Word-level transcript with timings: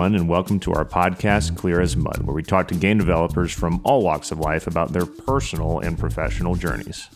everyone, 0.00 0.18
and 0.18 0.30
welcome 0.30 0.58
to 0.58 0.72
our 0.72 0.84
podcast, 0.86 1.54
Clear 1.58 1.78
as 1.78 1.94
Mud, 1.94 2.22
where 2.22 2.34
we 2.34 2.42
talk 2.42 2.66
to 2.68 2.74
game 2.74 2.96
developers 2.96 3.52
from 3.52 3.82
all 3.84 4.02
walks 4.02 4.30
of 4.30 4.38
life 4.38 4.66
about 4.66 4.94
their 4.94 5.04
personal 5.04 5.80
and 5.80 5.98
professional 5.98 6.54
journeys. 6.54 7.10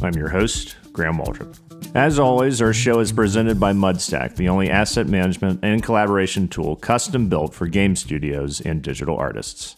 I'm 0.00 0.14
your 0.14 0.28
host, 0.28 0.76
Graham 0.92 1.18
Waldrop. 1.18 1.58
As 1.96 2.20
always, 2.20 2.62
our 2.62 2.72
show 2.72 3.00
is 3.00 3.10
presented 3.10 3.58
by 3.58 3.72
Mudstack, 3.72 4.36
the 4.36 4.48
only 4.48 4.70
asset 4.70 5.08
management 5.08 5.58
and 5.64 5.82
collaboration 5.82 6.46
tool 6.46 6.76
custom 6.76 7.28
built 7.28 7.52
for 7.52 7.66
game 7.66 7.96
studios 7.96 8.60
and 8.60 8.80
digital 8.80 9.16
artists. 9.16 9.74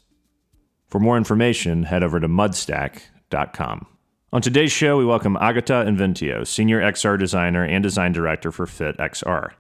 For 0.89 1.01
more 1.01 1.17
information, 1.17 1.85
head 1.85 2.03
over 2.03 2.21
to 2.21 2.29
mudstack.com. 2.29 3.87
On 4.31 4.43
today's 4.43 4.73
show, 4.73 4.99
we 4.99 5.07
welcome 5.07 5.39
Agata 5.39 5.87
Inventio, 5.89 6.47
Senior 6.47 6.83
XR 6.83 7.19
Designer 7.19 7.65
and 7.65 7.83
Design 7.83 8.13
Director 8.13 8.53
for 8.53 8.67
FitXR. 8.67 9.53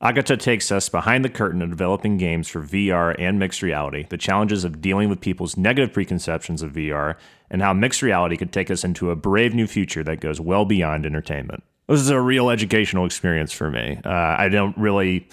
Agata 0.00 0.36
takes 0.36 0.70
us 0.70 0.88
behind 0.88 1.24
the 1.24 1.28
curtain 1.28 1.60
of 1.60 1.70
developing 1.70 2.18
games 2.18 2.48
for 2.48 2.62
VR 2.62 3.16
and 3.18 3.36
mixed 3.38 3.62
reality, 3.62 4.06
the 4.10 4.16
challenges 4.16 4.62
of 4.62 4.80
dealing 4.80 5.08
with 5.08 5.20
people's 5.20 5.56
negative 5.56 5.92
preconceptions 5.92 6.62
of 6.62 6.72
VR, 6.72 7.16
and 7.50 7.62
how 7.62 7.72
mixed 7.72 8.00
reality 8.00 8.36
could 8.36 8.52
take 8.52 8.70
us 8.70 8.84
into 8.84 9.10
a 9.10 9.16
brave 9.16 9.54
new 9.54 9.66
future 9.66 10.04
that 10.04 10.20
goes 10.20 10.40
well 10.40 10.64
beyond 10.64 11.04
entertainment. 11.04 11.64
This 11.88 12.00
is 12.00 12.10
a 12.10 12.20
real 12.20 12.48
educational 12.48 13.06
experience 13.06 13.52
for 13.52 13.70
me. 13.70 13.98
Uh, 14.04 14.10
I 14.38 14.48
don't 14.48 14.76
really 14.76 15.26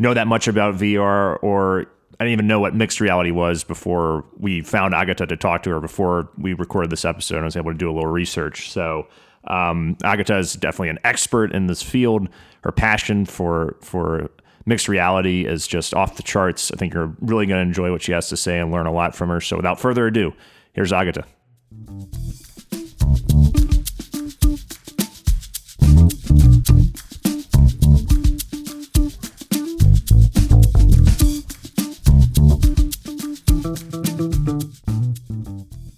know 0.00 0.12
that 0.14 0.26
much 0.26 0.48
about 0.48 0.74
VR, 0.74 1.38
or 1.40 1.86
I 2.18 2.24
didn't 2.24 2.32
even 2.32 2.46
know 2.48 2.58
what 2.58 2.74
mixed 2.74 3.00
reality 3.00 3.30
was 3.30 3.62
before 3.62 4.24
we 4.36 4.62
found 4.62 4.92
Agata 4.92 5.26
to 5.26 5.36
talk 5.36 5.62
to 5.64 5.70
her 5.70 5.80
before 5.80 6.30
we 6.36 6.54
recorded 6.54 6.90
this 6.90 7.04
episode. 7.04 7.42
I 7.42 7.44
was 7.44 7.56
able 7.56 7.70
to 7.70 7.78
do 7.78 7.88
a 7.88 7.92
little 7.92 8.10
research. 8.10 8.72
So, 8.72 9.06
um, 9.44 9.96
Agata 10.04 10.36
is 10.36 10.54
definitely 10.54 10.90
an 10.90 10.98
expert 11.04 11.52
in 11.52 11.66
this 11.66 11.82
field 11.82 12.28
her 12.62 12.72
passion 12.72 13.24
for 13.24 13.76
for 13.80 14.30
mixed 14.66 14.88
reality 14.88 15.46
is 15.46 15.66
just 15.66 15.94
off 15.94 16.16
the 16.16 16.22
charts. 16.22 16.70
I 16.72 16.76
think 16.76 16.94
you're 16.94 17.14
really 17.20 17.46
going 17.46 17.58
to 17.58 17.66
enjoy 17.66 17.90
what 17.90 18.02
she 18.02 18.12
has 18.12 18.28
to 18.28 18.36
say 18.36 18.58
and 18.58 18.70
learn 18.70 18.86
a 18.86 18.92
lot 18.92 19.14
from 19.14 19.30
her. 19.30 19.40
So 19.40 19.56
without 19.56 19.80
further 19.80 20.06
ado, 20.06 20.32
here's 20.72 20.92
Agata. 20.92 21.24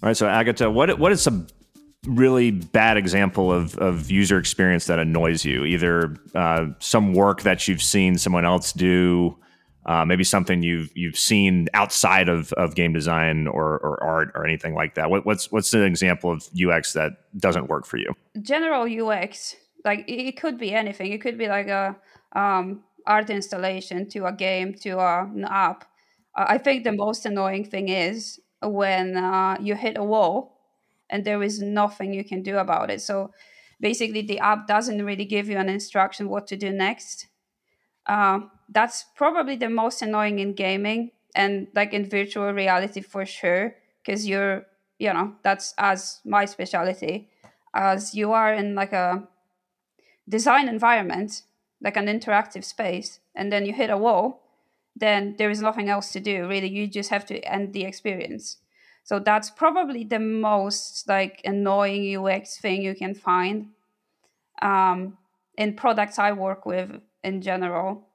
All 0.01 0.09
right, 0.09 0.17
so 0.17 0.27
Agata, 0.27 0.69
what 0.69 0.97
what 0.97 1.11
is 1.11 1.21
some 1.21 1.47
really 2.07 2.51
bad 2.51 2.97
example 2.97 3.51
of, 3.51 3.77
of 3.77 4.11
user 4.11 4.37
experience 4.37 4.85
that 4.85 4.99
annoys 4.99 5.45
you. 5.45 5.63
Either 5.65 6.15
uh, 6.35 6.67
some 6.79 7.13
work 7.13 7.41
that 7.43 7.67
you've 7.67 7.81
seen 7.81 8.17
someone 8.17 8.45
else 8.45 8.73
do 8.73 9.37
uh, 9.85 10.05
maybe 10.05 10.23
something 10.23 10.63
you've 10.63 10.89
you've 10.95 11.17
seen 11.17 11.67
outside 11.73 12.29
of, 12.29 12.53
of 12.53 12.75
game 12.75 12.93
design 12.93 13.47
or, 13.47 13.79
or 13.79 14.01
art 14.01 14.31
or 14.33 14.45
anything 14.45 14.73
like 14.73 14.95
that. 14.95 15.09
What, 15.09 15.25
what's 15.25 15.51
what's 15.51 15.73
an 15.73 15.83
example 15.83 16.31
of 16.31 16.47
ux 16.67 16.93
that 16.93 17.11
doesn't 17.37 17.67
work 17.67 17.85
for 17.85 17.97
you? 17.97 18.13
General 18.41 18.83
ux 19.09 19.55
like 19.83 20.05
it 20.07 20.39
could 20.39 20.57
be 20.57 20.73
anything. 20.73 21.11
It 21.11 21.21
could 21.21 21.37
be 21.37 21.47
like 21.47 21.67
a 21.67 21.95
um, 22.33 22.83
art 23.05 23.29
installation 23.29 24.07
to 24.09 24.25
a 24.25 24.31
game 24.31 24.73
to 24.75 24.99
a, 24.99 25.23
an 25.23 25.45
app. 25.45 25.85
I 26.35 26.57
think 26.57 26.83
the 26.83 26.93
most 26.93 27.25
annoying 27.25 27.65
thing 27.65 27.89
is 27.89 28.39
when 28.61 29.17
uh, 29.17 29.57
you 29.59 29.75
hit 29.75 29.97
a 29.97 30.03
wall 30.03 30.52
and 31.13 31.23
there 31.23 31.43
is 31.43 31.61
nothing 31.61 32.11
you 32.11 32.23
can 32.23 32.41
do 32.41 32.57
about 32.57 32.89
it. 32.89 32.99
So 32.99 33.31
basically, 33.79 34.23
the 34.23 34.39
app 34.39 34.67
doesn't 34.67 35.05
really 35.05 35.25
give 35.25 35.47
you 35.47 35.57
an 35.57 35.69
instruction 35.69 36.27
what 36.27 36.47
to 36.47 36.57
do 36.57 36.71
next. 36.71 37.27
Uh, 38.07 38.39
that's 38.67 39.05
probably 39.15 39.55
the 39.55 39.69
most 39.69 40.01
annoying 40.01 40.39
in 40.39 40.53
gaming 40.53 41.11
and 41.35 41.67
like 41.75 41.93
in 41.93 42.09
virtual 42.09 42.51
reality 42.51 43.01
for 43.01 43.25
sure, 43.27 43.75
because 44.01 44.27
you're, 44.27 44.65
you 44.97 45.13
know, 45.13 45.35
that's 45.43 45.75
as 45.77 46.19
my 46.25 46.45
specialty, 46.45 47.29
as 47.75 48.15
you 48.15 48.33
are 48.33 48.51
in 48.51 48.73
like 48.73 48.91
a 48.91 49.27
design 50.27 50.67
environment, 50.67 51.43
like 51.79 51.95
an 51.95 52.07
interactive 52.07 52.63
space, 52.63 53.19
and 53.35 53.51
then 53.51 53.67
you 53.67 53.73
hit 53.73 53.91
a 53.91 53.97
wall, 53.97 54.41
then 54.95 55.35
there 55.37 55.51
is 55.51 55.61
nothing 55.61 55.89
else 55.89 56.11
to 56.11 56.19
do. 56.19 56.47
Really, 56.47 56.69
you 56.69 56.87
just 56.87 57.11
have 57.11 57.25
to 57.27 57.39
end 57.41 57.73
the 57.73 57.83
experience. 57.83 58.57
So 59.03 59.19
that's 59.19 59.49
probably 59.49 60.03
the 60.03 60.19
most 60.19 61.07
like 61.07 61.41
annoying 61.43 62.03
UX 62.17 62.57
thing 62.59 62.81
you 62.81 62.95
can 62.95 63.13
find 63.13 63.69
um, 64.61 65.17
in 65.57 65.75
products 65.75 66.17
I 66.17 66.31
work 66.31 66.65
with 66.65 66.89
in 67.23 67.41
general. 67.41 68.07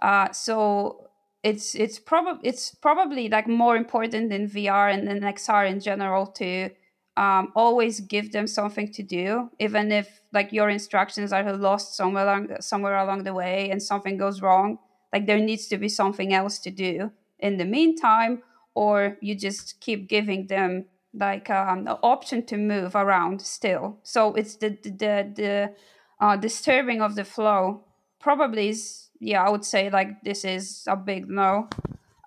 Uh, 0.00 0.30
so 0.32 1.08
it's 1.42 1.74
it's 1.74 1.98
probably 1.98 2.48
it's 2.48 2.74
probably 2.74 3.28
like 3.28 3.48
more 3.48 3.76
important 3.76 4.32
in 4.32 4.48
VR 4.48 4.88
and 4.88 5.08
in 5.08 5.20
XR 5.20 5.68
in 5.68 5.80
general 5.80 6.26
to 6.26 6.70
um, 7.16 7.52
always 7.56 8.00
give 8.00 8.32
them 8.32 8.46
something 8.46 8.92
to 8.92 9.02
do, 9.02 9.50
even 9.58 9.90
if 9.90 10.20
like 10.32 10.52
your 10.52 10.68
instructions 10.68 11.32
are 11.32 11.56
lost 11.56 11.96
somewhere 11.96 12.24
along 12.24 12.48
somewhere 12.60 12.96
along 12.96 13.24
the 13.24 13.34
way 13.34 13.70
and 13.70 13.82
something 13.82 14.16
goes 14.16 14.42
wrong. 14.42 14.78
Like 15.12 15.26
there 15.26 15.38
needs 15.38 15.66
to 15.68 15.78
be 15.78 15.88
something 15.88 16.34
else 16.34 16.58
to 16.60 16.70
do 16.70 17.10
in 17.38 17.58
the 17.58 17.64
meantime, 17.64 18.42
or 18.76 19.16
you 19.20 19.34
just 19.34 19.80
keep 19.80 20.08
giving 20.08 20.46
them 20.46 20.84
like 21.14 21.48
um, 21.50 21.88
an 21.88 21.96
option 22.02 22.44
to 22.46 22.56
move 22.56 22.94
around 22.94 23.40
still. 23.40 23.98
So 24.02 24.34
it's 24.34 24.56
the 24.56 24.70
the 24.82 24.90
the, 24.90 25.32
the 25.34 25.74
uh, 26.20 26.36
disturbing 26.36 27.00
of 27.00 27.14
the 27.14 27.24
flow 27.24 27.84
probably 28.20 28.68
is 28.68 29.08
yeah 29.20 29.42
I 29.42 29.50
would 29.50 29.64
say 29.64 29.90
like 29.90 30.22
this 30.22 30.44
is 30.44 30.84
a 30.86 30.96
big 30.96 31.28
no. 31.28 31.68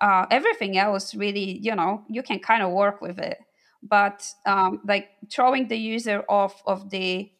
Uh, 0.00 0.26
everything 0.30 0.78
else 0.78 1.14
really 1.14 1.58
you 1.58 1.74
know 1.74 2.02
you 2.08 2.22
can 2.22 2.40
kind 2.40 2.62
of 2.62 2.72
work 2.72 3.00
with 3.00 3.18
it, 3.18 3.38
but 3.82 4.26
um, 4.44 4.80
like 4.86 5.08
throwing 5.30 5.68
the 5.68 5.76
user 5.76 6.24
off 6.28 6.62
of 6.66 6.90
the 6.90 7.30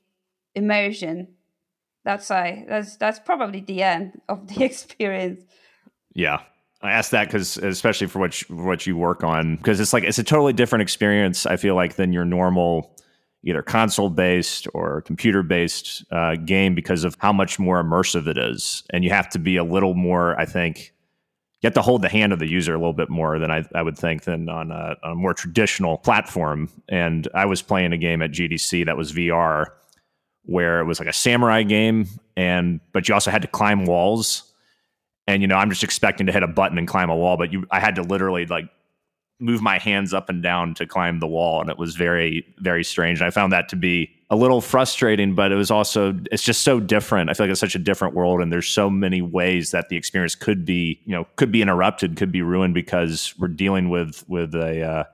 immersion 0.54 1.28
that's 2.04 2.30
I 2.30 2.64
that's 2.68 2.96
that's 2.96 3.18
probably 3.18 3.60
the 3.60 3.82
end 3.82 4.20
of 4.28 4.46
the 4.46 4.64
experience. 4.70 5.42
Yeah, 6.14 6.40
I 6.82 6.92
ask 6.92 7.10
that 7.10 7.26
because, 7.26 7.58
especially 7.58 8.06
for 8.06 8.20
what 8.20 8.40
you, 8.40 8.56
what 8.56 8.86
you 8.86 8.96
work 8.96 9.22
on, 9.22 9.56
because 9.56 9.80
it's 9.80 9.92
like 9.92 10.04
it's 10.04 10.18
a 10.18 10.24
totally 10.24 10.52
different 10.52 10.82
experience. 10.82 11.44
I 11.44 11.56
feel 11.56 11.74
like 11.74 11.96
than 11.96 12.12
your 12.12 12.24
normal, 12.24 12.96
either 13.44 13.62
console 13.62 14.08
based 14.08 14.66
or 14.72 15.02
computer 15.02 15.42
based 15.42 16.04
uh, 16.10 16.36
game, 16.36 16.74
because 16.74 17.04
of 17.04 17.16
how 17.20 17.32
much 17.32 17.58
more 17.58 17.82
immersive 17.82 18.26
it 18.26 18.38
is, 18.38 18.82
and 18.90 19.04
you 19.04 19.10
have 19.10 19.28
to 19.30 19.38
be 19.38 19.56
a 19.56 19.64
little 19.64 19.94
more. 19.94 20.38
I 20.40 20.46
think 20.46 20.94
you 21.60 21.66
have 21.66 21.74
to 21.74 21.82
hold 21.82 22.00
the 22.00 22.08
hand 22.08 22.32
of 22.32 22.38
the 22.38 22.48
user 22.48 22.74
a 22.74 22.78
little 22.78 22.94
bit 22.94 23.10
more 23.10 23.38
than 23.38 23.50
I, 23.50 23.66
I 23.74 23.82
would 23.82 23.98
think 23.98 24.24
than 24.24 24.48
on 24.48 24.70
a, 24.70 24.96
on 25.02 25.12
a 25.12 25.14
more 25.14 25.34
traditional 25.34 25.98
platform. 25.98 26.70
And 26.88 27.28
I 27.34 27.44
was 27.44 27.60
playing 27.60 27.92
a 27.92 27.98
game 27.98 28.22
at 28.22 28.30
GDC 28.30 28.86
that 28.86 28.96
was 28.96 29.12
VR, 29.12 29.66
where 30.44 30.80
it 30.80 30.84
was 30.86 30.98
like 30.98 31.08
a 31.08 31.12
samurai 31.12 31.62
game, 31.62 32.06
and 32.38 32.80
but 32.94 33.06
you 33.06 33.12
also 33.12 33.30
had 33.30 33.42
to 33.42 33.48
climb 33.48 33.84
walls 33.84 34.49
and 35.30 35.42
you 35.42 35.48
know 35.48 35.56
i'm 35.56 35.70
just 35.70 35.84
expecting 35.84 36.26
to 36.26 36.32
hit 36.32 36.42
a 36.42 36.48
button 36.48 36.78
and 36.78 36.88
climb 36.88 37.10
a 37.10 37.16
wall 37.16 37.36
but 37.36 37.52
you 37.52 37.66
i 37.70 37.80
had 37.80 37.94
to 37.94 38.02
literally 38.02 38.46
like 38.46 38.68
move 39.42 39.62
my 39.62 39.78
hands 39.78 40.12
up 40.12 40.28
and 40.28 40.42
down 40.42 40.74
to 40.74 40.86
climb 40.86 41.18
the 41.18 41.26
wall 41.26 41.60
and 41.60 41.70
it 41.70 41.78
was 41.78 41.96
very 41.96 42.44
very 42.58 42.84
strange. 42.84 43.20
And 43.20 43.26
i 43.26 43.30
found 43.30 43.52
that 43.52 43.68
to 43.70 43.76
be 43.76 44.10
a 44.28 44.36
little 44.36 44.60
frustrating 44.60 45.34
but 45.34 45.50
it 45.50 45.56
was 45.56 45.70
also 45.70 46.14
it's 46.30 46.42
just 46.42 46.62
so 46.62 46.78
different. 46.78 47.30
I 47.30 47.34
feel 47.34 47.46
like 47.46 47.50
it's 47.50 47.60
such 47.60 47.74
a 47.74 47.80
different 47.80 48.14
world 48.14 48.40
and 48.40 48.52
there's 48.52 48.68
so 48.68 48.90
many 48.90 49.22
ways 49.22 49.70
that 49.70 49.88
the 49.88 49.96
experience 49.96 50.34
could 50.34 50.64
be 50.64 51.00
you 51.04 51.12
know 51.12 51.26
could 51.36 51.50
be 51.50 51.62
interrupted 51.62 52.16
could 52.16 52.30
be 52.30 52.42
ruined 52.42 52.74
because 52.74 53.34
we're 53.38 53.48
dealing 53.48 53.88
with 53.88 54.24
with 54.28 54.54
a 54.54 54.82
uh, 54.82 55.04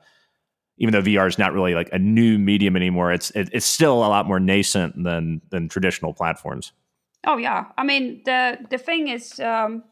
even 0.79 0.93
though 0.93 1.03
VR 1.03 1.27
is 1.27 1.39
not 1.39 1.53
really 1.53 1.75
like 1.75 1.89
a 1.93 1.99
new 1.99 2.39
medium 2.39 2.77
anymore, 2.77 3.13
it's 3.13 3.31
it, 3.31 3.49
it's 3.53 3.67
still 3.67 3.95
a 3.95 4.09
lot 4.09 4.27
more 4.27 4.41
nascent 4.41 5.03
than 5.03 5.41
than 5.51 5.69
traditional 5.69 6.13
platforms. 6.13 6.73
Oh 7.27 7.37
yeah, 7.39 7.67
I 7.79 7.85
mean 7.85 8.23
the 8.25 8.59
the 8.71 8.79
thing 8.79 9.09
is, 9.09 9.41
um, 9.41 9.83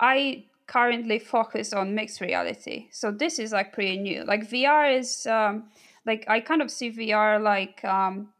I 0.00 0.44
currently 0.66 1.18
focus 1.18 1.72
on 1.72 1.94
mixed 1.94 2.20
reality. 2.20 2.88
So 2.90 3.10
this 3.10 3.38
is 3.38 3.52
like 3.52 3.72
pretty 3.72 3.98
new. 3.98 4.24
Like 4.24 4.48
VR 4.48 4.98
is 4.98 5.26
um, 5.26 5.64
like 6.06 6.24
I 6.28 6.40
kind 6.40 6.62
of 6.62 6.70
see 6.70 6.90
VR 6.90 7.42
like 7.42 7.84
um, 7.84 8.30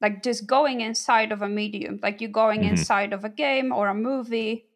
like 0.00 0.22
just 0.22 0.46
going 0.46 0.80
inside 0.80 1.32
of 1.32 1.42
a 1.42 1.48
medium. 1.48 2.00
Like 2.02 2.20
you're 2.20 2.30
going 2.30 2.60
mm-hmm. 2.60 2.70
inside 2.70 3.12
of 3.12 3.24
a 3.24 3.28
game 3.28 3.72
or 3.72 3.88
a 3.88 3.94
movie, 3.94 4.66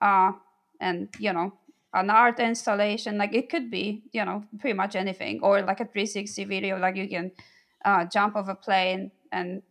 uh, 0.00 0.32
and 0.80 1.08
you 1.18 1.32
know 1.32 1.52
an 1.94 2.10
art 2.10 2.40
installation. 2.40 3.18
Like 3.18 3.34
it 3.34 3.48
could 3.50 3.70
be 3.70 4.04
you 4.12 4.24
know 4.24 4.44
pretty 4.58 4.74
much 4.74 4.96
anything, 4.96 5.40
or 5.42 5.62
like 5.62 5.80
a 5.80 5.84
360 5.84 6.44
video. 6.44 6.78
Like 6.78 6.96
you 6.96 7.08
can 7.08 7.32
uh, 7.84 8.04
jump 8.04 8.36
off 8.36 8.48
a 8.48 8.54
plane 8.54 9.10
and 9.30 9.62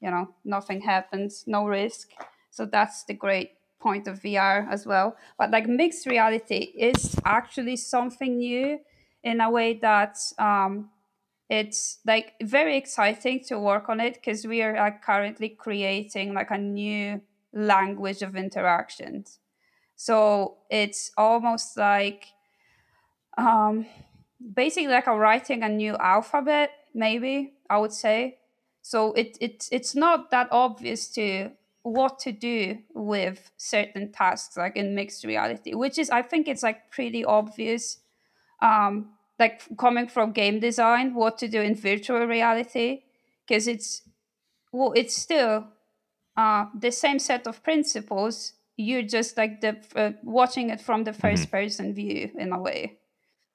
you 0.00 0.10
know 0.10 0.28
nothing 0.44 0.80
happens, 0.80 1.44
no 1.46 1.66
risk. 1.66 2.10
So 2.50 2.66
that's 2.66 3.04
the 3.04 3.14
great 3.14 3.50
point 3.84 4.08
of 4.08 4.22
VR 4.22 4.66
as 4.70 4.86
well. 4.86 5.16
But 5.38 5.50
like 5.50 5.68
mixed 5.68 6.06
reality 6.06 6.72
is 6.90 7.16
actually 7.24 7.76
something 7.76 8.38
new 8.38 8.80
in 9.22 9.40
a 9.40 9.50
way 9.50 9.74
that 9.74 10.16
um, 10.38 10.88
it's 11.50 11.98
like 12.06 12.32
very 12.42 12.76
exciting 12.76 13.44
to 13.48 13.58
work 13.58 13.88
on 13.90 14.00
it 14.00 14.14
because 14.14 14.46
we 14.46 14.62
are 14.62 14.74
like, 14.74 15.02
currently 15.02 15.50
creating 15.50 16.32
like 16.32 16.50
a 16.50 16.58
new 16.58 17.20
language 17.52 18.22
of 18.22 18.34
interactions. 18.34 19.38
So 19.96 20.56
it's 20.70 21.12
almost 21.16 21.76
like 21.76 22.24
um, 23.36 23.86
basically 24.40 24.88
like 24.88 25.06
a 25.06 25.16
writing 25.16 25.62
a 25.62 25.68
new 25.68 25.94
alphabet, 25.98 26.70
maybe 26.94 27.52
I 27.68 27.78
would 27.78 27.92
say. 27.92 28.38
So 28.80 29.12
it, 29.12 29.36
it 29.40 29.68
it's 29.70 29.94
not 29.94 30.30
that 30.30 30.48
obvious 30.50 31.08
to 31.16 31.50
what 31.84 32.18
to 32.18 32.32
do 32.32 32.78
with 32.94 33.50
certain 33.56 34.10
tasks 34.10 34.56
like 34.56 34.74
in 34.76 34.94
mixed 34.94 35.24
reality, 35.24 35.74
which 35.74 35.98
is 35.98 36.10
I 36.10 36.22
think 36.22 36.48
it's 36.48 36.62
like 36.62 36.90
pretty 36.90 37.24
obvious. 37.24 37.98
Um, 38.60 39.10
like 39.38 39.62
coming 39.78 40.08
from 40.08 40.32
game 40.32 40.60
design, 40.60 41.12
what 41.14 41.38
to 41.38 41.48
do 41.48 41.60
in 41.60 41.74
virtual 41.74 42.24
reality, 42.26 43.02
because 43.46 43.68
it's 43.68 44.02
well, 44.72 44.92
it's 44.96 45.14
still 45.14 45.66
uh, 46.36 46.66
the 46.78 46.90
same 46.90 47.18
set 47.18 47.46
of 47.46 47.62
principles. 47.62 48.54
You're 48.76 49.02
just 49.02 49.36
like 49.36 49.60
the 49.60 49.76
uh, 49.94 50.12
watching 50.24 50.70
it 50.70 50.80
from 50.80 51.04
the 51.04 51.12
1st 51.12 51.46
Mhm. 51.46 51.50
person 51.50 51.94
view 51.94 52.30
in 52.38 52.52
a 52.52 52.58
way, 52.58 52.98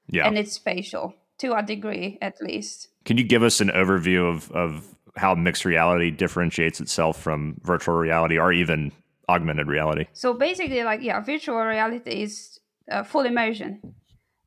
Yeah. 0.08 0.28
and 0.28 0.38
it's 0.38 0.54
spatial 0.54 1.14
to 1.40 1.54
a 1.58 1.64
degree 1.64 2.18
at 2.22 2.42
least. 2.42 2.90
Can 3.06 3.18
you 3.18 3.24
give 3.24 3.42
us 3.44 3.60
an 3.62 3.70
overview 3.70 4.30
of, 4.30 4.52
of 4.52 4.96
how 5.20 5.36
mixed 5.36 5.66
reality 5.66 6.12
differentiates 6.12 6.80
itself 6.80 7.22
from 7.22 7.60
virtual 7.64 7.96
reality 7.96 8.38
or 8.38 8.52
even 8.54 8.92
augmented 9.28 9.68
reality? 9.68 10.06
So 10.14 10.34
basically, 10.34 10.84
like 10.84 11.02
yeah, 11.02 11.20
virtual 11.20 11.62
reality 11.62 12.24
is 12.24 12.60
uh, 12.92 13.04
full 13.04 13.26
immersion. 13.26 13.96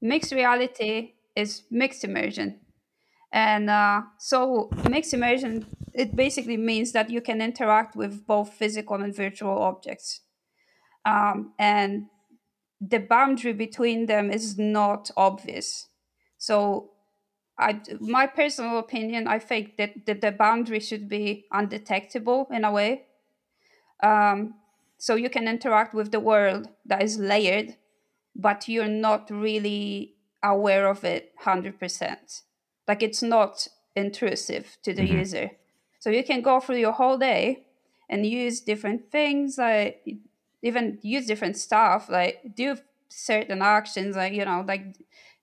Mixed 0.01 0.33
reality 0.33 1.13
is 1.37 1.63
mixed 1.71 2.05
immersion, 2.05 2.61
and 3.33 3.71
uh, 3.71 4.03
so 4.19 4.71
mixed 4.89 5.15
immersion 5.15 5.67
it 5.95 6.17
basically 6.17 6.57
means 6.57 6.93
that 6.93 7.11
you 7.11 7.21
can 7.21 7.41
interact 7.43 7.95
with 7.95 8.27
both 8.27 8.53
physical 8.55 8.97
and 8.97 9.15
virtual 9.15 9.59
objects, 9.59 10.23
um, 11.05 11.53
and 11.59 12.07
the 12.81 12.99
boundary 12.99 13.53
between 13.53 14.07
them 14.07 14.31
is 14.31 14.59
not 14.59 15.11
obvious. 15.17 15.89
So, 16.39 16.92
I, 17.59 17.81
my 18.01 18.27
personal 18.27 18.79
opinion, 18.79 19.29
I 19.29 19.39
think 19.39 19.77
that, 19.77 20.07
that 20.07 20.21
the 20.21 20.33
boundary 20.33 20.81
should 20.81 21.09
be 21.09 21.47
undetectable 21.53 22.49
in 22.51 22.65
a 22.65 22.73
way. 22.73 23.05
Um, 24.03 24.55
so 24.99 25.15
you 25.15 25.31
can 25.31 25.49
interact 25.49 25.95
with 25.95 26.11
the 26.13 26.21
world 26.21 26.69
that 26.87 27.03
is 27.03 27.19
layered, 27.19 27.77
but 28.35 28.69
you're 28.69 28.89
not 28.89 29.31
really 29.31 30.15
aware 30.43 30.89
of 30.89 31.05
it 31.05 31.33
100%. 31.37 32.43
Like 32.89 33.03
it's 33.03 33.23
not 33.23 33.69
intrusive 33.95 34.79
to 34.83 34.93
the 34.93 35.03
Mhm. 35.03 35.19
user. 35.19 35.51
So 36.01 36.11
you 36.11 36.25
can 36.25 36.43
go 36.43 36.61
through 36.61 36.79
your 36.79 36.93
whole 36.93 37.19
day 37.19 37.67
and 38.09 38.27
use 38.27 38.61
different 38.61 39.11
things, 39.11 39.59
like 39.59 40.05
even 40.63 40.99
use 41.03 41.27
different 41.27 41.57
stuff, 41.57 42.09
like 42.09 42.55
do 42.55 42.77
certain 43.09 43.63
actions, 43.63 44.17
like, 44.17 44.33
you 44.33 44.45
know, 44.45 44.65
like 44.67 44.85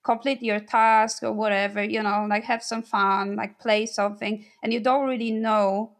complete 0.04 0.42
your 0.42 0.60
task 0.60 1.24
or 1.24 1.34
whatever, 1.34 1.84
you 1.84 2.01
know, 2.01 2.25
like 2.30 2.44
have 2.46 2.63
some 2.63 2.84
fun, 2.84 3.36
like 3.36 3.60
play 3.60 3.86
something, 3.86 4.46
and 4.63 4.74
you 4.74 4.80
don't 4.80 5.07
really 5.07 5.31
know 5.31 5.96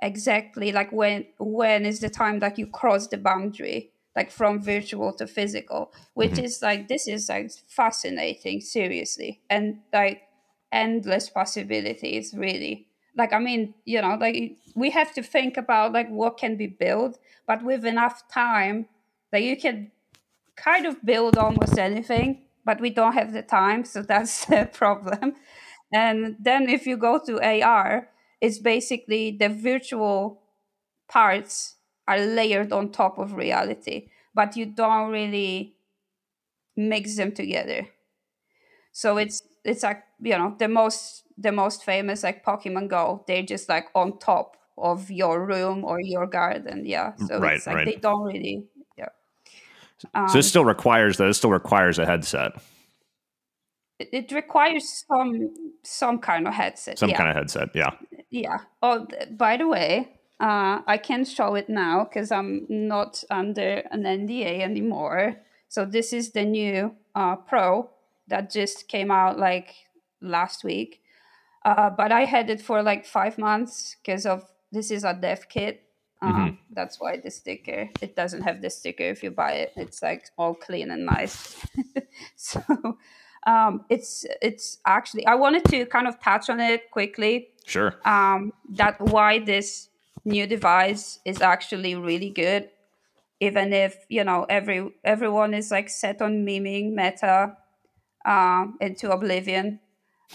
exactly 0.00 0.72
like 0.72 0.90
when 0.90 1.26
when 1.38 1.86
is 1.86 2.00
the 2.00 2.10
time 2.10 2.40
that 2.40 2.58
you 2.58 2.66
cross 2.66 3.06
the 3.08 3.16
boundary 3.16 3.92
like 4.16 4.30
from 4.30 4.60
virtual 4.60 5.12
to 5.12 5.26
physical 5.26 5.92
which 6.14 6.38
Mhm. 6.38 6.38
is 6.38 6.60
like 6.60 6.88
this 6.88 7.06
is 7.06 7.28
like 7.28 7.50
fascinating 7.68 8.60
seriously 8.60 9.40
and 9.48 9.80
like 9.92 10.22
endless 10.72 11.30
possibilities 11.30 12.34
really 12.36 12.88
like 13.16 13.32
i 13.32 13.38
mean 13.38 13.74
you 13.84 14.00
know 14.02 14.16
like 14.16 14.56
we 14.74 14.90
have 14.90 15.12
to 15.14 15.22
think 15.22 15.56
about 15.56 15.92
like 15.92 16.08
what 16.08 16.36
can 16.36 16.56
be 16.56 16.66
built 16.66 17.18
but 17.46 17.62
with 17.62 17.84
enough 17.84 18.26
time 18.28 18.88
that 19.30 19.42
you 19.42 19.56
can 19.56 19.92
kind 20.56 20.86
of 20.86 21.04
build 21.04 21.38
almost 21.38 21.78
anything 21.78 22.46
but 22.64 22.80
we 22.80 22.90
don't 22.90 23.14
have 23.14 23.32
the 23.32 23.42
time 23.42 23.84
so 23.84 24.02
that's 24.12 24.46
the 24.46 24.68
problem. 24.72 25.34
And 25.92 26.36
then 26.40 26.68
if 26.68 26.86
you 26.86 26.96
go 26.96 27.20
to 27.26 27.40
ar 27.64 28.08
it's 28.40 28.58
basically 28.58 29.30
the 29.30 29.48
virtual 29.48 30.42
parts 31.08 31.76
are 32.08 32.18
layered 32.20 32.72
on 32.72 32.90
top 32.92 33.18
of 33.18 33.34
reality 33.34 34.08
but 34.34 34.56
you 34.56 34.66
don't 34.66 35.10
really 35.10 35.76
mix 36.76 37.16
them 37.16 37.32
together. 37.32 37.88
So 38.92 39.16
it's 39.16 39.42
it's 39.64 39.82
like 39.82 40.02
you 40.20 40.36
know 40.36 40.54
the 40.58 40.68
most 40.68 41.24
the 41.38 41.52
most 41.52 41.84
famous 41.84 42.22
like 42.22 42.44
pokemon 42.44 42.88
go 42.88 43.24
they're 43.26 43.42
just 43.42 43.68
like 43.68 43.86
on 43.94 44.18
top 44.18 44.56
of 44.76 45.10
your 45.10 45.44
room 45.46 45.84
or 45.84 46.00
your 46.00 46.26
garden. 46.26 46.84
Yeah 46.86 47.14
so 47.16 47.38
Right, 47.38 47.54
it's 47.54 47.66
like 47.66 47.76
right. 47.76 47.84
they 47.84 47.96
don't 47.96 48.22
really 48.22 48.66
yeah 50.14 50.26
so 50.26 50.34
Um, 50.34 50.38
it 50.38 50.42
still 50.42 50.64
requires 50.64 51.16
that. 51.18 51.28
It 51.28 51.34
still 51.34 51.50
requires 51.50 51.98
a 51.98 52.06
headset, 52.06 52.52
it, 53.98 54.08
it 54.12 54.32
requires 54.32 55.04
some 55.06 55.50
some 55.84 56.18
kind 56.18 56.46
of 56.46 56.54
headset 56.54 56.98
some 56.98 57.10
yeah 57.10 57.16
kind 57.16 57.30
of 57.30 57.36
headset. 57.36 57.68
Yeah. 57.74 57.90
Yeah. 58.30 58.58
Oh, 58.82 59.06
by 59.30 59.56
the 59.56 59.68
way, 59.68 60.08
uh, 60.40 60.80
I 60.86 60.98
can 60.98 61.24
show 61.24 61.54
it 61.54 61.68
now 61.68 62.04
because 62.04 62.32
I'm 62.32 62.66
not 62.68 63.22
under 63.30 63.82
an 63.90 64.04
NDA 64.04 64.60
anymore. 64.60 65.36
So 65.68 65.84
this 65.84 66.12
is 66.12 66.32
the 66.32 66.44
new 66.44 66.94
uh, 67.14 67.36
Pro 67.36 67.90
that 68.28 68.50
just 68.50 68.88
came 68.88 69.10
out 69.10 69.38
like 69.38 69.74
last 70.20 70.64
week. 70.64 71.02
Uh, 71.64 71.90
but 71.90 72.10
I 72.10 72.24
had 72.24 72.50
it 72.50 72.60
for 72.60 72.82
like 72.82 73.06
five 73.06 73.38
months 73.38 73.96
because 74.02 74.26
of 74.26 74.44
this 74.72 74.90
is 74.90 75.04
a 75.04 75.14
dev 75.14 75.48
kit. 75.48 75.84
Uh, 76.22 76.50
Mhm. 76.50 76.58
That's 76.70 77.00
why 77.00 77.18
the 77.18 77.30
sticker. 77.30 77.90
It 78.00 78.14
doesn't 78.16 78.42
have 78.42 78.62
the 78.62 78.70
sticker 78.70 79.04
if 79.04 79.22
you 79.24 79.30
buy 79.32 79.52
it. 79.54 79.72
It's 79.76 80.02
like 80.02 80.26
all 80.38 80.54
clean 80.54 80.90
and 80.90 81.04
nice. 81.06 81.56
so 82.36 82.62
um, 83.46 83.84
it's 83.90 84.24
it's 84.40 84.78
actually 84.86 85.26
I 85.26 85.34
wanted 85.34 85.64
to 85.66 85.86
kind 85.86 86.06
of 86.06 86.20
touch 86.20 86.48
on 86.48 86.60
it 86.60 86.90
quickly 86.92 87.48
Sure. 87.66 87.94
um, 88.04 88.52
that 88.76 89.00
why 89.00 89.40
this 89.40 89.88
new 90.24 90.46
device 90.46 91.18
is 91.24 91.40
actually 91.42 91.96
really 91.96 92.30
good 92.30 92.70
even 93.40 93.72
if 93.72 94.06
you 94.08 94.24
know 94.24 94.46
every 94.48 94.92
everyone 95.04 95.54
is 95.54 95.70
like 95.70 95.88
set 95.88 96.22
on 96.22 96.46
memeing 96.46 96.92
meta 96.94 97.56
um, 98.24 98.76
into 98.80 99.10
oblivion 99.10 99.80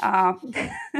um, 0.01 0.54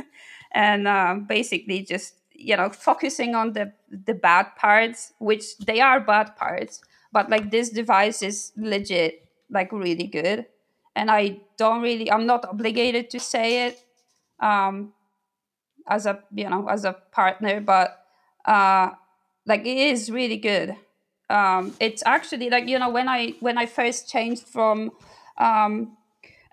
and 0.54 0.88
um, 0.88 1.26
basically 1.26 1.82
just 1.84 2.16
you 2.38 2.56
know 2.56 2.70
focusing 2.70 3.36
on 3.36 3.54
the 3.54 3.74
the 3.90 4.14
bad 4.14 4.48
parts 4.56 5.14
which 5.20 5.58
they 5.60 5.82
are 5.82 6.00
bad 6.00 6.36
parts 6.36 6.82
but 7.12 7.30
like 7.30 7.52
this 7.52 7.70
device 7.70 8.22
is 8.22 8.52
legit 8.58 9.28
like 9.50 9.72
really 9.72 10.08
good. 10.08 10.46
And 10.96 11.12
i 11.12 11.40
don't 11.58 11.82
really 11.82 12.12
i'm 12.12 12.26
not 12.26 12.46
obligated 12.46 13.10
to 13.12 13.20
say 13.20 13.68
it 13.68 13.84
um, 14.40 14.94
as 15.88 16.06
a 16.06 16.20
you 16.34 16.50
know 16.50 16.68
as 16.68 16.86
a 16.86 16.94
partner 17.12 17.62
but 17.62 18.06
uh 18.46 18.90
like 19.46 19.62
it 19.62 19.78
is 19.78 20.12
really 20.12 20.38
good. 20.38 20.76
Um 21.30 21.74
it's 21.80 22.04
actually 22.06 22.50
like 22.50 22.68
you 22.68 22.80
know 22.80 22.90
when 22.90 23.08
i 23.08 23.34
when 23.40 23.58
i 23.58 23.66
first 23.66 24.10
changed 24.10 24.44
from 24.48 24.92
um 25.38 25.98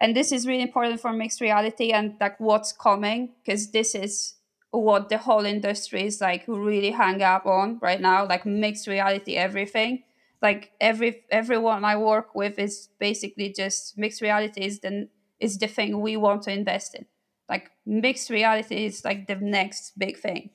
and 0.00 0.16
this 0.16 0.32
is 0.32 0.46
really 0.46 0.62
important 0.62 1.00
for 1.00 1.12
mixed 1.12 1.40
reality 1.40 1.90
and 1.92 2.14
like 2.20 2.38
what's 2.40 2.72
coming 2.72 3.30
because 3.44 3.70
this 3.70 3.94
is 3.94 4.34
what 4.82 5.08
the 5.08 5.18
whole 5.18 5.44
industry 5.44 6.06
is 6.06 6.20
like 6.20 6.44
really 6.48 6.90
hang 6.90 7.22
up 7.22 7.46
on 7.46 7.78
right 7.80 8.00
now 8.00 8.26
like 8.26 8.44
mixed 8.44 8.86
reality 8.86 9.36
everything. 9.36 10.02
Like 10.42 10.72
every 10.80 11.22
everyone 11.30 11.84
i 11.84 11.96
work 11.96 12.34
with 12.34 12.58
is 12.58 12.88
basically 12.98 13.52
just 13.52 13.96
mixed 13.96 14.20
reality 14.20 14.62
is 14.62 14.80
the 14.80 15.08
is 15.40 15.58
the 15.58 15.66
thing 15.66 16.00
we 16.00 16.16
want 16.16 16.42
to 16.42 16.52
invest 16.52 16.94
in. 16.94 17.06
Like 17.48 17.70
mixed 17.86 18.30
reality 18.30 18.84
is 18.86 19.04
like 19.04 19.26
the 19.26 19.36
next 19.36 19.98
big 19.98 20.18
thing 20.18 20.50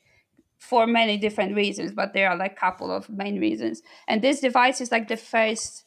for 0.58 0.86
many 0.86 1.18
different 1.18 1.56
reasons 1.56 1.94
but 1.94 2.14
there 2.14 2.30
are 2.30 2.36
like 2.36 2.52
a 2.52 2.60
couple 2.60 2.92
of 2.92 3.10
main 3.10 3.40
reasons. 3.40 3.82
And 4.08 4.22
this 4.22 4.42
device 4.42 4.82
is 4.82 4.92
like 4.92 5.08
the 5.08 5.18
first 5.18 5.86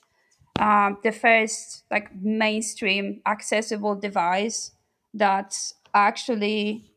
um, 0.59 0.99
the 1.03 1.13
first 1.13 1.85
like 1.91 2.15
mainstream 2.15 3.21
accessible 3.27 3.95
device 3.95 4.73
that 5.15 5.55
actually 5.95 6.93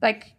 like 0.00 0.34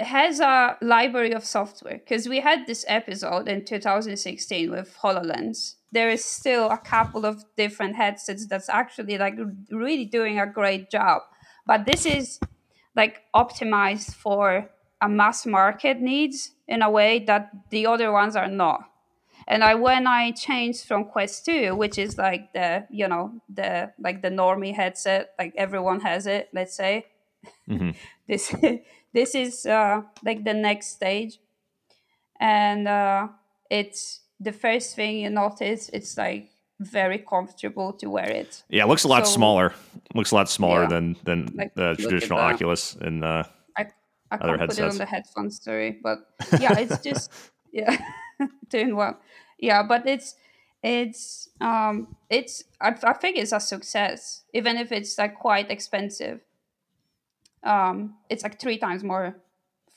has 0.00 0.40
a 0.40 0.76
library 0.80 1.32
of 1.32 1.44
software 1.44 1.98
because 1.98 2.28
we 2.28 2.40
had 2.40 2.66
this 2.66 2.84
episode 2.88 3.48
in 3.48 3.64
2016 3.64 4.70
with 4.70 4.96
hololens. 5.02 5.74
There 5.90 6.10
is 6.10 6.24
still 6.24 6.68
a 6.70 6.78
couple 6.78 7.24
of 7.24 7.44
different 7.56 7.96
headsets 7.96 8.46
that's 8.46 8.68
actually 8.68 9.18
like 9.18 9.36
really 9.70 10.04
doing 10.04 10.38
a 10.38 10.46
great 10.46 10.90
job. 10.90 11.22
But 11.66 11.86
this 11.86 12.06
is 12.06 12.38
like 12.94 13.22
optimized 13.34 14.14
for 14.14 14.70
a 15.00 15.08
mass 15.08 15.46
market 15.46 16.00
needs 16.00 16.52
in 16.66 16.82
a 16.82 16.90
way 16.90 17.20
that 17.26 17.50
the 17.70 17.86
other 17.86 18.12
ones 18.12 18.36
are 18.36 18.48
not. 18.48 18.80
And 19.46 19.64
i 19.64 19.74
when 19.74 20.06
i 20.06 20.30
changed 20.32 20.84
from 20.84 21.04
quest 21.06 21.46
2 21.46 21.74
which 21.74 21.96
is 21.96 22.18
like 22.18 22.52
the 22.52 22.86
you 22.90 23.08
know 23.08 23.32
the 23.48 23.92
like 23.98 24.20
the 24.20 24.28
normie 24.30 24.74
headset 24.74 25.30
like 25.38 25.54
everyone 25.56 26.00
has 26.00 26.26
it 26.26 26.48
let's 26.52 26.74
say. 26.74 27.06
Mhm. 27.68 27.94
this 28.28 28.54
this 29.12 29.34
is 29.34 29.66
uh 29.66 30.02
like 30.24 30.44
the 30.44 30.54
next 30.54 30.88
stage 30.88 31.38
and 32.40 32.86
uh 32.88 33.28
it's 33.70 34.20
the 34.40 34.52
first 34.52 34.94
thing 34.96 35.18
you 35.18 35.30
notice 35.30 35.88
it's 35.92 36.16
like 36.16 36.50
very 36.80 37.18
comfortable 37.18 37.92
to 37.92 38.08
wear 38.08 38.30
it. 38.30 38.62
Yeah, 38.68 38.84
it 38.84 38.88
looks 38.88 39.04
a 39.04 39.08
lot 39.08 39.26
so, 39.26 39.32
smaller. 39.32 39.74
Looks 40.14 40.30
a 40.30 40.36
lot 40.36 40.48
smaller 40.48 40.82
yeah, 40.82 40.88
than 40.88 41.16
than 41.24 41.52
like, 41.54 41.74
the 41.74 41.94
traditional 41.98 42.38
Oculus 42.38 42.94
and 43.00 43.24
uh, 43.24 43.44
I, 43.76 43.86
I 44.30 44.36
other 44.36 44.56
can't 44.56 44.60
headsets. 44.60 44.78
put 44.78 44.86
it 44.86 44.90
on 44.90 44.98
the 44.98 45.06
headphone 45.06 45.50
story, 45.50 45.98
but 46.02 46.18
yeah, 46.60 46.78
it's 46.78 46.98
just 46.98 47.32
yeah, 47.72 47.96
doing 48.68 48.94
well. 48.94 49.18
Yeah, 49.58 49.82
but 49.82 50.06
it's 50.06 50.36
it's 50.82 51.48
um 51.60 52.16
it's 52.30 52.62
I, 52.80 52.94
I 53.02 53.12
think 53.14 53.36
it's 53.36 53.52
a 53.52 53.60
success, 53.60 54.44
even 54.54 54.76
if 54.76 54.92
it's 54.92 55.18
like 55.18 55.34
quite 55.34 55.70
expensive. 55.70 56.40
Um, 57.64 58.16
it's 58.28 58.42
like 58.42 58.60
three 58.60 58.78
times 58.78 59.02
more, 59.02 59.36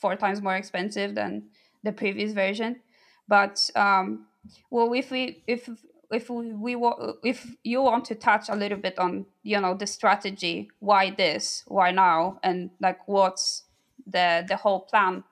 four 0.00 0.16
times 0.16 0.42
more 0.42 0.56
expensive 0.56 1.14
than 1.14 1.44
the 1.82 1.92
previous 1.92 2.32
version, 2.32 2.80
but 3.28 3.70
um, 3.76 4.26
well, 4.70 4.92
if 4.92 5.10
we 5.10 5.42
if 5.46 5.68
if 6.12 6.28
we, 6.28 6.52
we 6.52 6.76
if 7.24 7.56
you 7.64 7.82
want 7.82 8.04
to 8.04 8.14
touch 8.14 8.48
a 8.48 8.54
little 8.54 8.78
bit 8.78 8.98
on 8.98 9.26
you 9.42 9.60
know 9.60 9.74
the 9.74 9.86
strategy 9.86 10.70
why 10.78 11.10
this 11.10 11.64
why 11.66 11.90
now 11.90 12.38
and 12.42 12.70
like 12.80 13.08
what's 13.08 13.64
the 14.06 14.44
the 14.46 14.56
whole 14.56 14.80
plan 14.80 15.24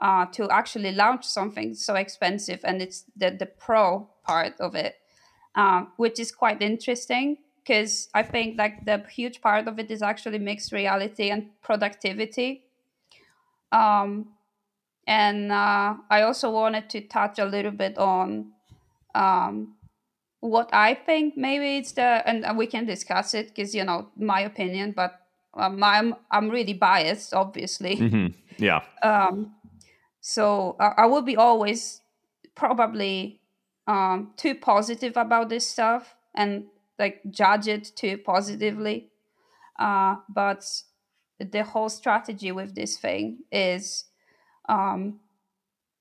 uh, 0.00 0.24
to 0.26 0.48
actually 0.50 0.92
launch 0.92 1.24
something 1.24 1.74
so 1.74 1.94
expensive 1.94 2.60
and 2.64 2.80
it's 2.80 3.04
the 3.16 3.30
the 3.30 3.46
pro 3.46 4.08
part 4.24 4.54
of 4.60 4.74
it 4.74 4.94
uh, 5.56 5.82
which 5.96 6.20
is 6.20 6.30
quite 6.30 6.62
interesting 6.62 7.36
because 7.62 8.08
i 8.14 8.22
think 8.22 8.58
like 8.58 8.84
the 8.84 9.02
huge 9.10 9.40
part 9.40 9.68
of 9.68 9.78
it 9.78 9.90
is 9.90 10.02
actually 10.02 10.38
mixed 10.38 10.72
reality 10.72 11.30
and 11.30 11.48
productivity 11.62 12.64
um, 13.72 14.26
and 15.06 15.52
uh, 15.52 15.94
i 16.10 16.22
also 16.22 16.50
wanted 16.50 16.88
to 16.90 17.00
touch 17.00 17.38
a 17.38 17.44
little 17.44 17.72
bit 17.72 17.96
on 17.98 18.52
um, 19.14 19.74
what 20.40 20.70
I 20.72 20.94
think 20.94 21.36
maybe 21.36 21.76
it's 21.76 21.92
the 21.92 22.26
and 22.26 22.56
we 22.56 22.66
can 22.66 22.86
discuss 22.86 23.34
it 23.34 23.48
because 23.48 23.74
you 23.74 23.84
know 23.84 24.08
my 24.16 24.40
opinion, 24.40 24.92
but 24.92 25.20
um, 25.54 25.82
I'm 25.82 26.14
I'm 26.30 26.48
really 26.50 26.72
biased, 26.72 27.34
obviously. 27.34 27.96
Mm-hmm. 27.96 28.26
Yeah. 28.58 28.80
Um, 29.02 29.54
so 30.20 30.76
I, 30.80 30.92
I 30.98 31.06
will 31.06 31.22
be 31.22 31.36
always 31.36 32.00
probably 32.54 33.40
um 33.86 34.32
too 34.36 34.54
positive 34.54 35.16
about 35.16 35.48
this 35.48 35.66
stuff 35.66 36.14
and 36.34 36.64
like 37.00 37.22
judge 37.30 37.66
it 37.68 37.90
too 37.96 38.18
positively. 38.18 39.10
Uh, 39.78 40.16
but 40.28 40.64
the 41.40 41.64
whole 41.64 41.88
strategy 41.88 42.52
with 42.52 42.74
this 42.74 42.98
thing 42.98 43.38
is 43.50 44.04
um 44.68 45.18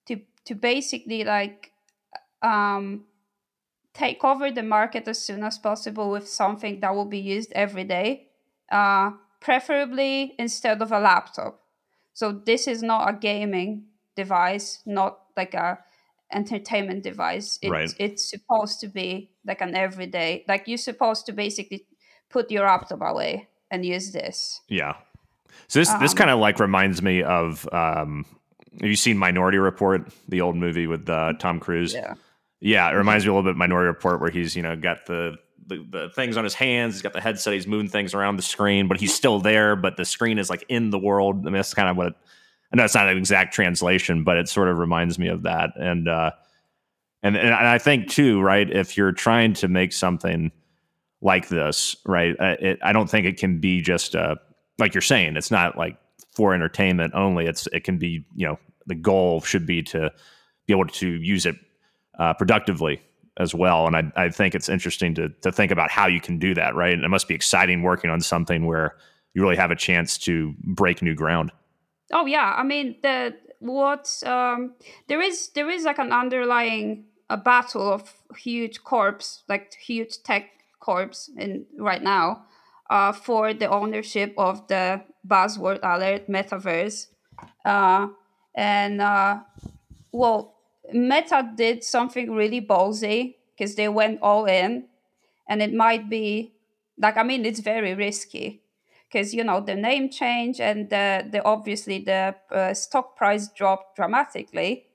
to 0.05 0.21
to 0.45 0.53
basically 0.53 1.23
like 1.23 1.71
um 2.41 3.05
take 3.93 4.23
over 4.23 4.51
the 4.51 4.63
market 4.63 5.07
as 5.07 5.21
soon 5.21 5.43
as 5.43 5.57
possible 5.57 6.09
with 6.11 6.27
something 6.27 6.79
that 6.79 6.95
will 6.95 7.05
be 7.05 7.19
used 7.19 7.51
every 7.53 7.83
day, 7.83 8.27
uh, 8.71 9.11
preferably 9.41 10.35
instead 10.39 10.81
of 10.81 10.91
a 10.91 10.99
laptop. 10.99 11.59
So 12.13 12.31
this 12.31 12.67
is 12.67 12.83
not 12.83 13.09
a 13.09 13.13
gaming 13.13 13.85
device, 14.15 14.79
not 14.85 15.19
like 15.35 15.53
a 15.53 15.79
entertainment 16.31 17.03
device. 17.03 17.59
It's, 17.61 17.71
right. 17.71 17.93
it's 17.97 18.29
supposed 18.29 18.79
to 18.81 18.87
be 18.87 19.31
like 19.45 19.61
an 19.61 19.75
everyday, 19.75 20.45
like 20.47 20.67
you're 20.67 20.77
supposed 20.77 21.25
to 21.27 21.31
basically 21.33 21.85
put 22.29 22.51
your 22.51 22.65
laptop 22.65 23.01
away 23.01 23.47
and 23.71 23.85
use 23.85 24.11
this. 24.11 24.61
Yeah. 24.67 24.93
So 25.67 25.79
this 25.79 25.89
um, 25.89 25.99
this 25.99 26.13
kind 26.13 26.29
of 26.29 26.39
like 26.39 26.59
reminds 26.59 27.01
me 27.01 27.23
of 27.23 27.67
um, 27.73 28.25
have 28.79 28.89
you 28.89 28.95
seen 28.95 29.17
Minority 29.17 29.57
Report, 29.57 30.09
the 30.27 30.41
old 30.41 30.55
movie 30.55 30.87
with 30.87 31.09
uh, 31.09 31.33
Tom 31.39 31.59
Cruise? 31.59 31.93
Yeah. 31.93 32.15
Yeah, 32.61 32.89
it 32.89 32.95
reminds 32.95 33.23
me 33.25 33.31
a 33.31 33.33
little 33.33 33.49
bit 33.49 33.57
Minority 33.57 33.87
Report, 33.87 34.19
where 34.19 34.29
he's 34.29 34.55
you 34.55 34.61
know 34.61 34.75
got 34.75 35.05
the, 35.05 35.37
the, 35.67 35.85
the 35.89 36.09
things 36.13 36.35
on 36.35 36.43
his 36.43 36.53
hands, 36.53 36.95
he's 36.95 37.01
got 37.01 37.13
the 37.13 37.21
headset, 37.21 37.53
he's 37.53 37.67
moving 37.67 37.87
things 37.87 38.13
around 38.13 38.35
the 38.35 38.41
screen, 38.41 38.87
but 38.87 38.99
he's 38.99 39.13
still 39.13 39.39
there. 39.39 39.75
But 39.75 39.95
the 39.95 40.05
screen 40.05 40.37
is 40.37 40.49
like 40.49 40.65
in 40.67 40.89
the 40.89 40.99
world. 40.99 41.37
I 41.37 41.43
mean, 41.45 41.53
that's 41.53 41.73
kind 41.73 41.89
of 41.89 41.97
what. 41.97 42.15
I 42.71 42.77
know 42.77 42.83
it's 42.83 42.95
not 42.95 43.09
an 43.09 43.17
exact 43.17 43.53
translation, 43.53 44.23
but 44.23 44.37
it 44.37 44.47
sort 44.47 44.67
of 44.67 44.77
reminds 44.77 45.17
me 45.17 45.27
of 45.27 45.43
that. 45.43 45.71
And 45.75 46.07
uh, 46.07 46.31
and 47.23 47.35
and 47.35 47.53
I 47.53 47.77
think 47.77 48.09
too, 48.09 48.41
right? 48.41 48.69
If 48.69 48.97
you're 48.97 49.11
trying 49.11 49.53
to 49.55 49.67
make 49.67 49.91
something 49.91 50.51
like 51.21 51.49
this, 51.49 51.95
right? 52.05 52.35
Uh, 52.39 52.55
it, 52.59 52.79
I 52.83 52.93
don't 52.93 53.09
think 53.09 53.25
it 53.25 53.37
can 53.37 53.59
be 53.59 53.81
just 53.81 54.15
uh, 54.15 54.35
like 54.77 54.93
you're 54.93 55.01
saying. 55.01 55.35
It's 55.35 55.51
not 55.51 55.77
like 55.77 55.97
for 56.33 56.53
entertainment 56.53 57.13
only. 57.15 57.47
It's 57.47 57.67
it 57.73 57.83
can 57.83 57.97
be 57.97 58.25
you 58.35 58.47
know 58.47 58.59
the 58.85 58.95
goal 58.95 59.41
should 59.41 59.65
be 59.65 59.83
to 59.83 60.11
be 60.67 60.73
able 60.73 60.87
to 60.87 61.07
use 61.07 61.45
it 61.45 61.55
uh, 62.19 62.33
productively 62.33 63.01
as 63.37 63.55
well. 63.55 63.87
And 63.87 63.95
I, 63.95 64.11
I 64.15 64.29
think 64.29 64.53
it's 64.53 64.69
interesting 64.69 65.15
to, 65.15 65.29
to 65.29 65.51
think 65.51 65.71
about 65.71 65.89
how 65.89 66.07
you 66.07 66.19
can 66.19 66.37
do 66.37 66.53
that, 66.55 66.75
right? 66.75 66.93
And 66.93 67.03
it 67.03 67.09
must 67.09 67.27
be 67.27 67.33
exciting 67.33 67.81
working 67.81 68.09
on 68.09 68.19
something 68.19 68.65
where 68.65 68.97
you 69.33 69.41
really 69.41 69.55
have 69.55 69.71
a 69.71 69.75
chance 69.75 70.17
to 70.19 70.53
break 70.63 71.01
new 71.01 71.15
ground. 71.15 71.51
Oh 72.11 72.25
yeah, 72.25 72.55
I 72.57 72.63
mean 72.63 72.97
the 73.01 73.35
what 73.59 74.23
um, 74.25 74.73
there 75.07 75.21
is 75.21 75.49
there 75.49 75.69
is 75.69 75.83
like 75.83 75.99
an 75.99 76.11
underlying 76.11 77.05
a 77.29 77.37
battle 77.37 77.91
of 77.93 78.13
huge 78.35 78.83
corps, 78.83 79.43
like 79.47 79.73
huge 79.75 80.23
tech 80.23 80.49
corps 80.79 81.29
in 81.37 81.65
right 81.77 82.01
now, 82.01 82.45
uh, 82.89 83.11
for 83.11 83.53
the 83.53 83.69
ownership 83.69 84.33
of 84.37 84.67
the 84.67 85.01
buzzword 85.27 85.79
alert 85.83 86.27
metaverse, 86.27 87.07
uh, 87.65 88.07
and 88.55 89.01
uh, 89.01 89.39
well, 90.11 90.55
Meta 90.91 91.51
did 91.55 91.83
something 91.83 92.31
really 92.31 92.61
ballsy 92.61 93.35
because 93.55 93.75
they 93.75 93.87
went 93.87 94.19
all 94.21 94.45
in, 94.45 94.85
and 95.47 95.61
it 95.61 95.73
might 95.73 96.09
be 96.09 96.53
like 96.97 97.17
I 97.17 97.23
mean 97.23 97.45
it's 97.45 97.59
very 97.59 97.93
risky 97.93 98.61
because 99.11 99.33
you 99.33 99.43
know 99.43 99.59
the 99.59 99.75
name 99.75 100.09
change 100.09 100.59
and 100.59 100.89
the, 100.89 101.25
the 101.31 101.43
obviously 101.43 101.99
the 101.99 102.35
uh, 102.51 102.73
stock 102.73 103.15
price 103.15 103.47
dropped 103.49 103.95
dramatically, 103.95 104.85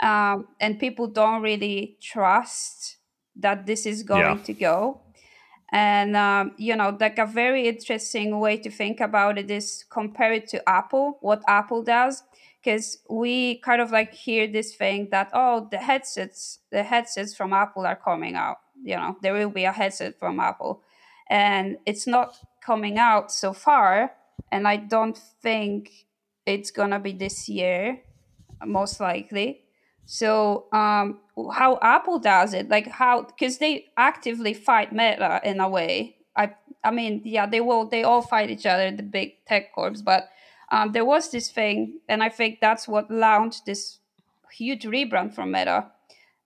um, 0.00 0.48
and 0.60 0.78
people 0.78 1.06
don't 1.06 1.42
really 1.42 1.96
trust 2.00 2.96
that 3.36 3.66
this 3.66 3.86
is 3.86 4.02
going 4.02 4.38
yeah. 4.38 4.44
to 4.44 4.52
go. 4.52 5.00
And 5.70 6.16
um, 6.16 6.52
you 6.56 6.76
know, 6.76 6.96
like 6.98 7.18
a 7.18 7.26
very 7.26 7.68
interesting 7.68 8.38
way 8.38 8.58
to 8.58 8.70
think 8.70 9.00
about 9.00 9.38
it 9.38 9.50
is 9.50 9.84
compare 9.88 10.32
it 10.32 10.48
to 10.48 10.68
Apple, 10.68 11.18
what 11.20 11.42
Apple 11.48 11.82
does 11.82 12.22
because 12.62 12.98
we 13.08 13.56
kind 13.58 13.82
of 13.82 13.90
like 13.90 14.12
hear 14.12 14.46
this 14.46 14.74
thing 14.74 15.08
that 15.10 15.30
oh 15.32 15.66
the 15.70 15.78
headsets 15.78 16.60
the 16.70 16.82
headsets 16.82 17.34
from 17.34 17.52
apple 17.52 17.84
are 17.84 17.96
coming 17.96 18.34
out 18.34 18.58
you 18.82 18.96
know 18.96 19.16
there 19.22 19.32
will 19.32 19.50
be 19.50 19.64
a 19.64 19.72
headset 19.72 20.18
from 20.18 20.38
apple 20.38 20.82
and 21.28 21.76
it's 21.86 22.06
not 22.06 22.38
coming 22.64 22.98
out 22.98 23.30
so 23.32 23.52
far 23.52 24.12
and 24.50 24.66
i 24.66 24.76
don't 24.76 25.18
think 25.18 26.06
it's 26.46 26.70
gonna 26.70 26.98
be 26.98 27.12
this 27.12 27.48
year 27.48 28.00
most 28.64 29.00
likely 29.00 29.60
so 30.04 30.66
um 30.72 31.18
how 31.54 31.78
apple 31.82 32.18
does 32.18 32.54
it 32.54 32.68
like 32.68 32.88
how 32.88 33.22
because 33.22 33.58
they 33.58 33.86
actively 33.96 34.54
fight 34.54 34.92
meta 34.92 35.40
in 35.44 35.60
a 35.60 35.68
way 35.68 36.16
i 36.36 36.52
i 36.84 36.90
mean 36.90 37.20
yeah 37.24 37.46
they 37.46 37.60
will 37.60 37.86
they 37.86 38.02
all 38.02 38.22
fight 38.22 38.50
each 38.50 38.66
other 38.66 38.90
the 38.90 39.02
big 39.02 39.32
tech 39.46 39.72
corps 39.72 40.02
but 40.02 40.28
um, 40.72 40.92
there 40.92 41.04
was 41.04 41.30
this 41.30 41.50
thing, 41.50 42.00
and 42.08 42.22
I 42.22 42.30
think 42.30 42.60
that's 42.60 42.88
what 42.88 43.10
launched 43.10 43.66
this 43.66 43.98
huge 44.50 44.84
rebrand 44.84 45.34
from 45.34 45.52
Meta. 45.52 45.86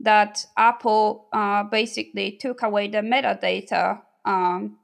That 0.01 0.45
Apple 0.57 1.29
uh, 1.33 1.63
basically 1.63 2.33
took 2.33 2.63
away 2.63 2.89
the 2.89 2.99
metadata 2.99 4.03
um, 4.25 4.79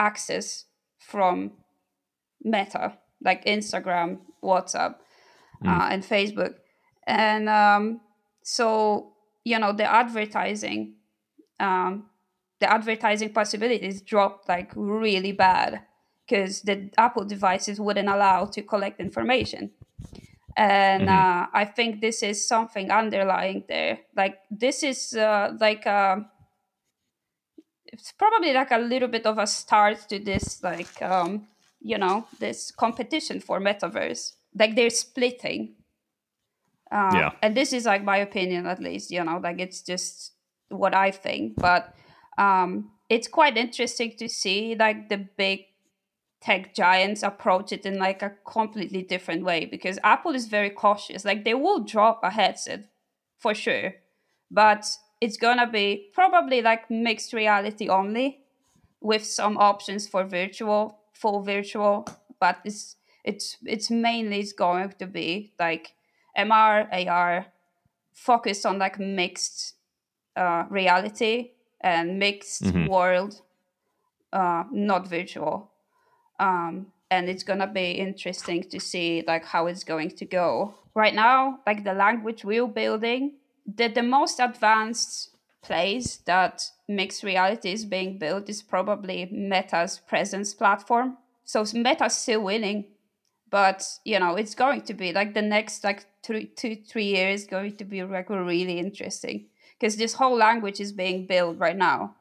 access 0.00 0.64
from 0.98 1.52
Meta, 2.42 2.96
like 3.22 3.44
Instagram, 3.44 4.18
WhatsApp, 4.42 4.94
mm. 5.62 5.68
uh, 5.68 5.88
and 5.92 6.02
Facebook, 6.02 6.54
and 7.06 7.48
um, 7.48 8.00
so 8.42 9.12
you 9.44 9.58
know 9.58 9.72
the 9.72 9.84
advertising, 9.84 10.94
um, 11.58 12.06
the 12.60 12.72
advertising 12.72 13.32
possibilities 13.32 14.00
dropped 14.00 14.48
like 14.48 14.72
really 14.74 15.32
bad 15.32 15.82
because 16.26 16.62
the 16.62 16.90
Apple 16.96 17.24
devices 17.24 17.80
wouldn't 17.80 18.08
allow 18.08 18.46
to 18.46 18.62
collect 18.62 19.00
information. 19.00 19.70
And 20.56 21.08
mm-hmm. 21.08 21.42
uh, 21.42 21.46
I 21.52 21.64
think 21.64 22.00
this 22.00 22.22
is 22.22 22.46
something 22.46 22.90
underlying 22.90 23.64
there. 23.68 24.00
Like 24.16 24.38
this 24.50 24.82
is 24.82 25.14
uh, 25.14 25.52
like 25.60 25.86
a, 25.86 25.90
uh, 25.90 26.16
it's 27.92 28.12
probably 28.12 28.52
like 28.52 28.70
a 28.70 28.78
little 28.78 29.08
bit 29.08 29.26
of 29.26 29.38
a 29.38 29.46
start 29.46 30.08
to 30.08 30.18
this 30.18 30.62
like 30.62 31.00
um, 31.02 31.46
you 31.80 31.98
know 31.98 32.26
this 32.38 32.70
competition 32.70 33.40
for 33.40 33.60
metaverse. 33.60 34.32
Like 34.58 34.74
they're 34.74 34.90
splitting. 34.90 35.74
Uh, 36.90 37.10
yeah. 37.14 37.30
And 37.42 37.56
this 37.56 37.72
is 37.72 37.86
like 37.86 38.02
my 38.02 38.16
opinion, 38.16 38.66
at 38.66 38.80
least. 38.80 39.10
You 39.10 39.24
know, 39.24 39.38
like 39.38 39.60
it's 39.60 39.82
just 39.82 40.32
what 40.68 40.94
I 40.94 41.10
think, 41.10 41.54
but 41.56 41.94
um, 42.38 42.90
it's 43.08 43.28
quite 43.28 43.56
interesting 43.56 44.16
to 44.18 44.28
see 44.28 44.76
like 44.78 45.08
the 45.08 45.18
big 45.18 45.66
tech 46.40 46.74
giants 46.74 47.22
approach 47.22 47.70
it 47.70 47.84
in 47.84 47.98
like 47.98 48.22
a 48.22 48.32
completely 48.46 49.02
different 49.02 49.44
way 49.44 49.66
because 49.66 49.98
Apple 50.02 50.34
is 50.34 50.46
very 50.46 50.70
cautious. 50.70 51.24
Like 51.24 51.44
they 51.44 51.54
will 51.54 51.80
drop 51.80 52.20
a 52.22 52.30
headset 52.30 52.88
for 53.38 53.54
sure, 53.54 53.94
but 54.50 54.86
it's 55.20 55.36
gonna 55.36 55.70
be 55.70 56.10
probably 56.12 56.62
like 56.62 56.90
mixed 56.90 57.32
reality 57.32 57.88
only 57.88 58.40
with 59.00 59.24
some 59.24 59.56
options 59.56 60.08
for 60.08 60.24
virtual 60.24 60.98
full 61.12 61.42
virtual 61.42 62.06
but 62.38 62.58
it's 62.64 62.96
it's 63.24 63.56
it's 63.66 63.90
mainly 63.90 64.40
it's 64.40 64.52
going 64.52 64.92
to 64.98 65.06
be 65.06 65.52
like 65.58 65.94
mr 66.38 67.08
ar 67.08 67.46
focused 68.12 68.66
on 68.66 68.78
like 68.78 68.98
mixed 68.98 69.74
uh, 70.36 70.64
reality 70.70 71.50
and 71.80 72.18
mixed 72.18 72.62
mm-hmm. 72.62 72.86
world 72.86 73.42
uh, 74.32 74.64
not 74.70 75.06
virtual 75.08 75.70
um, 76.38 76.86
and 77.10 77.28
it's 77.28 77.42
gonna 77.42 77.66
be 77.66 77.92
interesting 77.92 78.62
to 78.62 78.78
see 78.80 79.22
like 79.26 79.44
how 79.44 79.66
it's 79.66 79.84
going 79.84 80.10
to 80.10 80.24
go 80.24 80.74
right 80.94 81.14
now 81.14 81.58
like 81.66 81.84
the 81.84 81.94
language 81.94 82.44
we're 82.44 82.66
building 82.66 83.32
the, 83.66 83.88
the 83.88 84.02
most 84.02 84.40
advanced 84.40 85.30
place 85.62 86.16
that 86.26 86.70
mixed 86.88 87.22
reality 87.22 87.70
is 87.72 87.84
being 87.84 88.18
built 88.18 88.48
is 88.48 88.62
probably 88.62 89.28
Meta's 89.30 90.00
presence 90.06 90.54
platform. 90.54 91.18
So 91.44 91.64
Meta's 91.74 92.16
still 92.16 92.42
winning, 92.42 92.86
but 93.50 93.86
you 94.04 94.18
know 94.18 94.36
it's 94.36 94.54
going 94.54 94.82
to 94.82 94.94
be 94.94 95.12
like 95.12 95.34
the 95.34 95.42
next 95.42 95.84
like 95.84 96.06
three 96.22 96.46
two 96.46 96.76
three 96.76 97.06
years 97.06 97.46
going 97.46 97.76
to 97.76 97.84
be 97.84 98.02
like 98.04 98.30
really 98.30 98.78
interesting 98.78 99.46
because 99.78 99.96
this 99.96 100.14
whole 100.14 100.36
language 100.36 100.80
is 100.80 100.92
being 100.92 101.26
built 101.26 101.58
right 101.58 101.76
now, 101.76 102.14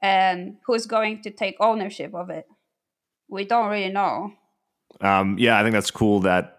and 0.00 0.56
who's 0.66 0.86
going 0.86 1.22
to 1.22 1.30
take 1.30 1.56
ownership 1.60 2.14
of 2.14 2.30
it? 2.30 2.46
We 3.28 3.44
don't 3.44 3.70
really 3.70 3.92
know. 3.92 4.32
Um, 5.00 5.36
yeah, 5.38 5.58
I 5.58 5.62
think 5.62 5.72
that's 5.74 5.90
cool 5.90 6.20
that 6.20 6.58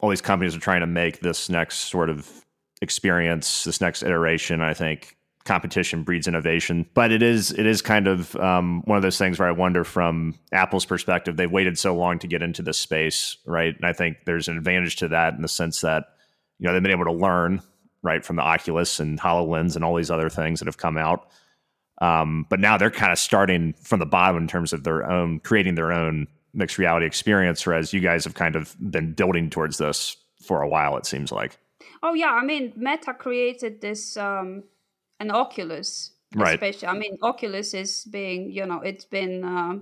all 0.00 0.10
these 0.10 0.20
companies 0.20 0.56
are 0.56 0.60
trying 0.60 0.80
to 0.80 0.86
make 0.86 1.20
this 1.20 1.48
next 1.48 1.90
sort 1.90 2.10
of 2.10 2.44
experience, 2.80 3.64
this 3.64 3.80
next 3.80 4.02
iteration. 4.02 4.60
I 4.60 4.74
think 4.74 5.16
competition 5.48 6.02
breeds 6.02 6.28
innovation. 6.28 6.86
But 6.94 7.10
it 7.10 7.22
is 7.22 7.50
it 7.52 7.66
is 7.66 7.82
kind 7.82 8.06
of 8.06 8.36
um, 8.36 8.82
one 8.84 8.96
of 8.96 9.02
those 9.02 9.18
things 9.18 9.38
where 9.38 9.48
I 9.48 9.52
wonder 9.52 9.82
from 9.82 10.34
Apple's 10.52 10.84
perspective, 10.84 11.36
they've 11.36 11.50
waited 11.50 11.78
so 11.78 11.96
long 11.96 12.18
to 12.20 12.28
get 12.28 12.42
into 12.42 12.62
this 12.62 12.78
space, 12.78 13.38
right? 13.46 13.74
And 13.74 13.84
I 13.84 13.92
think 13.94 14.18
there's 14.26 14.46
an 14.46 14.58
advantage 14.58 14.96
to 14.96 15.08
that 15.08 15.34
in 15.34 15.42
the 15.42 15.48
sense 15.48 15.80
that 15.80 16.04
you 16.58 16.66
know 16.66 16.72
they've 16.74 16.82
been 16.82 16.92
able 16.92 17.06
to 17.06 17.12
learn 17.12 17.62
right 18.02 18.24
from 18.24 18.36
the 18.36 18.42
Oculus 18.42 19.00
and 19.00 19.18
Hololens 19.18 19.74
and 19.74 19.84
all 19.84 19.96
these 19.96 20.10
other 20.10 20.28
things 20.28 20.60
that 20.60 20.66
have 20.66 20.76
come 20.76 20.98
out. 20.98 21.28
Um, 22.00 22.46
but 22.48 22.60
now 22.60 22.76
they're 22.76 22.90
kind 22.90 23.10
of 23.10 23.18
starting 23.18 23.72
from 23.72 23.98
the 23.98 24.06
bottom 24.06 24.36
in 24.36 24.46
terms 24.46 24.72
of 24.72 24.84
their 24.84 25.10
own 25.10 25.40
creating 25.40 25.74
their 25.74 25.92
own 25.92 26.28
mixed 26.52 26.78
reality 26.78 27.06
experience, 27.06 27.64
whereas 27.66 27.92
you 27.92 28.00
guys 28.00 28.24
have 28.24 28.34
kind 28.34 28.54
of 28.54 28.76
been 28.90 29.14
building 29.14 29.48
towards 29.48 29.78
this 29.78 30.16
for 30.42 30.62
a 30.62 30.68
while. 30.68 30.96
It 30.96 31.06
seems 31.06 31.32
like. 31.32 31.58
Oh 32.02 32.14
yeah, 32.14 32.32
I 32.32 32.44
mean, 32.44 32.72
Meta 32.76 33.14
created 33.14 33.80
this 33.80 34.16
um, 34.16 34.64
an 35.18 35.30
Oculus, 35.30 36.12
right. 36.34 36.54
especially. 36.54 36.88
I 36.88 36.94
mean, 36.94 37.18
Oculus 37.22 37.74
is 37.74 38.04
being, 38.04 38.50
you 38.50 38.66
know, 38.66 38.80
it's 38.80 39.04
been 39.04 39.44
uh, 39.44 39.74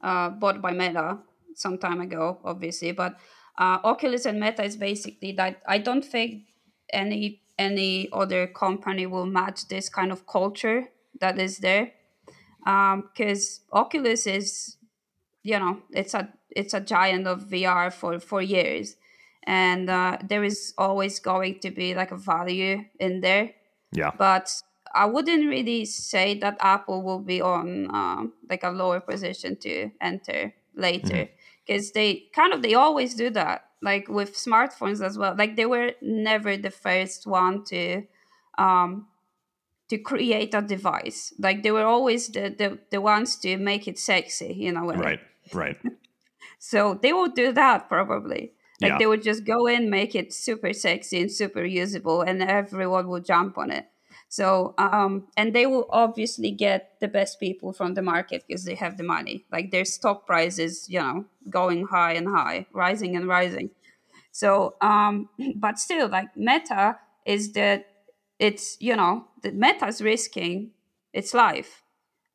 uh, 0.00 0.30
bought 0.30 0.60
by 0.60 0.72
Meta 0.72 1.18
some 1.54 1.78
time 1.78 2.00
ago, 2.00 2.38
obviously, 2.44 2.92
but 2.92 3.16
uh, 3.58 3.78
Oculus 3.84 4.26
and 4.26 4.40
Meta 4.40 4.64
is 4.64 4.76
basically 4.76 5.32
that. 5.32 5.62
I 5.66 5.78
don't 5.78 6.04
think 6.04 6.44
any 6.92 7.42
any 7.58 8.08
other 8.12 8.46
company 8.46 9.06
will 9.06 9.26
match 9.26 9.68
this 9.68 9.88
kind 9.88 10.10
of 10.10 10.26
culture 10.26 10.88
that 11.20 11.38
is 11.38 11.58
there, 11.58 11.92
because 12.64 13.60
um, 13.72 13.80
Oculus 13.80 14.26
is, 14.26 14.76
you 15.42 15.58
know, 15.58 15.82
it's 15.90 16.14
a 16.14 16.32
it's 16.50 16.74
a 16.74 16.80
giant 16.80 17.26
of 17.26 17.44
VR 17.44 17.92
for 17.92 18.18
for 18.18 18.42
years 18.42 18.96
and 19.50 19.90
uh, 19.90 20.16
there 20.22 20.44
is 20.44 20.72
always 20.78 21.18
going 21.18 21.58
to 21.58 21.72
be 21.72 21.92
like 21.92 22.12
a 22.12 22.16
value 22.16 22.84
in 23.00 23.20
there. 23.20 23.50
Yeah. 23.90 24.12
But 24.16 24.62
I 24.94 25.06
wouldn't 25.06 25.48
really 25.48 25.84
say 25.86 26.38
that 26.38 26.56
Apple 26.60 27.02
will 27.02 27.18
be 27.18 27.42
on 27.42 27.90
uh, 27.92 28.26
like 28.48 28.62
a 28.62 28.70
lower 28.70 29.00
position 29.00 29.56
to 29.62 29.90
enter 30.00 30.54
later 30.76 31.28
because 31.66 31.88
mm-hmm. 31.88 31.98
they 31.98 32.22
kind 32.32 32.52
of 32.52 32.62
they 32.62 32.74
always 32.74 33.16
do 33.16 33.28
that 33.30 33.64
like 33.82 34.06
with 34.08 34.36
smartphones 34.36 35.04
as 35.04 35.18
well 35.18 35.34
like 35.36 35.56
they 35.56 35.66
were 35.66 35.92
never 36.00 36.56
the 36.56 36.70
first 36.70 37.26
one 37.26 37.64
to 37.64 38.04
um 38.56 39.08
to 39.88 39.98
create 39.98 40.54
a 40.54 40.62
device 40.62 41.34
like 41.40 41.64
they 41.64 41.72
were 41.72 41.84
always 41.84 42.28
the 42.28 42.54
the, 42.56 42.78
the 42.90 43.00
ones 43.00 43.36
to 43.36 43.56
make 43.56 43.88
it 43.88 43.98
sexy 43.98 44.54
you 44.56 44.70
know 44.70 44.86
right 44.92 45.20
right 45.52 45.78
so 46.58 46.98
they 47.02 47.12
will 47.12 47.30
do 47.30 47.52
that 47.52 47.88
probably 47.88 48.52
like 48.80 48.92
yeah. 48.92 48.98
they 48.98 49.06
would 49.06 49.22
just 49.22 49.44
go 49.44 49.66
in 49.66 49.90
make 49.90 50.14
it 50.14 50.32
super 50.32 50.72
sexy 50.72 51.20
and 51.20 51.32
super 51.32 51.64
usable 51.64 52.22
and 52.22 52.42
everyone 52.42 53.08
will 53.08 53.20
jump 53.20 53.58
on 53.58 53.70
it 53.70 53.86
so, 54.30 54.74
um, 54.78 55.26
and 55.36 55.52
they 55.52 55.66
will 55.66 55.88
obviously 55.90 56.52
get 56.52 57.00
the 57.00 57.08
best 57.08 57.40
people 57.40 57.72
from 57.72 57.94
the 57.94 58.02
market 58.02 58.44
because 58.46 58.64
they 58.64 58.76
have 58.76 58.96
the 58.96 59.02
money. 59.02 59.44
Like 59.50 59.72
their 59.72 59.84
stock 59.84 60.24
prices, 60.24 60.86
you 60.88 61.00
know, 61.00 61.24
going 61.50 61.88
high 61.88 62.12
and 62.12 62.28
high, 62.28 62.66
rising 62.72 63.16
and 63.16 63.26
rising. 63.26 63.70
So, 64.30 64.76
um, 64.80 65.30
but 65.56 65.80
still, 65.80 66.08
like 66.08 66.36
Meta 66.36 66.98
is 67.26 67.52
that 67.54 67.86
it's, 68.38 68.76
you 68.80 68.94
know, 68.94 69.26
the 69.42 69.50
Meta's 69.50 70.00
risking 70.00 70.70
its 71.12 71.34
life. 71.34 71.82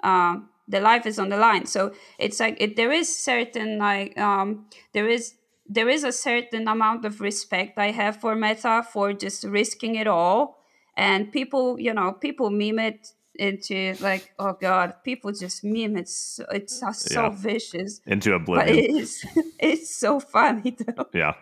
Uh, 0.03 0.39
the 0.67 0.81
life 0.81 1.05
is 1.05 1.17
on 1.17 1.29
the 1.29 1.37
line. 1.37 1.65
So 1.65 1.93
it's 2.19 2.41
like 2.41 2.57
it, 2.59 2.75
there 2.75 2.91
is 2.91 3.17
certain 3.17 3.77
like 3.77 4.17
um, 4.19 4.65
there 4.91 5.07
is 5.07 5.35
there 5.67 5.89
is 5.89 6.03
a 6.03 6.11
certain 6.11 6.67
amount 6.67 7.05
of 7.05 7.21
respect 7.21 7.77
I 7.77 7.91
have 7.91 8.17
for 8.17 8.35
Meta 8.35 8.85
for 8.91 9.13
just 9.13 9.43
risking 9.43 9.95
it 9.95 10.07
all. 10.07 10.57
And 10.97 11.31
people 11.31 11.79
you 11.79 11.93
know 11.93 12.13
people 12.13 12.49
meme 12.49 12.79
it 12.79 13.07
into 13.37 13.95
like 13.99 14.31
oh 14.39 14.55
god 14.61 14.93
people 15.03 15.29
just 15.33 15.61
meme 15.61 15.97
it 15.97 16.07
so, 16.07 16.45
it's 16.51 16.79
so 16.79 17.23
yeah. 17.23 17.29
vicious. 17.29 17.99
Into 18.05 18.33
oblivion. 18.33 18.75
but 18.75 18.75
it 18.75 18.89
is 18.89 19.25
it's 19.59 19.95
so 19.95 20.19
funny 20.19 20.77
though. 20.77 21.07
Yeah. 21.13 21.33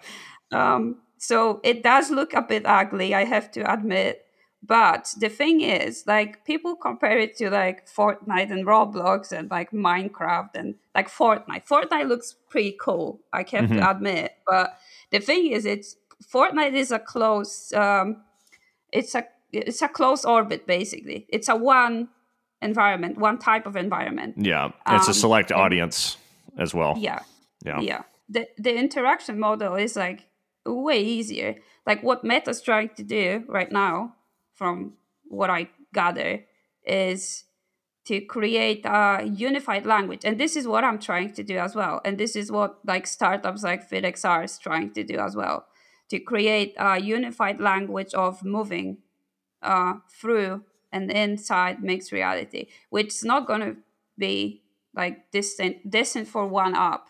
Um 0.51 0.97
so 1.17 1.61
it 1.63 1.83
does 1.83 2.11
look 2.11 2.33
a 2.33 2.41
bit 2.41 2.65
ugly 2.65 3.15
i 3.15 3.23
have 3.23 3.49
to 3.49 3.61
admit 3.71 4.22
but 4.65 5.13
the 5.19 5.27
thing 5.27 5.59
is 5.59 6.05
like 6.07 6.45
people 6.45 6.75
compare 6.75 7.19
it 7.19 7.35
to 7.37 7.49
like 7.49 7.89
fortnite 7.89 8.49
and 8.49 8.65
roblox 8.65 9.33
and 9.33 9.51
like 9.51 9.71
minecraft 9.71 10.51
and 10.55 10.75
like 10.95 11.09
fortnite. 11.09 11.67
Fortnite 11.67 12.07
looks 12.07 12.35
pretty 12.49 12.75
cool 12.79 13.19
i 13.33 13.39
have 13.39 13.47
mm-hmm. 13.47 13.75
to 13.75 13.91
admit. 13.91 14.31
But 14.47 14.77
the 15.11 15.19
thing 15.19 15.47
is 15.47 15.65
it's 15.65 15.97
fortnite 16.33 16.73
is 16.73 16.91
a 16.91 16.99
close 16.99 17.73
um 17.73 18.23
it's 18.93 19.13
a 19.15 19.25
it's 19.51 19.81
a 19.81 19.89
closed 19.89 20.25
orbit 20.25 20.65
basically. 20.65 21.25
It's 21.27 21.49
a 21.49 21.57
one 21.57 22.07
environment 22.61 23.17
one 23.17 23.39
type 23.39 23.65
of 23.65 23.75
environment. 23.75 24.35
Yeah 24.37 24.71
it's 24.87 25.07
um, 25.07 25.11
a 25.11 25.13
select 25.13 25.51
audience 25.51 26.17
as 26.57 26.73
well. 26.73 26.95
Yeah. 26.97 27.19
Yeah. 27.65 27.81
Yeah. 27.81 28.03
The 28.29 28.47
the 28.57 28.73
interaction 28.73 29.39
model 29.39 29.75
is 29.75 29.97
like 29.97 30.25
way 30.65 31.03
easier. 31.03 31.55
Like 31.85 32.01
what 32.01 32.23
meta's 32.23 32.61
trying 32.61 32.91
to 32.95 33.03
do 33.03 33.43
right 33.49 33.69
now 33.69 34.15
from 34.63 34.93
what 35.27 35.49
i 35.49 35.67
gather 35.93 36.31
is 36.85 37.43
to 38.05 38.19
create 38.19 38.85
a 38.85 39.23
unified 39.23 39.85
language. 39.85 40.23
And 40.25 40.37
this 40.37 40.55
is 40.55 40.65
what 40.67 40.83
i'm 40.83 40.99
trying 40.99 41.33
to 41.33 41.43
do 41.43 41.57
as 41.57 41.73
well. 41.75 42.01
And 42.05 42.17
this 42.17 42.35
is 42.35 42.51
what 42.51 42.79
like 42.85 43.05
startups 43.07 43.63
like 43.63 43.89
FitXR 43.89 44.25
are 44.25 44.61
trying 44.61 44.91
to 44.93 45.03
do 45.03 45.17
as 45.27 45.35
well 45.35 45.65
to 46.09 46.19
create 46.19 46.73
a 46.77 46.99
unified 46.99 47.59
language 47.59 48.13
of 48.13 48.43
moving 48.43 48.99
uh, 49.61 49.95
through 50.19 50.63
and 50.91 51.11
inside 51.11 51.81
mixed 51.81 52.11
reality, 52.11 52.67
which 52.89 53.07
is 53.07 53.23
not 53.23 53.47
going 53.47 53.61
to 53.61 53.75
be 54.17 54.61
like 54.95 55.31
distant, 55.31 55.89
distant 55.89 56.27
for 56.27 56.45
one 56.45 56.75
up. 56.75 57.07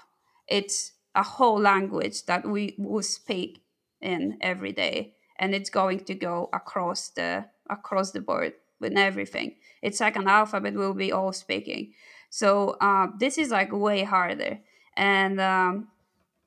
It's 0.47 0.93
a 1.13 1.23
whole 1.23 1.59
language 1.59 2.25
that 2.25 2.47
we 2.47 2.75
will 2.77 3.03
speak 3.03 3.61
in 4.01 4.37
every 4.41 4.71
day, 4.71 5.15
and 5.43 5.53
it's 5.53 5.69
going 5.69 5.99
to 5.99 6.15
go 6.15 6.49
across 6.53 7.09
the 7.09 7.43
across 7.69 8.11
the 8.11 8.21
board 8.21 8.53
with 8.79 8.93
everything. 8.95 9.55
It's 9.81 9.99
like 9.99 10.15
an 10.15 10.29
alphabet 10.29 10.73
we'll 10.73 10.93
be 10.93 11.11
all 11.11 11.33
speaking. 11.33 11.91
So 12.29 12.77
uh, 12.79 13.07
this 13.19 13.37
is 13.37 13.49
like 13.49 13.73
way 13.73 14.03
harder, 14.03 14.59
and 14.95 15.41
um, 15.41 15.89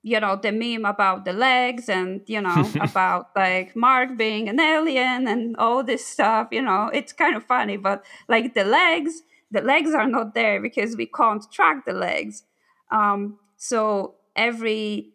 you 0.03 0.19
know 0.19 0.35
the 0.37 0.51
meme 0.51 0.87
about 0.87 1.27
the 1.27 1.35
legs 1.35 1.91
and 1.91 2.23
you 2.27 2.41
know 2.41 2.73
about 2.81 3.37
like 3.37 3.77
mark 3.77 4.17
being 4.17 4.49
an 4.49 4.59
alien 4.59 5.29
and 5.29 5.57
all 5.59 5.83
this 5.85 6.07
stuff 6.07 6.49
you 6.51 6.63
know 6.63 6.91
it's 6.95 7.13
kind 7.13 7.37
of 7.37 7.43
funny 7.45 7.77
but 7.77 8.05
like 8.29 8.55
the 8.55 8.65
legs 8.65 9.23
the 9.51 9.61
legs 9.61 9.93
are 9.95 10.09
not 10.09 10.35
there 10.35 10.61
because 10.61 10.97
we 10.97 11.07
can't 11.07 11.51
track 11.53 11.85
the 11.87 11.93
legs 11.93 12.45
um, 12.93 13.39
so 13.57 14.15
every 14.37 15.13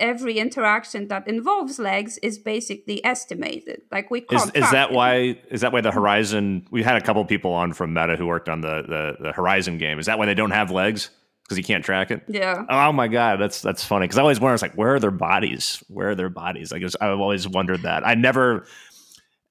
every 0.00 0.38
interaction 0.38 1.08
that 1.08 1.28
involves 1.28 1.78
legs 1.78 2.18
is 2.18 2.38
basically 2.38 3.04
estimated 3.04 3.82
like 3.92 4.10
we 4.10 4.20
can't 4.20 4.56
is, 4.56 4.64
is 4.64 4.70
that 4.70 4.92
why 4.92 5.38
is 5.50 5.60
that 5.60 5.72
why 5.72 5.80
the 5.80 5.90
horizon 5.92 6.66
we 6.70 6.82
had 6.82 6.96
a 6.96 7.00
couple 7.00 7.24
people 7.24 7.52
on 7.52 7.72
from 7.72 7.92
meta 7.92 8.16
who 8.16 8.26
worked 8.26 8.48
on 8.48 8.60
the, 8.60 8.82
the 8.88 9.16
the 9.20 9.32
horizon 9.32 9.78
game 9.78 9.98
is 9.98 10.06
that 10.06 10.18
why 10.18 10.26
they 10.26 10.34
don't 10.34 10.52
have 10.52 10.70
legs 10.70 11.10
because 11.50 11.58
you 11.58 11.64
can't 11.64 11.84
track 11.84 12.12
it. 12.12 12.22
Yeah. 12.28 12.64
Oh 12.70 12.92
my 12.92 13.08
god, 13.08 13.40
that's 13.40 13.60
that's 13.60 13.84
funny 13.84 14.04
because 14.04 14.18
I 14.18 14.22
always 14.22 14.38
wonder, 14.38 14.54
it's 14.54 14.62
like, 14.62 14.74
where 14.74 14.94
are 14.94 15.00
their 15.00 15.10
bodies? 15.10 15.82
Where 15.88 16.10
are 16.10 16.14
their 16.14 16.28
bodies? 16.28 16.70
Like, 16.70 16.80
was, 16.80 16.94
I've 17.00 17.18
always 17.18 17.48
wondered 17.48 17.82
that. 17.82 18.06
I 18.06 18.14
never, 18.14 18.66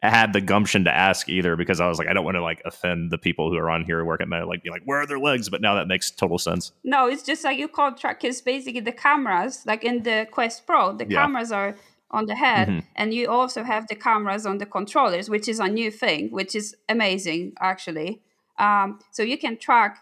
had 0.08 0.32
the 0.32 0.40
gumption 0.40 0.86
to 0.86 0.92
ask 0.96 1.28
either 1.28 1.58
because 1.58 1.82
I 1.82 1.88
was 1.88 1.98
like, 2.00 2.08
I 2.08 2.14
don't 2.14 2.24
want 2.24 2.36
to 2.36 2.42
like 2.42 2.62
offend 2.66 3.12
the 3.12 3.18
people 3.18 3.50
who 3.50 3.58
are 3.58 3.70
on 3.70 3.84
here 3.84 4.00
who 4.00 4.06
work 4.06 4.22
at 4.22 4.30
Meta, 4.30 4.46
like 4.46 4.64
be 4.64 4.70
like, 4.70 4.84
where 4.86 5.00
are 5.02 5.06
their 5.06 5.20
legs? 5.20 5.50
But 5.50 5.62
now 5.62 5.76
that 5.76 5.88
makes 5.88 6.10
total 6.10 6.38
sense. 6.38 6.72
No, 6.86 7.08
it's 7.08 7.24
just 7.24 7.44
like 7.44 7.58
you 7.60 7.68
can't 7.68 7.98
track 7.98 8.22
because 8.22 8.42
basically 8.42 8.80
the 8.80 8.94
cameras, 8.94 9.64
like 9.66 9.84
in 9.84 10.04
the 10.04 10.28
Quest 10.32 10.66
Pro, 10.66 10.94
the 10.94 11.06
Yeah. 11.08 11.22
cameras 11.22 11.52
are 11.52 11.76
on 12.12 12.26
the 12.28 12.36
head, 12.36 12.68
Mhm. 12.70 12.84
and 12.96 13.14
you 13.14 13.30
also 13.30 13.64
have 13.64 13.88
the 13.88 13.96
cameras 13.96 14.46
on 14.46 14.58
the 14.58 14.66
controllers, 14.66 15.30
which 15.30 15.48
is 15.48 15.60
a 15.60 15.68
new 15.68 15.92
thing, 15.92 16.30
which 16.32 16.56
is 16.56 16.76
amazing 16.88 17.54
actually. 17.60 18.22
Um, 18.58 19.00
so 19.12 19.22
you 19.22 19.38
can 19.38 19.58
track 19.58 20.00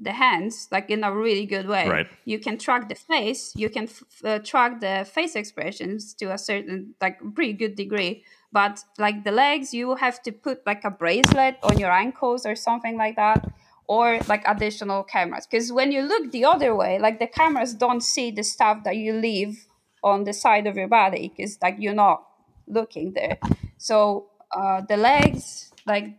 the 0.00 0.12
hands 0.12 0.68
like 0.70 0.90
in 0.90 1.02
a 1.02 1.12
really 1.12 1.46
good 1.46 1.66
way. 1.66 1.88
Right. 1.88 2.06
You 2.24 2.38
can 2.38 2.58
track 2.58 2.88
the 2.88 2.94
face. 2.94 3.52
You 3.56 3.68
can 3.68 3.84
f- 3.84 4.02
uh, 4.24 4.38
track 4.40 4.80
the 4.80 5.04
face 5.10 5.34
expressions 5.34 6.14
to 6.14 6.32
a 6.32 6.38
certain 6.38 6.94
like 7.00 7.18
pretty 7.34 7.52
good 7.52 7.74
degree. 7.76 8.24
But 8.52 8.82
like 8.98 9.24
the 9.24 9.32
legs, 9.32 9.74
you 9.74 9.96
have 9.96 10.22
to 10.22 10.32
put 10.32 10.66
like 10.66 10.84
a 10.84 10.90
bracelet 10.90 11.58
on 11.62 11.78
your 11.78 11.90
ankles 11.90 12.46
or 12.46 12.54
something 12.54 12.96
like 12.96 13.16
that, 13.16 13.46
or 13.86 14.20
like 14.28 14.42
additional 14.46 15.04
cameras. 15.04 15.46
Because 15.46 15.70
when 15.72 15.92
you 15.92 16.02
look 16.02 16.32
the 16.32 16.44
other 16.44 16.74
way, 16.74 16.98
like 16.98 17.18
the 17.18 17.26
cameras 17.26 17.74
don't 17.74 18.02
see 18.02 18.30
the 18.30 18.42
stuff 18.42 18.84
that 18.84 18.96
you 18.96 19.12
leave 19.12 19.66
on 20.02 20.24
the 20.24 20.32
side 20.32 20.66
of 20.66 20.76
your 20.76 20.88
body 20.88 21.32
because 21.34 21.58
like 21.62 21.76
you're 21.78 21.94
not 21.94 22.24
looking 22.66 23.12
there. 23.12 23.38
So 23.76 24.28
uh, 24.56 24.80
the 24.88 24.96
legs, 24.96 25.72
like 25.86 26.18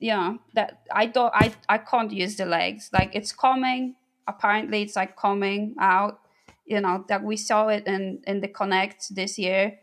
yeah 0.00 0.34
that 0.54 0.80
i 0.92 1.06
don't 1.06 1.32
i 1.34 1.52
i 1.68 1.76
can't 1.76 2.12
use 2.12 2.36
the 2.36 2.46
legs 2.46 2.90
like 2.92 3.10
it's 3.14 3.32
coming 3.32 3.96
apparently 4.28 4.82
it's 4.82 4.94
like 4.94 5.16
coming 5.16 5.74
out 5.80 6.20
you 6.66 6.80
know 6.80 7.04
that 7.08 7.22
we 7.24 7.36
saw 7.36 7.68
it 7.68 7.86
in 7.86 8.20
in 8.26 8.40
the 8.40 8.48
connect 8.48 9.14
this 9.14 9.38
year 9.38 9.78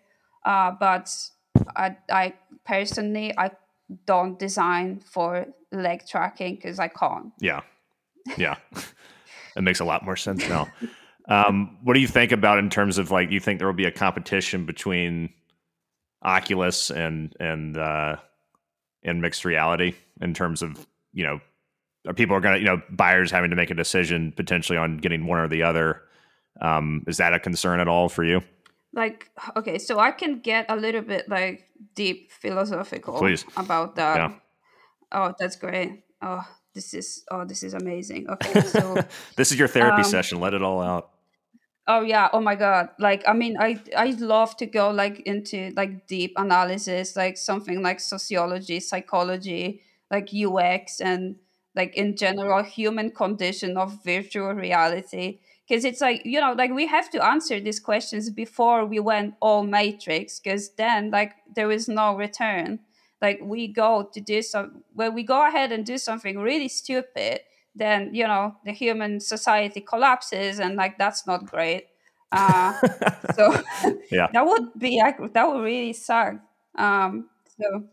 uh 0.46 0.72
but 0.80 1.10
i 1.76 1.96
i 2.10 2.34
personally 2.66 3.34
i 3.38 3.52
don't 4.06 4.40
design 4.40 5.00
for 5.00 5.46
leg 5.72 6.08
tracking 6.08 6.56
because 6.56 6.80
i 6.80 6.88
can't 6.88 7.32
Yeah. 7.40 7.62
Yeah. 8.38 8.56
it 9.56 9.62
makes 9.62 9.80
a 9.80 9.86
lot 9.86 10.04
more 10.04 10.16
sense 10.16 10.48
now. 10.50 10.68
Um, 11.28 11.78
what 11.84 11.94
do 11.94 12.00
you 12.00 12.08
think 12.08 12.32
about 12.32 12.58
in 12.60 12.70
terms 12.70 12.98
of 12.98 13.12
like, 13.12 13.30
you 13.32 13.40
think 13.40 13.60
there 13.60 13.68
will 13.68 13.74
be 13.74 13.86
a 13.86 13.92
competition 13.92 14.66
between 14.66 15.30
Oculus 16.24 16.90
and, 16.92 17.36
and, 17.40 17.78
uh, 17.78 18.16
and 19.04 19.22
mixed 19.22 19.46
reality 19.46 19.94
in 20.22 20.34
terms 20.34 20.62
of, 20.64 20.88
you 21.14 21.24
know, 21.24 21.40
are 22.08 22.14
people 22.14 22.36
are 22.36 22.42
going 22.42 22.56
to, 22.56 22.60
you 22.60 22.66
know, 22.66 22.82
buyers 22.90 23.32
having 23.32 23.52
to 23.52 23.56
make 23.56 23.70
a 23.70 23.76
decision 23.76 24.34
potentially 24.36 24.78
on 24.78 24.98
getting 24.98 25.26
one 25.28 25.40
or 25.40 25.48
the 25.48 25.64
other. 25.64 26.02
Um, 26.62 27.04
is 27.08 27.18
that 27.18 27.34
a 27.34 27.40
concern 27.40 27.80
at 27.80 27.88
all 27.88 28.10
for 28.10 28.24
you? 28.24 28.42
Like 28.96 29.30
okay 29.56 29.78
so 29.78 30.00
i 30.00 30.10
can 30.12 30.40
get 30.40 30.66
a 30.70 30.76
little 30.76 31.02
bit 31.02 31.28
like 31.30 31.68
deep 31.96 32.32
philosophical 32.32 33.20
Please. 33.20 33.46
about 33.58 33.96
that 33.96 34.18
Yeah. 34.18 34.32
oh 35.12 35.34
that's 35.38 35.58
great 35.58 36.04
oh 36.22 36.44
this 36.74 36.94
is 36.94 37.24
oh 37.32 37.46
this 37.46 37.62
is 37.64 37.74
amazing 37.74 38.30
okay 38.30 38.62
so 38.62 38.96
this 39.38 39.52
is 39.52 39.60
your 39.60 39.68
therapy 39.68 40.04
Um, 40.04 40.04
session. 40.04 40.40
Let 40.40 40.54
it 40.54 40.62
all 40.62 40.82
out. 40.82 41.10
Oh 41.88 42.02
yeah, 42.02 42.28
oh 42.34 42.42
my 42.42 42.56
god. 42.56 42.90
Like 43.00 43.24
I 43.28 43.34
mean 43.34 43.56
I 43.60 43.80
I 43.96 44.08
love 44.20 44.58
to 44.58 44.66
go 44.66 44.90
like 44.92 45.20
into 45.22 45.72
like 45.78 46.08
deep 46.08 46.34
analysis, 46.36 47.16
like 47.16 47.38
something 47.38 47.82
like 47.82 48.00
sociology, 48.02 48.80
psychology, 48.82 49.82
like 50.12 50.30
UX 50.34 51.00
and 51.00 51.36
like 51.76 51.96
in 51.96 52.18
general 52.18 52.64
human 52.64 53.12
condition 53.12 53.78
of 53.78 54.04
virtual 54.04 54.54
reality 54.54 55.40
because 55.68 55.86
it's 55.86 56.02
like 56.02 56.22
you 56.26 56.40
know 56.40 56.54
like 56.54 56.72
we 56.72 56.88
have 56.88 57.10
to 57.12 57.24
answer 57.24 57.60
these 57.60 57.80
questions 57.80 58.30
before 58.30 58.86
we 58.86 59.00
went 59.00 59.36
all 59.42 59.64
matrix 59.64 60.40
because 60.40 60.70
then 60.76 61.12
like 61.12 61.34
there 61.56 61.72
is 61.72 61.88
no 61.88 62.16
return. 62.16 62.80
Like 63.22 63.40
we 63.42 63.68
go 63.68 64.10
to 64.14 64.22
do 64.22 64.42
some 64.42 64.84
when 64.94 65.14
we 65.14 65.24
go 65.24 65.48
ahead 65.48 65.72
and 65.72 65.86
do 65.86 65.98
something 65.98 66.38
really 66.38 66.68
stupid 66.68 67.40
then 67.78 68.14
you 68.14 68.26
know 68.26 68.56
the 68.66 68.72
human 68.72 69.20
society 69.20 69.82
collapses 69.82 70.60
and 70.60 70.76
like 70.76 70.98
that's 70.98 71.26
not 71.28 71.46
great. 71.46 71.88
Uh, 72.32 72.74
so 73.36 73.54
Yeah. 74.12 74.28
that 74.34 74.46
would 74.46 74.74
be 74.78 75.02
that 75.02 75.48
would 75.48 75.62
really 75.64 75.94
suck. 75.94 76.36
Um 76.78 77.30
so 77.60 77.86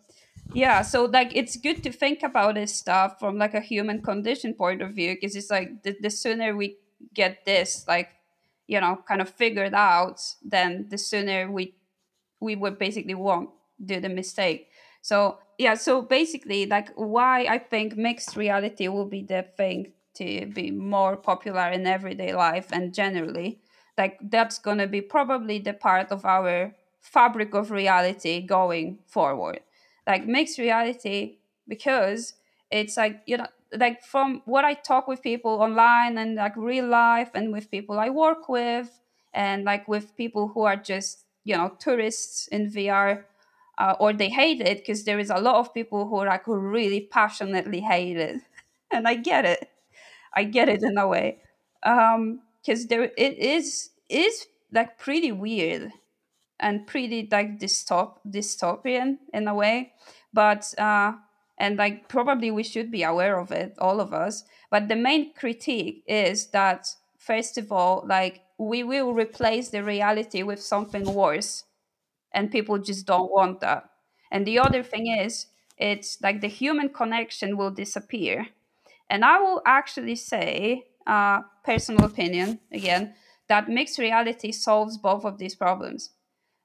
yeah 0.55 0.83
so 0.83 1.05
like 1.07 1.35
it's 1.35 1.57
good 1.57 1.83
to 1.83 1.93
think 1.93 2.23
about 2.23 2.55
this 2.57 2.75
stuff 2.75 3.19
from 3.19 3.39
like 3.39 3.55
a 3.55 3.61
human 3.61 4.03
condition 4.03 4.53
point 4.55 4.83
of 4.83 4.93
view 4.93 5.15
because 5.15 5.35
it's 5.37 5.51
like 5.51 5.83
the, 5.83 5.97
the 6.01 6.11
sooner 6.11 6.55
we 6.57 6.77
get 7.15 7.45
this 7.45 7.85
like 7.89 8.11
you 8.67 8.81
know 8.81 9.03
kind 9.07 9.21
of 9.21 9.29
figured 9.29 9.75
out 9.75 10.21
then 10.43 10.87
the 10.89 10.99
sooner 10.99 11.51
we 11.51 11.75
we 12.41 12.57
would 12.57 12.79
basically 12.79 13.15
won't 13.15 13.51
do 13.85 14.01
the 14.01 14.09
mistake. 14.09 14.69
So 15.03 15.39
yeah 15.59 15.75
so 15.75 16.03
basically 16.03 16.67
like 16.67 16.89
why 16.95 17.45
i 17.45 17.59
think 17.59 17.95
mixed 17.95 18.37
reality 18.37 18.89
will 18.89 19.05
be 19.05 19.23
the 19.23 19.45
thing 19.57 19.93
to 20.15 20.47
be 20.47 20.71
more 20.71 21.17
popular 21.17 21.69
in 21.69 21.87
everyday 21.87 22.35
life 22.35 22.69
and 22.73 22.95
generally 22.95 23.61
like 23.99 24.19
that's 24.31 24.59
going 24.59 24.79
to 24.79 24.87
be 24.87 25.01
probably 25.01 25.59
the 25.59 25.73
part 25.73 26.11
of 26.11 26.25
our 26.25 26.75
fabric 27.01 27.55
of 27.55 27.71
reality 27.71 28.41
going 28.41 28.99
forward. 29.07 29.61
Like 30.07 30.27
mixed 30.27 30.59
reality 30.59 31.39
because 31.69 32.35
it's 32.71 32.97
like 32.97 33.21
you 33.27 33.37
know 33.37 33.47
like 33.79 34.03
from 34.03 34.43
what 34.45 34.65
i 34.65 34.75
talk 34.75 35.09
with 35.09 35.23
people 35.23 35.53
online 35.63 36.19
and 36.19 36.35
like 36.37 36.57
real 36.57 36.87
life 36.87 37.31
and 37.35 37.53
with 37.53 37.71
people 37.71 37.99
i 37.99 38.09
work 38.11 38.49
with 38.49 39.01
and 39.35 39.65
like 39.65 39.89
with 39.89 40.17
people 40.17 40.49
who 40.49 40.63
are 40.63 40.77
just 40.77 41.25
you 41.45 41.57
know 41.57 41.71
tourists 41.79 42.49
in 42.49 42.71
vr 42.71 43.25
uh, 43.79 43.95
or 43.99 44.13
they 44.13 44.29
hate 44.29 44.61
it 44.61 44.79
because 44.79 45.05
there 45.05 45.19
is 45.19 45.31
a 45.31 45.39
lot 45.39 45.57
of 45.57 45.73
people 45.73 46.07
who 46.09 46.17
are 46.17 46.27
like 46.27 46.45
who 46.45 46.55
really 46.57 47.09
passionately 47.11 47.81
hate 47.81 48.17
it. 48.17 48.41
And 48.95 49.09
i 49.09 49.15
get 49.15 49.47
it. 49.47 49.71
I 50.35 50.45
get 50.45 50.69
it 50.69 50.83
in 50.83 50.99
a 50.99 51.09
way. 51.09 51.39
Um 51.83 52.41
because 52.63 52.87
there 52.87 53.05
it 53.17 53.39
is 53.39 53.91
is 54.09 54.47
like 54.73 54.99
pretty 54.99 55.33
weird 55.33 55.93
and 56.61 56.87
pretty 56.87 57.29
like 57.31 57.59
dystop 57.59 58.19
dystopian 58.29 59.19
in 59.35 59.49
a 59.49 59.55
way. 59.55 59.93
But 60.33 60.73
uh 60.79 61.15
and 61.59 61.77
like 61.77 62.09
probably 62.09 62.51
we 62.51 62.63
should 62.63 62.91
be 62.91 63.03
aware 63.03 63.39
of 63.39 63.53
it 63.53 63.75
all 63.79 64.01
of 64.01 64.13
us. 64.13 64.45
But 64.71 64.89
the 64.89 64.97
main 64.97 65.35
critique 65.35 66.03
is 66.07 66.49
that 66.51 66.89
first 67.19 67.59
of 67.59 67.71
all 67.73 68.05
like 68.07 68.43
we 68.59 68.83
will 68.83 69.13
replace 69.15 69.71
the 69.71 69.83
reality 69.85 70.43
with 70.43 70.63
something 70.63 71.05
worse 71.15 71.65
and 72.33 72.51
people 72.51 72.79
just 72.79 73.07
don't 73.07 73.31
want 73.31 73.61
that. 73.61 73.89
And 74.31 74.47
the 74.47 74.59
other 74.59 74.83
thing 74.83 75.07
is 75.09 75.47
it's 75.79 76.21
like 76.23 76.41
the 76.41 76.49
human 76.49 76.89
connection 76.91 77.57
will 77.57 77.71
disappear. 77.71 78.49
And 79.11 79.25
i 79.25 79.39
will 79.41 79.63
actually 79.67 80.17
say 80.17 80.85
uh 81.07 81.43
personal 81.65 82.05
opinion 82.07 82.61
again 82.73 83.15
that 83.49 83.69
mixed 83.69 83.99
reality 83.99 84.53
solves 84.53 84.97
both 84.99 85.25
of 85.25 85.39
these 85.39 85.55
problems 85.55 86.11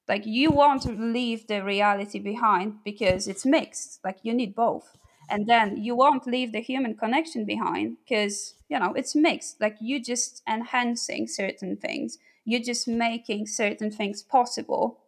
like 0.08 0.26
you 0.26 0.52
want 0.52 0.84
to 0.84 0.92
leave 0.92 1.48
the 1.48 1.64
reality 1.64 2.20
behind 2.20 2.84
because 2.84 3.28
it's 3.28 3.46
mixed. 3.46 4.00
Like 4.04 4.20
you 4.24 4.34
need 4.34 4.56
both. 4.56 4.98
And 5.30 5.48
then 5.48 5.76
you 5.76 5.94
won't 5.96 6.26
leave 6.26 6.54
the 6.54 6.62
human 6.62 6.96
connection 6.96 7.46
behind 7.46 7.98
because 8.04 8.56
you 8.70 8.80
know 8.80 8.94
it's 8.94 9.16
mixed. 9.16 9.60
Like 9.60 9.78
you're 9.82 10.00
just 10.00 10.42
enhancing 10.48 11.28
certain 11.28 11.76
things. 11.76 12.18
You're 12.46 12.62
just 12.62 12.88
making 12.88 13.48
certain 13.48 13.92
things 13.92 14.24
possible. 14.24 15.00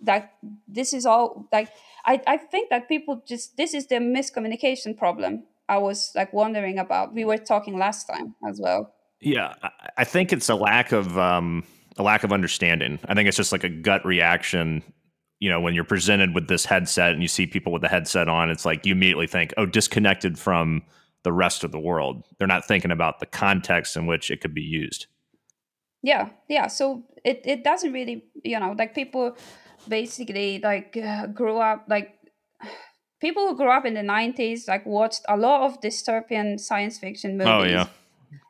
That 0.00 0.34
this 0.66 0.92
is 0.92 1.04
all 1.06 1.48
like 1.52 1.70
I, 2.04 2.20
I 2.26 2.36
think 2.36 2.70
that 2.70 2.88
people 2.88 3.22
just 3.26 3.56
this 3.56 3.74
is 3.74 3.86
the 3.86 3.96
miscommunication 3.96 4.96
problem 4.96 5.44
i 5.68 5.78
was 5.78 6.12
like 6.14 6.32
wondering 6.32 6.78
about. 6.78 7.14
We 7.14 7.24
were 7.24 7.38
talking 7.38 7.78
last 7.78 8.06
time 8.06 8.34
as 8.48 8.60
well. 8.60 8.92
Yeah, 9.20 9.54
I 9.96 10.04
think 10.04 10.32
it's 10.32 10.48
a 10.48 10.54
lack 10.54 10.92
of 10.92 11.16
um, 11.18 11.64
a 11.96 12.02
lack 12.02 12.24
of 12.24 12.32
understanding. 12.32 12.98
I 13.06 13.14
think 13.14 13.28
it's 13.28 13.36
just 13.36 13.52
like 13.52 13.64
a 13.64 13.68
gut 13.68 14.04
reaction. 14.04 14.82
You 15.40 15.50
know, 15.50 15.60
when 15.60 15.74
you're 15.74 15.84
presented 15.84 16.34
with 16.34 16.48
this 16.48 16.64
headset 16.64 17.12
and 17.12 17.22
you 17.22 17.28
see 17.28 17.46
people 17.46 17.72
with 17.72 17.82
the 17.82 17.88
headset 17.88 18.28
on, 18.28 18.50
it's 18.50 18.64
like 18.64 18.86
you 18.86 18.92
immediately 18.92 19.26
think, 19.26 19.52
"Oh, 19.56 19.66
disconnected 19.66 20.38
from 20.38 20.82
the 21.24 21.32
rest 21.32 21.64
of 21.64 21.72
the 21.72 21.78
world." 21.80 22.24
They're 22.38 22.46
not 22.46 22.66
thinking 22.66 22.90
about 22.90 23.20
the 23.20 23.26
context 23.26 23.96
in 23.96 24.06
which 24.06 24.30
it 24.30 24.40
could 24.40 24.54
be 24.54 24.62
used. 24.62 25.06
yeah 26.02 26.28
yeah 26.48 26.66
so 26.68 27.02
it, 27.24 27.40
it 27.44 27.64
doesn't 27.64 27.92
really 27.92 28.24
you 28.44 28.58
know 28.60 28.74
like 28.78 28.94
people 28.94 29.36
basically 29.88 30.60
like 30.62 30.96
uh, 30.96 31.26
grew 31.26 31.56
up 31.58 31.84
like 31.88 32.10
people 33.20 33.48
who 33.48 33.56
grew 33.56 33.70
up 33.70 33.84
in 33.86 33.94
the 33.94 34.02
90s 34.02 34.68
like 34.68 34.84
watched 34.86 35.22
a 35.28 35.36
lot 35.36 35.62
of 35.62 35.80
dystopian 35.80 36.60
science 36.60 36.98
fiction 36.98 37.36
movies 37.38 37.52
Oh 37.52 37.64
yeah, 37.64 37.86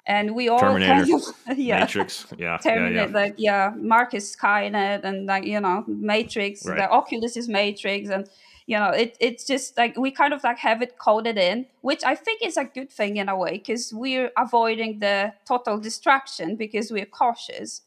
and 0.06 0.34
we 0.34 0.48
all 0.48 0.58
Terminator, 0.58 0.92
kind 1.06 1.22
of 1.50 1.58
yeah 1.58 1.80
Matrix. 1.80 2.26
Yeah, 2.38 2.52
yeah, 2.52 2.58
Terminator, 2.58 3.10
yeah. 3.10 3.20
like 3.20 3.34
yeah, 3.36 3.72
Marcus 3.76 4.34
Skynet, 4.36 5.04
and 5.04 5.26
like 5.26 5.44
you 5.44 5.60
know, 5.60 5.84
Matrix, 5.86 6.64
Right. 6.66 6.78
the 6.78 6.90
Oculus 6.90 7.36
is 7.36 7.48
Matrix, 7.48 8.08
and 8.08 8.28
you 8.66 8.78
know, 8.78 8.90
it 8.90 9.16
it's 9.20 9.46
just 9.46 9.76
like 9.76 9.96
we 9.96 10.10
kind 10.10 10.32
of 10.34 10.42
like 10.44 10.58
have 10.58 10.82
it 10.82 10.98
coded 10.98 11.38
in, 11.38 11.66
which 11.82 12.04
I 12.04 12.14
think 12.14 12.42
is 12.42 12.56
a 12.56 12.64
good 12.64 12.90
thing 12.90 13.16
in 13.16 13.28
a 13.28 13.36
way 13.36 13.52
because 13.58 13.92
we're 13.92 14.30
avoiding 14.36 14.98
the 15.00 15.32
total 15.46 15.78
distraction 15.78 16.56
because 16.56 16.90
we're 16.90 17.06
cautious, 17.06 17.82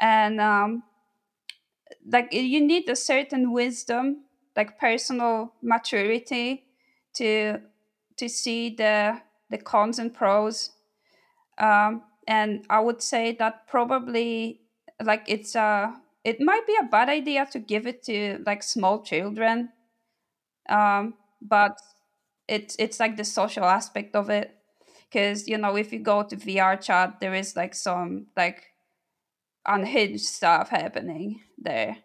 and 0.00 0.40
um, 0.40 0.82
like 2.10 2.32
you 2.32 2.60
need 2.60 2.88
a 2.88 2.96
certain 2.96 3.52
wisdom 3.52 4.24
like 4.56 4.78
personal 4.78 5.52
maturity 5.62 6.64
to 7.14 7.58
to 8.16 8.28
see 8.28 8.74
the 8.74 9.20
the 9.50 9.58
cons 9.58 9.98
and 9.98 10.12
pros 10.12 10.70
um, 11.58 12.02
and 12.26 12.64
i 12.70 12.80
would 12.80 13.02
say 13.02 13.32
that 13.32 13.66
probably 13.66 14.60
like 15.02 15.24
it's 15.28 15.54
a 15.54 15.94
it 16.24 16.40
might 16.40 16.66
be 16.66 16.76
a 16.80 16.84
bad 16.86 17.08
idea 17.08 17.46
to 17.52 17.58
give 17.58 17.86
it 17.86 18.02
to 18.02 18.42
like 18.44 18.62
small 18.62 19.02
children. 19.02 19.70
Um, 20.68 21.14
but 21.42 21.76
it's 22.48 22.76
it's 22.78 23.00
like 23.00 23.16
the 23.16 23.24
social 23.24 23.64
aspect 23.64 24.16
of 24.16 24.30
it. 24.30 24.56
Because 25.10 25.48
you 25.48 25.58
know 25.58 25.76
if 25.76 25.92
you 25.92 26.00
go 26.00 26.22
to 26.24 26.36
vr 26.36 26.80
chat 26.80 27.20
there 27.20 27.34
is 27.34 27.56
like 27.56 27.74
some 27.74 28.26
like 28.36 28.64
unhinged 29.66 30.24
stuff 30.24 30.70
happening 30.70 31.40
there. 31.58 31.96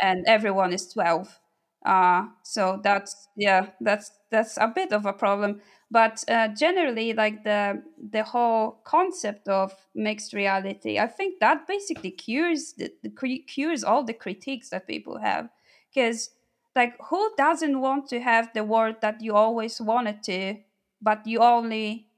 And 0.00 0.24
everyone 0.26 0.72
is 0.72 0.88
12 0.92 1.38
uh, 1.84 2.26
so 2.44 2.80
that's 2.82 3.28
yeah 3.36 3.68
that's 3.80 4.10
that's 4.30 4.56
a 4.58 4.68
bit 4.68 4.92
of 4.92 5.06
a 5.06 5.12
problem 5.12 5.60
but 5.92 6.24
uh, 6.28 6.48
generally 6.48 7.12
like 7.12 7.44
the 7.44 7.82
the 8.10 8.22
whole 8.24 8.80
concept 8.84 9.46
of 9.46 9.74
mixed 9.94 10.32
reality 10.32 10.98
i 10.98 11.06
think 11.06 11.38
that 11.38 11.66
basically 11.68 12.10
cures 12.10 12.72
the, 12.78 12.90
the 13.02 13.10
cures 13.46 13.84
all 13.84 14.02
the 14.02 14.14
critiques 14.14 14.70
that 14.70 14.86
people 14.86 15.18
have. 15.18 15.48
Because 15.94 16.30
like 16.74 16.94
who 17.10 17.30
doesn't 17.36 17.80
want 17.80 18.08
to 18.08 18.20
have 18.20 18.48
the 18.54 18.64
world 18.64 18.96
that 19.02 19.20
you 19.20 19.34
always 19.34 19.80
wanted 19.80 20.22
to 20.24 20.56
but 21.02 21.26
you 21.26 21.40
only 21.40 22.08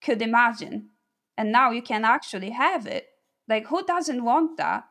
could 0.00 0.22
imagine? 0.22 0.90
And 1.36 1.50
now 1.50 1.70
you 1.70 1.82
can 1.82 2.04
actually 2.04 2.50
have 2.50 2.86
it. 2.86 3.08
Like 3.48 3.66
who 3.66 3.84
doesn't 3.84 4.22
want 4.22 4.56
that? 4.58 4.84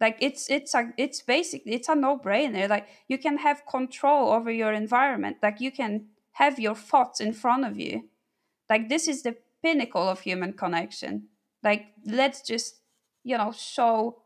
Like 0.00 0.16
it's 0.20 0.50
it's 0.50 0.74
a 0.74 0.92
it's 0.96 1.22
basically 1.22 1.74
it's 1.74 1.88
a 1.88 1.94
no-brainer. 1.94 2.68
Like 2.68 2.88
you 3.06 3.18
can 3.18 3.38
have 3.38 3.66
control 3.66 4.32
over 4.32 4.50
your 4.50 4.72
environment. 4.72 5.36
Like 5.42 5.60
you 5.60 5.70
can 5.70 6.06
have 6.40 6.58
your 6.58 6.74
thoughts 6.74 7.20
in 7.20 7.32
front 7.34 7.66
of 7.66 7.78
you. 7.78 8.08
Like 8.68 8.88
this 8.88 9.06
is 9.06 9.22
the 9.22 9.36
pinnacle 9.62 10.08
of 10.08 10.20
human 10.20 10.54
connection. 10.54 11.28
Like 11.62 11.86
let's 12.06 12.40
just 12.40 12.76
you 13.22 13.36
know 13.36 13.52
show 13.52 14.22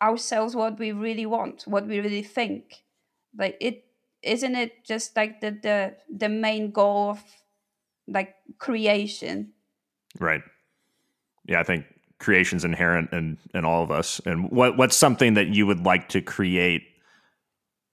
ourselves 0.00 0.56
what 0.56 0.78
we 0.78 0.90
really 0.92 1.26
want 1.26 1.64
what 1.66 1.86
we 1.86 2.00
really 2.00 2.22
think. 2.22 2.84
Like 3.36 3.56
it 3.60 3.84
isn't 4.22 4.56
it 4.56 4.84
just 4.84 5.14
like 5.14 5.40
the 5.40 5.50
the 5.50 5.96
the 6.08 6.28
main 6.28 6.70
goal 6.70 7.10
of 7.10 7.22
like 8.08 8.34
creation? 8.58 9.52
Right. 10.18 10.42
Yeah 11.46 11.60
i 11.60 11.64
think 11.64 11.84
creation's 12.18 12.64
inherent 12.64 13.12
in 13.12 13.36
in 13.52 13.64
all 13.64 13.82
of 13.82 13.90
us. 13.90 14.20
And 14.24 14.50
what 14.50 14.78
what's 14.78 14.96
something 14.96 15.34
that 15.34 15.48
you 15.48 15.66
would 15.66 15.84
like 15.84 16.08
to 16.10 16.22
create 16.22 16.82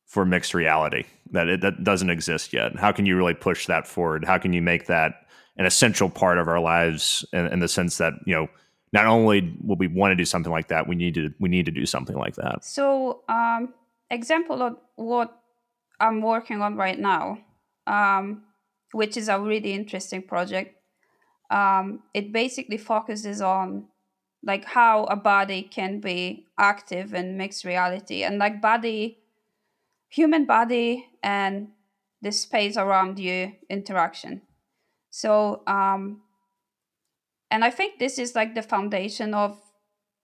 for 0.10 0.26
mixed 0.26 0.54
reality 0.54 1.06
that 1.32 1.48
it 1.48 1.62
that 1.62 1.84
doesn't 1.84 2.10
exist 2.10 2.52
yet. 2.52 2.76
How 2.78 2.91
can 2.91 3.06
you 3.06 3.15
really 3.15 3.34
push 3.34 3.67
that 3.67 3.88
forward? 3.88 4.26
How 4.26 4.38
can 4.38 4.52
you 4.52 4.62
make 4.62 4.88
that 4.88 5.26
an 5.58 5.65
essential 5.65 6.10
part 6.10 6.38
of 6.38 6.48
our 6.48 6.60
lives 6.60 7.24
in, 7.32 7.45
in 7.48 7.60
the 7.60 7.67
sense 7.67 7.98
that 8.00 8.13
you 8.26 8.36
know 8.36 8.48
not 8.91 9.06
only 9.06 9.56
will 9.63 9.78
we 9.78 9.88
want 9.88 10.12
to 10.12 10.15
do 10.15 10.26
something 10.26 10.52
like 10.52 10.67
that 10.69 10.88
we 10.88 10.95
need 10.95 11.13
to 11.13 11.32
we 11.39 11.48
need 11.48 11.65
to 11.67 11.72
do 11.72 11.86
something 11.86 12.17
like 12.17 12.36
that? 12.36 12.65
So 12.65 13.24
um 13.30 13.74
example 14.12 14.63
of 14.63 14.76
what 14.95 15.39
i'm 16.00 16.19
working 16.19 16.63
on 16.63 16.76
right 16.76 16.98
now 16.98 17.38
um 17.86 18.41
which 18.91 19.15
is 19.15 19.30
a 19.30 19.39
really 19.39 19.72
interesting 19.72 20.19
project 20.19 20.76
um 21.52 22.02
it 22.15 22.34
basically 22.34 22.78
focuses 22.78 23.39
on 23.39 23.86
like 24.43 24.65
how 24.65 25.04
a 25.06 25.15
body 25.15 25.62
can 25.62 26.00
be 26.00 26.45
active 26.58 27.13
in 27.13 27.38
mixed 27.38 27.65
reality. 27.65 28.24
And 28.24 28.38
like 28.38 28.62
body 28.62 29.18
human 30.10 30.45
body 30.45 31.08
and 31.24 31.69
the 32.22 32.32
space 32.32 32.78
around 32.78 33.19
you 33.19 33.54
interaction. 33.69 34.41
So 35.10 35.63
um 35.67 36.22
and 37.52 37.63
i 37.63 37.69
think 37.69 38.00
this 38.00 38.19
is 38.19 38.36
like 38.36 38.56
the 38.56 38.62
foundation 38.62 39.34
of 39.34 39.60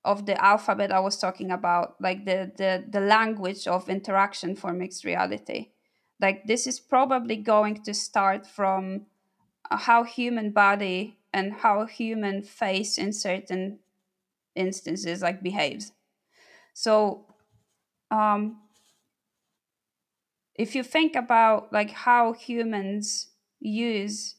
of 0.04 0.26
the 0.26 0.44
alphabet 0.44 0.92
i 0.92 1.00
was 1.00 1.18
talking 1.18 1.52
about 1.52 1.96
like 2.00 2.26
the 2.26 2.52
the 2.58 2.84
the 2.88 3.00
language 3.00 3.68
of 3.68 3.90
interaction 3.90 4.56
for 4.56 4.74
mixed 4.74 5.04
reality. 5.04 5.72
Like 6.22 6.46
this 6.46 6.66
is 6.66 6.80
probably 6.80 7.36
going 7.36 7.84
to 7.84 7.94
start 7.94 8.48
from 8.48 9.08
how 9.70 10.04
human 10.04 10.52
body 10.52 11.18
and 11.34 11.52
how 11.52 11.86
human 11.86 12.42
face 12.42 12.98
in 12.98 13.12
certain 13.12 13.80
instances 14.56 15.22
like 15.22 15.44
behaves. 15.44 15.92
So 16.74 17.26
um 18.12 18.62
if 20.56 20.76
you 20.76 20.84
think 20.84 21.16
about 21.16 21.72
like 21.74 21.92
how 21.92 22.34
humans 22.34 23.30
use 23.60 24.36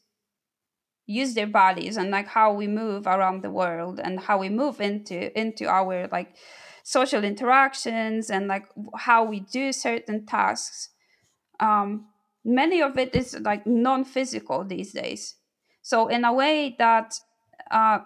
use 1.07 1.35
their 1.35 1.47
bodies 1.47 1.97
and 1.97 2.11
like 2.11 2.27
how 2.27 2.53
we 2.53 2.67
move 2.67 3.07
around 3.07 3.43
the 3.43 3.51
world 3.51 4.01
and 4.03 4.19
how 4.21 4.39
we 4.39 4.49
move 4.49 4.81
into 4.81 5.37
into 5.39 5.67
our 5.67 6.09
like 6.09 6.37
social 6.83 7.23
interactions 7.23 8.29
and 8.29 8.49
like 8.49 8.67
how 8.97 9.25
we 9.25 9.41
do 9.41 9.73
certain 9.73 10.27
tasks 10.27 10.91
um 11.61 12.09
many 12.45 12.83
of 12.83 12.99
it 12.99 13.15
is 13.15 13.39
like 13.41 13.67
non-physical 13.67 14.65
these 14.65 14.93
days. 14.93 15.37
So 15.83 16.09
in 16.09 16.25
a 16.25 16.33
way 16.33 16.77
that 16.79 17.21
uh 17.71 18.01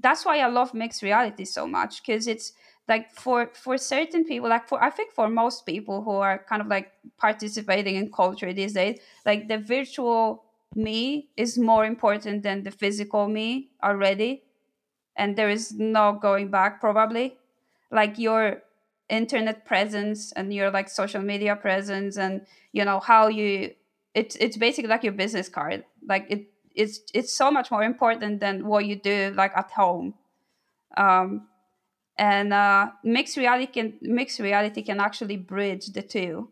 that's 0.00 0.24
why 0.24 0.38
I 0.38 0.46
love 0.48 0.74
mixed 0.74 1.02
reality 1.02 1.44
so 1.44 1.66
much 1.66 2.02
because 2.02 2.26
it's 2.26 2.52
like 2.88 3.12
for 3.12 3.50
for 3.54 3.76
certain 3.76 4.24
people 4.24 4.48
like 4.48 4.68
for 4.68 4.82
i 4.82 4.90
think 4.90 5.12
for 5.12 5.28
most 5.28 5.66
people 5.66 6.02
who 6.02 6.12
are 6.12 6.38
kind 6.48 6.62
of 6.62 6.68
like 6.68 6.92
participating 7.18 7.96
in 7.96 8.10
culture 8.10 8.52
these 8.52 8.72
days 8.72 8.98
like 9.26 9.48
the 9.48 9.58
virtual 9.58 10.44
me 10.74 11.28
is 11.36 11.58
more 11.58 11.84
important 11.84 12.42
than 12.42 12.62
the 12.62 12.70
physical 12.70 13.28
me 13.28 13.70
already. 13.82 14.42
And 15.16 15.36
there 15.36 15.50
is 15.50 15.72
no 15.72 16.18
going 16.20 16.50
back 16.50 16.80
probably. 16.80 17.36
Like 17.90 18.18
your 18.18 18.62
internet 19.08 19.64
presence 19.64 20.32
and 20.32 20.52
your 20.52 20.70
like 20.70 20.88
social 20.88 21.22
media 21.22 21.56
presence 21.56 22.18
and 22.18 22.46
you 22.72 22.84
know 22.84 23.00
how 23.00 23.28
you 23.28 23.74
it's 24.14 24.36
it's 24.36 24.58
basically 24.58 24.90
like 24.90 25.02
your 25.02 25.14
business 25.14 25.48
card. 25.48 25.84
Like 26.06 26.26
it 26.28 26.46
it's 26.74 27.00
it's 27.14 27.32
so 27.32 27.50
much 27.50 27.70
more 27.70 27.82
important 27.82 28.40
than 28.40 28.66
what 28.66 28.84
you 28.84 28.96
do 28.96 29.32
like 29.36 29.56
at 29.56 29.70
home. 29.70 30.14
Um, 30.96 31.48
and 32.18 32.52
uh, 32.52 32.88
mixed 33.04 33.36
reality 33.36 33.72
can 33.72 33.94
mixed 34.02 34.40
reality 34.40 34.82
can 34.82 35.00
actually 35.00 35.36
bridge 35.36 35.86
the 35.86 36.02
two. 36.02 36.50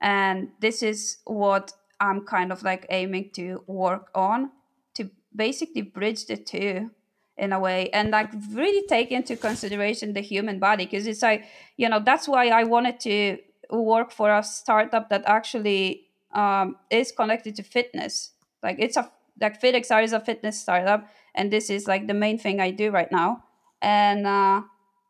And 0.00 0.50
this 0.60 0.82
is 0.82 1.18
what 1.24 1.72
i'm 2.02 2.24
kind 2.24 2.50
of 2.50 2.62
like 2.62 2.86
aiming 2.88 3.28
to 3.34 3.62
work 3.66 4.10
on 4.14 4.50
to 4.94 5.10
basically 5.36 5.82
bridge 5.82 6.24
the 6.24 6.36
two 6.36 6.90
in 7.36 7.52
a 7.52 7.60
way 7.60 7.90
and 7.90 8.10
like 8.10 8.30
really 8.52 8.82
take 8.86 9.12
into 9.12 9.36
consideration 9.36 10.12
the 10.12 10.20
human 10.20 10.58
body. 10.58 10.84
Because 10.84 11.06
it's 11.06 11.22
like 11.22 11.44
you 11.76 11.88
know 11.88 12.00
that's 12.00 12.28
why 12.28 12.48
i 12.48 12.64
wanted 12.64 13.00
to 13.00 13.38
work 13.70 14.10
for 14.10 14.34
a 14.34 14.42
startup 14.42 15.08
that 15.10 15.22
actually 15.26 16.06
um, 16.32 16.76
is 16.90 17.12
connected 17.12 17.56
to 17.56 17.62
fitness. 17.62 18.32
Like 18.62 18.76
it's 18.78 18.96
a 18.96 19.10
like 19.40 19.60
FitXR 19.60 20.04
is 20.04 20.12
a 20.12 20.20
fitness 20.20 20.60
startup, 20.60 21.08
and 21.34 21.50
this 21.50 21.70
is 21.70 21.86
like 21.86 22.06
the 22.06 22.14
main 22.14 22.38
thing 22.38 22.60
I 22.60 22.70
do 22.70 22.90
right 22.90 23.10
now, 23.10 23.44
and 23.80 24.26
uh, 24.26 24.62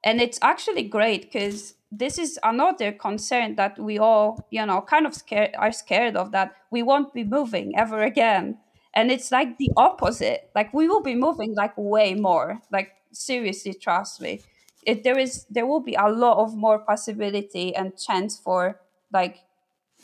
and 0.04 0.20
it's 0.20 0.38
actually 0.42 0.84
great 0.84 1.22
because 1.22 1.74
this 1.92 2.18
is 2.18 2.38
another 2.42 2.92
concern 2.92 3.56
that 3.56 3.78
we 3.78 3.98
all 3.98 4.46
you 4.50 4.64
know 4.64 4.80
kind 4.80 5.06
of 5.06 5.14
scared 5.14 5.54
are 5.58 5.72
scared 5.72 6.16
of 6.16 6.32
that 6.32 6.52
we 6.70 6.82
won't 6.82 7.12
be 7.12 7.24
moving 7.24 7.76
ever 7.76 8.02
again, 8.02 8.58
and 8.94 9.10
it's 9.10 9.30
like 9.32 9.58
the 9.58 9.70
opposite. 9.76 10.50
Like 10.54 10.72
we 10.72 10.88
will 10.88 11.02
be 11.02 11.14
moving 11.14 11.54
like 11.54 11.74
way 11.76 12.14
more. 12.14 12.60
Like 12.72 12.92
seriously, 13.12 13.74
trust 13.74 14.20
me. 14.20 14.42
It, 14.86 15.04
there 15.04 15.18
is 15.18 15.46
there 15.50 15.66
will 15.66 15.80
be 15.80 15.94
a 15.94 16.08
lot 16.08 16.38
of 16.42 16.56
more 16.56 16.78
possibility 16.78 17.74
and 17.76 17.96
chance 17.98 18.38
for 18.38 18.80
like 19.12 19.38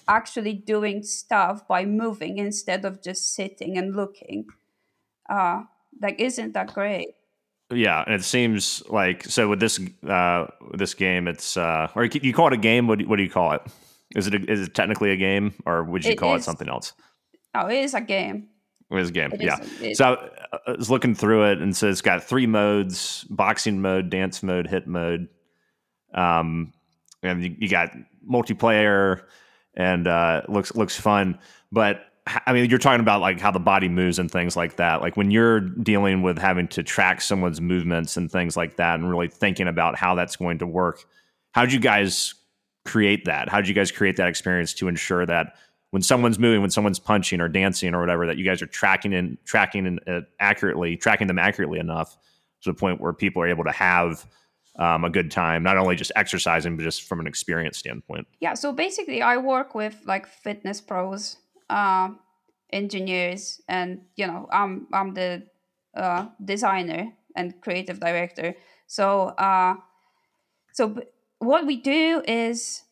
actually 0.09 0.55
doing 0.55 1.03
stuff 1.03 1.67
by 1.69 1.85
moving 1.87 2.39
instead 2.39 2.85
of 2.85 3.03
just 3.03 3.35
sitting 3.35 3.79
and 3.79 3.97
looking. 3.97 4.47
Uh, 5.31 5.65
like, 6.03 6.21
isn't 6.21 6.55
that 6.55 6.75
great? 6.75 7.16
Yeah, 7.71 8.05
and 8.07 8.15
it 8.15 8.23
seems 8.23 8.83
like 8.89 9.25
so 9.25 9.49
with 9.49 9.61
this 9.61 9.81
uh, 10.09 10.47
this 10.75 10.95
game, 10.95 11.27
it's 11.27 11.57
uh, 11.57 11.89
or 11.95 12.05
you 12.05 12.33
call 12.33 12.47
it 12.47 12.53
a 12.53 12.59
game. 12.59 12.87
What 12.87 13.01
do, 13.01 13.09
what 13.09 13.17
do 13.17 13.25
you 13.25 13.31
call 13.31 13.53
it? 13.53 13.63
Is 14.15 14.29
it 14.29 14.35
a, 14.35 14.51
is 14.51 14.61
it 14.61 14.75
technically 14.75 15.11
a 15.11 15.17
game, 15.17 15.53
or 15.65 15.83
would 15.83 16.05
you 16.05 16.13
it 16.13 16.19
call 16.19 16.37
is, 16.37 16.43
it 16.43 16.45
something 16.45 16.69
else? 16.69 16.93
Oh, 17.55 17.67
it 17.67 17.79
is 17.79 17.95
a 17.95 18.01
game. 18.01 18.49
It 18.91 18.99
is 18.99 19.09
a 19.09 19.13
game. 19.13 19.33
It 19.33 19.43
yeah. 19.43 19.59
Is, 19.81 19.99
so 19.99 20.31
I 20.67 20.73
was 20.73 20.91
looking 20.91 21.15
through 21.17 21.51
it, 21.51 21.59
and 21.59 21.77
so 21.77 21.89
it's 21.89 22.03
got 22.03 22.23
three 22.23 22.47
modes: 22.47 23.25
boxing 23.31 23.83
mode, 23.83 24.11
dance 24.11 24.45
mode, 24.45 24.69
HIIT 24.69 24.87
mode. 24.87 25.29
Um, 26.15 26.73
and 27.25 27.43
you, 27.43 27.57
you 27.59 27.69
got 27.69 27.91
multiplayer 28.31 29.23
and 29.75 30.07
uh, 30.07 30.43
looks 30.49 30.75
looks 30.75 30.99
fun. 30.99 31.39
But 31.73 32.03
I 32.27 32.53
mean, 32.53 32.69
you're 32.69 32.79
talking 32.79 33.01
about 33.01 33.21
like 33.21 33.39
how 33.39 33.53
the 33.53 33.61
body 33.61 33.89
moves 33.89 34.19
and 34.19 34.31
things 34.31 34.57
like 34.57 34.77
that. 34.77 35.01
Like 35.01 35.17
when 35.17 35.31
you're 35.31 35.61
dealing 35.61 36.23
with 36.23 36.39
having 36.39 36.67
to 36.69 36.83
track 36.83 37.21
someone's 37.21 37.61
movements 37.61 38.17
and 38.17 38.31
things 38.31 38.57
like 38.57 38.77
that, 38.77 38.99
and 38.99 39.09
really 39.09 39.29
thinking 39.29 39.69
about 39.69 39.97
how 39.97 40.15
that's 40.15 40.37
going 40.37 40.59
to 40.59 40.67
work. 40.67 41.05
How 41.53 41.63
did 41.63 41.73
you 41.73 41.81
guys 41.81 42.35
create 42.85 43.25
that? 43.27 43.49
How 43.49 43.59
did 43.59 43.69
you 43.69 43.75
guys 43.75 43.91
create 43.91 44.17
that 44.17 44.29
experience 44.29 44.75
to 44.75 44.89
ensure 44.89 45.25
that 45.25 45.55
when 45.91 46.03
someone's 46.03 46.39
moving, 46.39 46.61
when 46.61 46.71
someone's 46.71 46.99
punching 46.99 47.41
or 47.41 47.49
dancing 47.49 47.95
or 47.95 48.01
whatever, 48.01 48.27
that 48.27 48.37
you 48.37 48.45
guys 48.45 48.61
are 48.61 48.67
tracking 48.67 49.15
and 49.15 49.39
tracking 49.45 49.87
and 49.87 50.01
uh, 50.09 50.21
accurately, 50.41 50.97
tracking 50.97 51.27
them 51.27 51.39
accurately 51.39 51.79
enough 51.79 52.19
to 52.63 52.71
the 52.71 52.75
point 52.75 53.01
where 53.01 53.13
people 53.13 53.43
are 53.43 53.47
able 53.47 53.65
to 53.65 53.73
have 53.73 54.27
um, 54.79 55.05
a 55.05 55.11
good 55.11 55.31
time, 55.31 55.63
not 55.63 55.79
only 55.79 55.97
just 55.97 56.13
exercising, 56.17 56.77
but 56.77 56.83
just 56.83 57.03
from 57.03 57.21
an 57.21 57.27
experience 57.27 57.79
standpoint. 57.79 58.27
Yeah. 58.41 58.55
So 58.55 58.73
basically, 58.73 59.23
I 59.23 59.37
work 59.37 59.75
with 59.75 59.97
like 60.05 60.27
fitness 60.27 60.81
pros, 60.81 61.39
uh, 61.71 62.11
engineers, 62.73 63.61
and 63.69 64.03
you 64.17 64.27
know, 64.27 64.49
I'm 64.53 64.87
I'm 64.93 65.15
the 65.15 65.47
uh, 65.95 66.27
designer 66.45 67.13
and 67.35 67.61
creative 67.61 68.01
director. 68.01 68.55
So 68.87 69.29
uh, 69.39 69.77
so 70.73 70.89
b- 70.89 71.03
what 71.39 71.67
we 71.67 71.77
do 71.77 72.23
is 72.27 72.83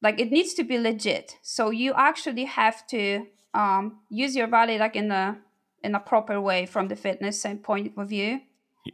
like 0.00 0.20
it 0.20 0.30
needs 0.30 0.54
to 0.54 0.64
be 0.64 0.78
legit. 0.78 1.38
So 1.42 1.70
you 1.70 1.92
actually 1.96 2.44
have 2.44 2.86
to 2.88 3.26
um, 3.54 4.00
use 4.08 4.34
your 4.36 4.48
body 4.48 4.78
like 4.78 4.96
in 4.96 5.10
a 5.10 5.38
in 5.82 5.94
a 5.94 6.00
proper 6.00 6.40
way 6.40 6.66
from 6.66 6.88
the 6.88 6.96
fitness 6.96 7.44
point 7.62 7.92
of 7.96 8.08
view. 8.08 8.40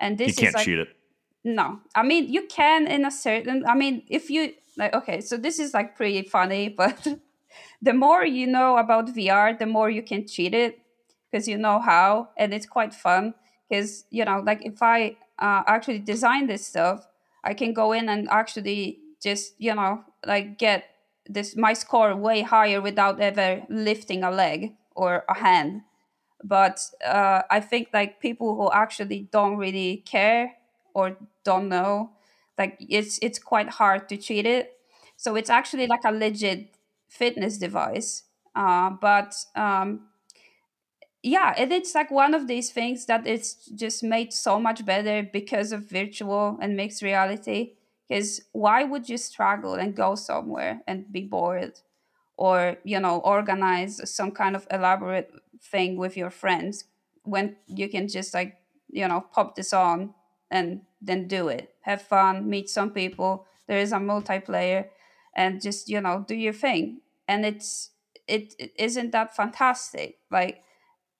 And 0.00 0.18
this 0.18 0.28
you 0.28 0.34
can't 0.34 0.48
is 0.48 0.54
like, 0.54 0.64
cheat 0.64 0.78
it. 0.78 0.88
No, 1.44 1.80
I 1.94 2.02
mean 2.02 2.32
you 2.32 2.46
can 2.46 2.86
in 2.86 3.04
a 3.04 3.10
certain. 3.10 3.64
I 3.66 3.74
mean 3.74 4.04
if 4.08 4.30
you 4.30 4.54
like, 4.76 4.94
okay, 4.94 5.20
so 5.20 5.36
this 5.36 5.58
is 5.58 5.74
like 5.74 5.96
pretty 5.96 6.22
funny, 6.22 6.68
but 6.76 7.06
the 7.80 7.92
more 7.94 8.24
you 8.24 8.46
know 8.46 8.76
about 8.76 9.08
VR, 9.10 9.54
the 9.54 9.66
more 9.66 9.90
you 9.90 10.02
can 10.02 10.26
cheat 10.26 10.54
it 10.54 10.80
because 11.30 11.46
you 11.48 11.56
know 11.58 11.78
how, 11.80 12.30
and 12.36 12.52
it's 12.52 12.66
quite 12.66 12.94
fun. 12.94 13.34
Because 13.68 14.04
you 14.10 14.24
know, 14.24 14.42
like 14.44 14.64
if 14.64 14.82
I 14.82 15.16
uh, 15.38 15.62
actually 15.66 15.98
design 16.00 16.46
this 16.46 16.66
stuff, 16.66 17.06
I 17.44 17.54
can 17.54 17.72
go 17.72 17.92
in 17.92 18.08
and 18.08 18.28
actually 18.30 18.98
just 19.22 19.54
you 19.58 19.74
know 19.74 20.04
like 20.26 20.58
get 20.58 20.84
this 21.28 21.56
my 21.56 21.72
score 21.72 22.14
way 22.16 22.42
higher 22.42 22.80
without 22.80 23.20
ever 23.20 23.62
lifting 23.68 24.22
a 24.24 24.30
leg 24.30 24.72
or 24.94 25.24
a 25.28 25.34
hand 25.38 25.82
but 26.44 26.80
uh, 27.04 27.42
i 27.50 27.60
think 27.60 27.88
like 27.92 28.20
people 28.20 28.54
who 28.56 28.70
actually 28.72 29.28
don't 29.32 29.56
really 29.56 29.98
care 30.06 30.54
or 30.94 31.16
don't 31.44 31.68
know 31.68 32.10
like 32.58 32.76
it's 32.80 33.18
it's 33.22 33.38
quite 33.38 33.68
hard 33.68 34.08
to 34.08 34.16
cheat 34.16 34.46
it 34.46 34.74
so 35.16 35.34
it's 35.36 35.50
actually 35.50 35.86
like 35.86 36.00
a 36.04 36.12
legit 36.12 36.77
fitness 37.08 37.58
device 37.58 38.24
uh, 38.54 38.90
but 38.90 39.34
um, 39.56 40.08
yeah 41.22 41.54
and 41.56 41.72
it's 41.72 41.94
like 41.94 42.10
one 42.10 42.34
of 42.34 42.46
these 42.46 42.70
things 42.70 43.06
that 43.06 43.26
it's 43.26 43.66
just 43.74 44.02
made 44.02 44.32
so 44.32 44.58
much 44.60 44.84
better 44.84 45.28
because 45.32 45.72
of 45.72 45.88
virtual 45.88 46.58
and 46.60 46.76
mixed 46.76 47.02
reality 47.02 47.72
because 48.08 48.40
why 48.52 48.84
would 48.84 49.08
you 49.08 49.16
struggle 49.16 49.74
and 49.74 49.94
go 49.94 50.14
somewhere 50.14 50.80
and 50.86 51.12
be 51.12 51.22
bored 51.22 51.80
or 52.36 52.76
you 52.84 52.98
know 52.98 53.18
organize 53.18 54.00
some 54.10 54.30
kind 54.30 54.56
of 54.56 54.66
elaborate 54.70 55.30
thing 55.60 55.96
with 55.96 56.16
your 56.16 56.30
friends 56.30 56.84
when 57.24 57.56
you 57.66 57.88
can 57.88 58.08
just 58.08 58.32
like 58.32 58.56
you 58.88 59.06
know 59.06 59.20
pop 59.32 59.54
this 59.56 59.72
on 59.72 60.14
and 60.50 60.80
then 61.02 61.28
do 61.28 61.48
it? 61.48 61.74
Have 61.82 62.00
fun 62.00 62.48
meet 62.48 62.70
some 62.70 62.90
people. 62.90 63.44
There 63.66 63.78
is 63.78 63.92
a 63.92 63.96
multiplayer 63.96 64.86
and 65.38 65.62
just 65.62 65.88
you 65.88 66.00
know 66.00 66.24
do 66.26 66.34
your 66.34 66.52
thing. 66.52 67.00
And 67.28 67.46
it's 67.46 67.90
it, 68.26 68.54
it 68.58 68.72
isn't 68.76 69.12
that 69.12 69.34
fantastic. 69.34 70.18
Like 70.30 70.62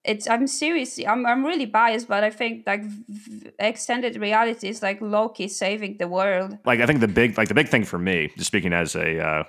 it's 0.05 0.29
i'm 0.29 0.47
seriously 0.47 1.05
i'm, 1.09 1.27
I'm 1.27 1.45
really 1.45 1.67
biased 1.67 2.07
but 2.07 2.23
i 2.23 2.31
think 2.31 2.65
like 2.69 2.85
v- 2.85 3.51
extended 3.59 4.17
reality 4.17 4.69
is 4.69 4.81
like 4.81 5.01
loki 5.01 5.49
saving 5.49 5.97
the 5.99 6.07
world. 6.07 6.57
Like 6.65 6.81
i 6.81 6.87
think 6.87 7.01
the 7.01 7.09
big 7.09 7.37
like 7.37 7.49
the 7.49 7.55
big 7.55 7.69
thing 7.69 7.85
for 7.85 7.99
me 7.99 8.31
just 8.37 8.47
speaking 8.47 8.73
as 8.73 8.95
a 8.95 9.21
uh, 9.21 9.45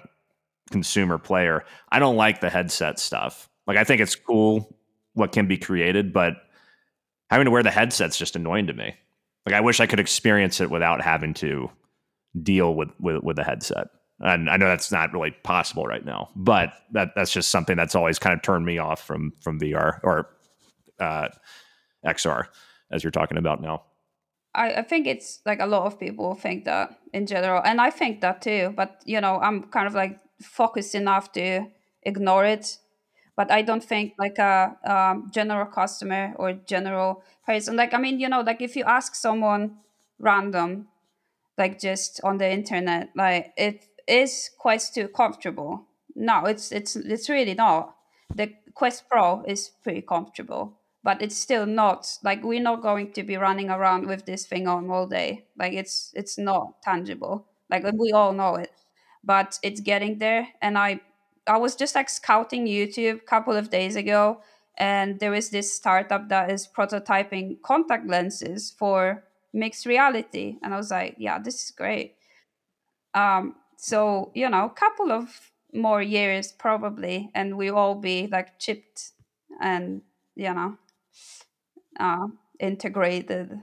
consumer 0.72 1.20
player 1.20 1.64
i 1.92 2.00
don't 2.00 2.16
like 2.16 2.42
the 2.42 2.50
headset 2.50 3.00
stuff. 3.00 3.48
Like 3.68 3.78
i 3.78 3.84
think 3.84 4.02
it's 4.02 4.16
cool 4.16 4.76
what 5.14 5.32
can 5.32 5.48
be 5.48 5.58
created 5.58 6.12
but 6.12 6.34
having 7.30 7.46
to 7.46 7.52
wear 7.52 7.64
the 7.64 7.72
headset's 7.72 8.18
just 8.18 8.36
annoying 8.36 8.68
to 8.68 8.74
me. 8.74 8.96
Like 9.46 9.54
i 9.54 9.62
wish 9.62 9.80
i 9.80 9.86
could 9.86 10.00
experience 10.00 10.60
it 10.60 10.72
without 10.72 11.00
having 11.00 11.36
to 11.36 11.70
deal 12.42 12.74
with 12.74 12.90
with, 13.00 13.24
with 13.24 13.36
the 13.36 13.44
headset 13.44 13.88
and 14.22 14.50
I 14.50 14.58
know 14.58 14.68
that's 14.68 14.92
not 14.92 15.14
really 15.14 15.32
possible 15.32 15.86
right 15.86 16.04
now, 16.04 16.30
but 16.36 16.74
that 16.92 17.16
that's 17.16 17.32
just 17.32 17.50
something 17.50 17.78
that's 17.78 17.96
always 17.96 18.20
kind 18.20 18.34
of 18.34 18.42
turned 18.42 18.66
me 18.66 18.78
off 18.78 19.06
from 19.06 19.34
from 19.42 19.60
VR 19.60 20.00
or 20.04 20.30
uh, 21.00 21.30
XR 22.06 22.48
as 22.92 23.04
you're 23.04 23.12
talking 23.12 23.38
about 23.38 23.62
now. 23.62 23.84
I, 24.54 24.74
I 24.76 24.82
think 24.82 25.08
it's 25.08 25.40
like 25.46 25.60
a 25.60 25.66
lot 25.66 25.86
of 25.86 26.00
people 26.00 26.36
think 26.36 26.66
that 26.66 26.98
in 27.14 27.26
general, 27.28 27.62
and 27.64 27.80
I 27.80 27.90
think 27.90 28.22
that 28.22 28.42
too. 28.42 28.74
But 28.76 29.02
you 29.06 29.22
know, 29.22 29.40
I'm 29.40 29.64
kind 29.64 29.88
of 29.88 29.94
like 29.94 30.20
focused 30.42 30.96
enough 30.96 31.32
to 31.34 31.68
ignore 32.04 32.46
it. 32.46 32.78
But 33.38 33.52
I 33.52 33.62
don't 33.62 33.84
think 33.84 34.16
like 34.20 34.38
a 34.38 34.76
um, 34.84 35.32
general 35.34 35.66
customer 35.66 36.34
or 36.36 36.54
general 36.54 37.24
person. 37.46 37.78
Like 37.78 37.94
I 37.94 37.98
mean, 37.98 38.20
you 38.20 38.28
know, 38.28 38.42
like 38.42 38.62
if 38.62 38.76
you 38.76 38.84
ask 38.84 39.16
someone 39.16 39.78
random, 40.20 40.90
like 41.58 41.80
just 41.80 42.20
on 42.24 42.38
the 42.38 42.52
internet, 42.52 43.10
like 43.16 43.54
it 43.56 43.86
is 44.10 44.50
Quest 44.58 44.96
2 44.96 45.10
comfortable? 45.10 45.86
No, 46.16 46.46
it's 46.46 46.72
it's 46.72 46.96
it's 46.96 47.30
really 47.30 47.54
not. 47.54 47.96
The 48.36 48.54
Quest 48.74 49.08
Pro 49.10 49.44
is 49.48 49.70
pretty 49.84 50.02
comfortable 50.02 50.80
but 51.04 51.22
it's 51.22 51.38
still 51.38 51.66
not 51.66 52.18
like 52.24 52.44
we're 52.44 52.62
not 52.62 52.82
going 52.82 53.12
to 53.14 53.24
be 53.24 53.38
running 53.38 53.70
around 53.70 54.06
with 54.06 54.26
this 54.26 54.46
thing 54.46 54.68
on 54.68 54.90
all 54.90 55.08
day. 55.08 55.46
Like 55.58 55.74
it's 55.74 56.12
it's 56.14 56.38
not 56.38 56.82
tangible. 56.82 57.48
Like 57.70 57.84
we 57.94 58.12
all 58.12 58.34
know 58.34 58.56
it. 58.56 58.72
But 59.24 59.60
it's 59.64 59.82
getting 59.82 60.20
there 60.20 60.48
and 60.62 60.78
i 60.78 61.00
i 61.48 61.58
was 61.58 61.76
just 61.76 61.94
like 61.96 62.10
scouting 62.10 62.66
youtube 62.68 63.16
a 63.18 63.26
couple 63.34 63.54
of 63.56 63.70
days 63.70 63.96
ago 63.98 64.40
and 64.78 65.20
there 65.20 65.34
is 65.34 65.50
this 65.50 65.74
startup 65.76 66.30
that 66.30 66.50
is 66.52 66.68
prototyping 66.68 67.62
contact 67.62 68.08
lenses 68.08 68.72
for 68.72 69.24
mixed 69.54 69.86
reality. 69.86 70.58
And 70.64 70.74
i 70.74 70.78
was 70.78 70.92
like 70.92 71.16
yeah 71.18 71.40
this 71.40 71.56
is 71.66 71.72
great. 71.72 72.16
Um 73.14 73.56
so 73.82 74.32
you 74.36 74.50
know 74.50 74.66
a 74.66 74.70
couple 74.70 75.12
of 75.12 75.52
more 75.74 76.02
years 76.02 76.52
probably 76.52 77.30
and 77.36 77.56
we 77.56 77.70
all 77.70 77.96
be 77.96 78.28
like 78.28 78.60
chipped 78.60 79.12
and 79.62 80.02
you 80.36 80.54
know 80.54 80.78
uh, 82.00 82.28
integrated. 82.60 83.60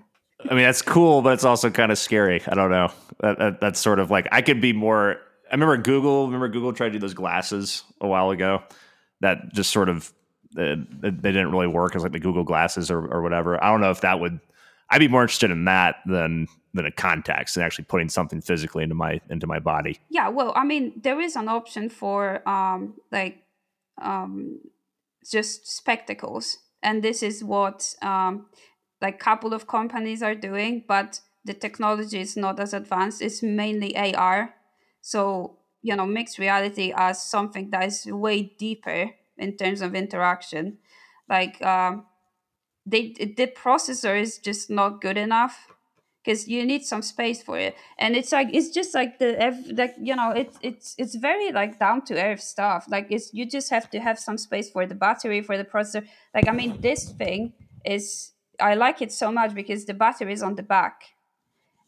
I 0.49 0.55
mean, 0.55 0.65
that's 0.65 0.83
cool, 0.83 1.23
but 1.23 1.33
it's 1.33 1.45
also 1.45 1.71
kind 1.71 1.91
of 1.91 1.99
scary. 1.99 2.43
I 2.47 2.55
don't 2.55 2.71
know. 2.71 2.93
That, 3.21 3.39
that, 3.39 3.61
that's 3.61 3.81
sort 3.81 3.99
of 3.99 4.11
like 4.11 4.29
I 4.31 4.43
could 4.43 4.61
be 4.61 4.73
more. 4.73 5.17
I 5.51 5.55
remember 5.55 5.77
Google. 5.79 6.27
Remember 6.27 6.49
Google 6.49 6.73
tried 6.73 6.89
to 6.89 6.93
do 6.95 6.99
those 6.99 7.15
glasses 7.15 7.83
a 8.01 8.07
while 8.07 8.31
ago. 8.31 8.63
That 9.21 9.53
just 9.55 9.71
sort 9.71 9.89
of 9.89 10.13
uh, 10.59 10.77
they 11.01 11.11
didn't 11.11 11.51
really 11.51 11.67
work 11.67 11.97
as 11.97 12.03
like 12.03 12.13
the 12.13 12.21
Google 12.21 12.45
glasses 12.45 12.91
or, 12.91 13.07
or 13.07 13.23
whatever. 13.23 13.63
I 13.63 13.71
don't 13.71 13.81
know 13.81 13.91
if 13.91 14.03
that 14.03 14.21
would. 14.21 14.41
I'd 14.91 14.99
be 14.99 15.09
more 15.09 15.23
interested 15.23 15.51
in 15.51 15.65
that 15.65 15.97
than 16.07 16.47
than 16.77 16.87
a 16.87 16.93
contacts 16.93 17.57
and 17.57 17.65
actually 17.65 17.85
putting 17.85 18.09
something 18.09 18.41
physically 18.41 18.83
into 18.83 18.95
my 18.95 19.21
into 19.31 19.47
my 19.47 19.59
body. 19.59 19.99
Yeah, 20.09 20.29
well, 20.29 20.53
I 20.55 20.65
mean, 20.65 21.01
there 21.03 21.21
is 21.21 21.37
an 21.37 21.49
option 21.49 21.89
for 21.89 22.47
um 22.49 22.95
like 23.11 23.43
um 24.01 24.61
just 25.31 25.67
spectacles 25.67 26.59
and 26.83 27.03
this 27.03 27.23
is 27.23 27.43
what 27.43 27.95
um, 28.03 28.47
like 29.03 29.17
a 29.17 29.19
couple 29.19 29.53
of 29.53 29.67
companies 29.67 30.23
are 30.23 30.35
doing 30.35 30.85
but 30.87 31.21
the 31.45 31.55
technology 31.55 32.21
is 32.21 32.37
not 32.37 32.59
as 32.59 32.75
advanced. 32.75 33.23
It's 33.23 33.43
mainly 33.43 33.97
ar 33.97 34.55
so 35.01 35.59
you 35.83 35.95
know 35.95 36.07
mixed 36.07 36.39
reality 36.39 36.93
as 36.97 37.23
something 37.23 37.71
that 37.71 37.85
is 37.85 38.07
way 38.07 38.55
deeper 38.59 39.11
in 39.39 39.57
terms 39.57 39.81
of 39.81 39.95
interaction. 39.95 40.79
Like 41.29 41.63
um, 41.63 42.07
they 42.85 43.13
the 43.13 43.47
processor 43.47 44.21
is 44.21 44.39
just 44.39 44.71
not 44.71 45.01
good 45.01 45.17
enough 45.17 45.69
because 46.27 46.49
you 46.49 46.67
need 46.67 46.85
some 46.85 47.03
space 47.03 47.41
for 47.41 47.57
it. 47.57 47.77
And 47.99 48.17
it's 48.17 48.33
like 48.33 48.49
it's 48.53 48.71
just 48.71 48.95
like 48.95 49.19
the 49.21 49.37
like 49.77 49.95
you 50.01 50.17
know 50.17 50.33
it's 50.33 50.59
it's 50.61 50.95
it's 50.99 51.15
very 51.15 51.53
like 51.53 51.79
down 51.79 52.05
to 52.07 52.21
earth 52.21 52.41
stuff. 52.41 52.87
Like 52.89 53.07
it's 53.11 53.33
you 53.33 53.47
just 53.47 53.71
have 53.71 53.89
to 53.91 54.01
have 54.01 54.19
some 54.19 54.37
space 54.37 54.69
for 54.69 54.87
the 54.87 54.97
battery 54.97 55.41
for 55.41 55.57
the 55.57 55.65
processor. 55.65 56.05
Like 56.35 56.49
i 56.49 56.53
mean 56.53 56.81
this 56.81 57.11
thing 57.13 57.53
is 57.85 58.33
i 58.59 58.75
like 58.75 59.01
it 59.01 59.13
so 59.13 59.31
much 59.31 59.55
because 59.55 59.85
the 59.85 59.95
battery 59.95 60.33
is 60.33 60.43
on 60.43 60.57
the 60.57 60.65
back. 60.65 61.15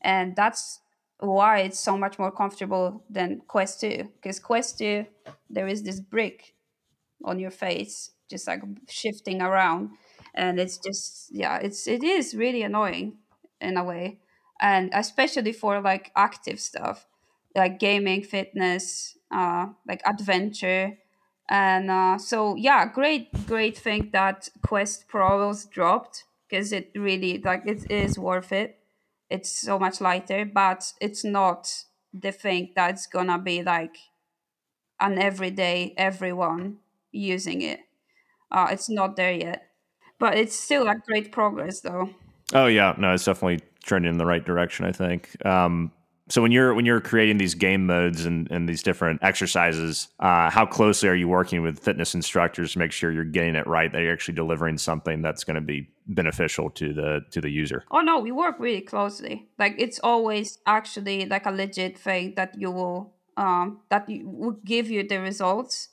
And 0.01 0.37
that's 0.37 0.81
why 1.19 1.59
it's 1.61 1.81
so 1.81 1.99
much 1.99 2.19
more 2.19 2.31
comfortable 2.31 3.03
than 3.11 3.43
quest 3.49 3.81
2 3.81 4.09
because 4.15 4.39
quest 4.39 4.79
2 4.79 5.05
there 5.51 5.67
is 5.67 5.83
this 5.83 5.99
brick 5.99 6.55
on 7.25 7.41
your 7.41 7.51
face 7.51 8.13
just 8.31 8.47
like 8.47 8.63
shifting 8.89 9.43
around. 9.43 9.91
And 10.35 10.61
it's 10.61 10.79
just 10.79 11.33
yeah 11.33 11.57
it's 11.59 11.89
it 11.89 12.05
is 12.05 12.37
really 12.37 12.63
annoying 12.63 13.19
in 13.61 13.77
a 13.77 13.83
way 13.83 14.21
and 14.61 14.91
especially 14.93 15.53
for 15.53 15.81
like 15.81 16.11
active 16.17 16.61
stuff 16.61 17.07
like 17.55 17.79
gaming 17.79 18.23
fitness 18.23 19.17
uh 19.31 19.67
like 19.87 20.03
adventure 20.07 20.99
and 21.49 21.91
uh 21.91 22.19
so 22.19 22.55
yeah 22.57 22.87
great 22.87 23.31
great 23.47 23.77
thing 23.77 24.11
that 24.13 24.49
quest 24.67 25.09
pro 25.09 25.47
was 25.47 25.65
dropped 25.67 26.25
because 26.49 26.73
it 26.73 26.91
really 26.95 27.39
like 27.39 27.63
it 27.67 27.91
is 27.91 28.19
worth 28.19 28.53
it 28.53 28.81
it's 29.31 29.51
so 29.51 29.79
much 29.79 30.01
lighter 30.01 30.45
but 30.45 30.93
it's 31.01 31.25
not 31.25 31.85
the 32.13 32.33
thing 32.33 32.73
that's 32.75 33.07
gonna 33.07 33.39
be 33.39 33.63
like 33.63 33.97
an 35.01 35.19
everyday 35.19 35.95
everyone 35.97 36.79
using 37.13 37.63
it. 37.63 37.81
Uh, 38.51 38.69
it's 38.71 38.91
not 38.91 39.17
there 39.17 39.33
yet, 39.33 39.71
but 40.19 40.37
it's 40.39 40.59
still 40.59 40.89
a 40.89 40.97
great 40.97 41.33
progress 41.33 41.81
though. 41.81 42.11
Oh 42.55 42.67
yeah, 42.67 42.95
no, 42.99 43.13
it's 43.13 43.25
definitely 43.25 43.68
trending 43.89 44.13
in 44.13 44.19
the 44.19 44.27
right 44.27 44.45
direction. 44.45 44.87
I 44.87 44.93
think. 44.93 45.45
Um, 45.45 45.91
so 46.31 46.43
when 46.43 46.53
you're 46.53 46.75
when 46.75 46.85
you're 46.85 47.01
creating 47.01 47.39
these 47.39 47.55
game 47.55 47.87
modes 47.87 48.27
and, 48.27 48.51
and 48.51 48.69
these 48.69 48.83
different 48.83 49.21
exercises, 49.23 50.09
uh, 50.21 50.51
how 50.51 50.67
closely 50.67 51.09
are 51.09 51.15
you 51.15 51.27
working 51.27 51.63
with 51.63 51.79
fitness 51.79 52.15
instructors 52.15 52.73
to 52.73 52.79
make 52.79 52.93
sure 52.93 53.11
you're 53.11 53.25
getting 53.25 53.55
it 53.55 53.67
right? 53.67 53.91
That 53.91 54.03
you're 54.03 54.13
actually 54.13 54.35
delivering 54.35 54.77
something 54.77 55.23
that's 55.23 55.45
going 55.45 55.55
to 55.55 55.63
be 55.63 55.89
beneficial 56.07 56.71
to 56.71 56.93
the 56.93 57.21
to 57.31 57.41
the 57.41 57.49
user. 57.49 57.85
Oh 57.91 58.01
no, 58.01 58.19
we 58.19 58.31
work 58.31 58.57
really 58.59 58.83
closely. 58.83 59.49
Like 59.59 59.77
it's 59.79 59.99
always 60.01 60.59
actually 60.67 61.25
like 61.25 61.47
a 61.47 61.51
legit 61.51 61.99
thing 61.99 62.35
that 62.37 62.55
you 62.59 62.71
will 62.71 63.15
um, 63.39 63.81
that 63.89 64.09
you, 64.09 64.29
will 64.29 64.59
give 64.65 64.91
you 64.91 65.09
the 65.09 65.21
results. 65.21 65.89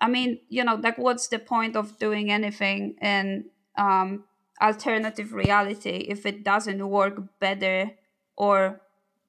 I 0.00 0.08
mean, 0.08 0.40
you 0.48 0.62
know, 0.62 0.76
like 0.76 0.98
what's 0.98 1.28
the 1.28 1.38
point 1.38 1.74
of 1.74 1.98
doing 1.98 2.30
anything 2.30 2.96
and 3.00 3.44
um, 3.76 4.24
alternative 4.62 5.32
reality 5.32 6.06
if 6.08 6.24
it 6.24 6.44
doesn't 6.44 6.88
work 6.88 7.20
better 7.40 7.92
or 8.36 8.80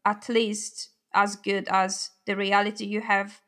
at 0.06 0.30
least 0.30 0.90
as 1.14 1.36
good 1.36 1.68
as 1.70 2.12
the 2.26 2.36
reality 2.36 2.86
you 2.86 3.02
have 3.02 3.42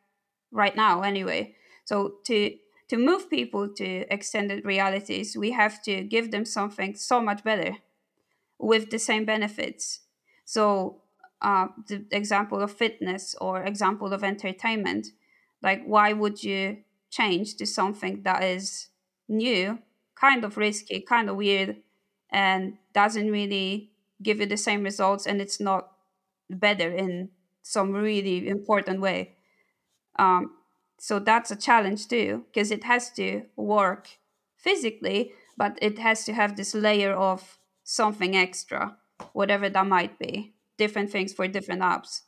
right 0.52 0.76
now 0.76 1.02
anyway. 1.02 1.56
So 1.86 2.16
to 2.26 2.56
to 2.88 2.98
move 2.98 3.30
people 3.30 3.68
to 3.70 4.14
extended 4.14 4.66
realities 4.66 5.36
we 5.36 5.52
have 5.52 5.82
to 5.84 6.04
give 6.04 6.32
them 6.32 6.46
something 6.46 6.96
so 6.96 7.22
much 7.22 7.44
better 7.44 7.78
with 8.60 8.90
the 8.90 9.00
same 9.00 9.26
benefits. 9.26 10.02
So 10.46 11.02
uh, 11.42 11.68
the 11.88 12.06
example 12.12 12.62
of 12.62 12.72
fitness 12.72 13.36
or 13.42 13.64
example 13.64 14.14
of 14.14 14.24
entertainment 14.24 15.08
like 15.62 15.84
why 15.86 16.14
would 16.14 16.44
you 16.44 16.78
change 17.10 17.56
to 17.58 17.66
something 17.66 18.22
that 18.24 18.44
is 18.44 18.88
new 19.28 19.80
kind 20.16 20.44
of 20.44 20.58
risky 20.58 21.02
kind 21.02 21.30
of 21.30 21.36
weird 21.36 21.78
and 22.32 22.78
doesn't 22.94 23.32
really 23.32 23.92
give 24.22 24.40
you 24.40 24.46
the 24.46 24.58
same 24.58 24.84
results 24.84 25.26
and 25.26 25.42
it's 25.42 25.60
not 25.60 25.92
better 26.50 26.90
in 26.90 27.30
some 27.62 27.92
really 27.92 28.48
important 28.48 29.02
way. 29.02 29.36
Um, 30.18 30.52
so 30.98 31.20
that's 31.20 31.52
a 31.52 31.56
challenge 31.56 32.08
too, 32.08 32.46
because 32.48 32.72
it 32.72 32.84
has 32.84 33.12
to 33.12 33.44
work 33.56 34.10
physically, 34.56 35.34
but 35.58 35.78
it 35.82 36.00
has 36.00 36.26
to 36.26 36.34
have 36.34 36.56
this 36.56 36.74
layer 36.74 37.14
of 37.14 37.58
something 37.84 38.36
extra, 38.36 38.98
whatever 39.34 39.70
that 39.70 39.88
might 39.88 40.18
be. 40.20 40.54
Different 40.78 41.10
things 41.10 41.32
for 41.34 41.48
different 41.48 41.82
apps. 41.82 42.22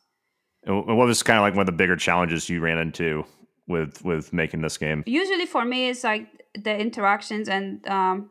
what 0.65 0.95
was 0.95 1.21
kind 1.21 1.37
of 1.37 1.41
like 1.41 1.53
one 1.53 1.61
of 1.61 1.65
the 1.65 1.73
bigger 1.73 1.97
challenges 1.97 2.49
you 2.49 2.61
ran 2.61 2.77
into 2.77 3.25
with 3.67 4.03
with 4.05 4.31
making 4.31 4.61
this 4.61 4.77
game? 4.77 5.03
Usually 5.05 5.45
for 5.45 5.65
me, 5.65 5.89
it's 5.89 6.05
like 6.05 6.27
the 6.63 6.77
interactions 6.77 7.47
and 7.49 7.87
um, 7.87 8.29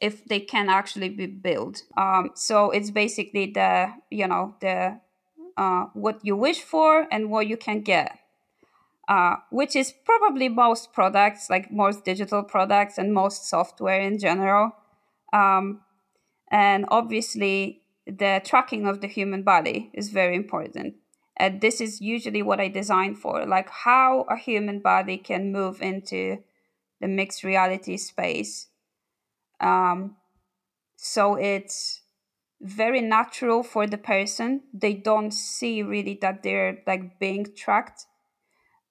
if 0.00 0.24
they 0.24 0.40
can 0.40 0.68
actually 0.68 1.08
be 1.08 1.26
built. 1.26 1.82
Um, 1.96 2.30
so 2.34 2.70
it's 2.70 2.90
basically 2.90 3.52
the 3.52 3.92
you 4.10 4.26
know 4.26 4.54
the 4.60 5.00
uh, 5.56 5.86
what 5.94 6.20
you 6.22 6.36
wish 6.36 6.60
for 6.60 7.06
and 7.10 7.30
what 7.30 7.46
you 7.48 7.56
can 7.56 7.80
get, 7.80 8.18
uh, 9.08 9.36
which 9.50 9.74
is 9.74 9.92
probably 10.04 10.48
most 10.48 10.92
products, 10.92 11.50
like 11.50 11.70
most 11.70 12.04
digital 12.04 12.42
products 12.42 12.96
and 12.96 13.12
most 13.12 13.48
software 13.48 14.00
in 14.00 14.18
general. 14.18 14.72
Um, 15.32 15.80
and 16.50 16.86
obviously, 16.88 17.82
the 18.06 18.40
tracking 18.44 18.86
of 18.86 19.00
the 19.00 19.08
human 19.08 19.42
body 19.42 19.90
is 19.92 20.10
very 20.10 20.34
important. 20.34 20.94
And 21.36 21.60
this 21.60 21.80
is 21.80 22.00
usually 22.00 22.42
what 22.42 22.60
I 22.60 22.68
design 22.68 23.14
for, 23.14 23.46
like 23.46 23.68
how 23.68 24.22
a 24.28 24.36
human 24.36 24.80
body 24.80 25.18
can 25.18 25.52
move 25.52 25.80
into 25.82 26.38
the 27.00 27.08
mixed 27.08 27.44
reality 27.44 27.96
space 27.96 28.68
um, 29.60 30.16
so 30.96 31.36
it's 31.36 32.02
very 32.60 33.00
natural 33.00 33.62
for 33.62 33.86
the 33.86 33.98
person. 33.98 34.62
They 34.72 34.94
don't 34.94 35.32
see 35.32 35.82
really 35.82 36.18
that 36.22 36.42
they're 36.42 36.82
like 36.86 37.18
being 37.18 37.46
tracked, 37.56 38.06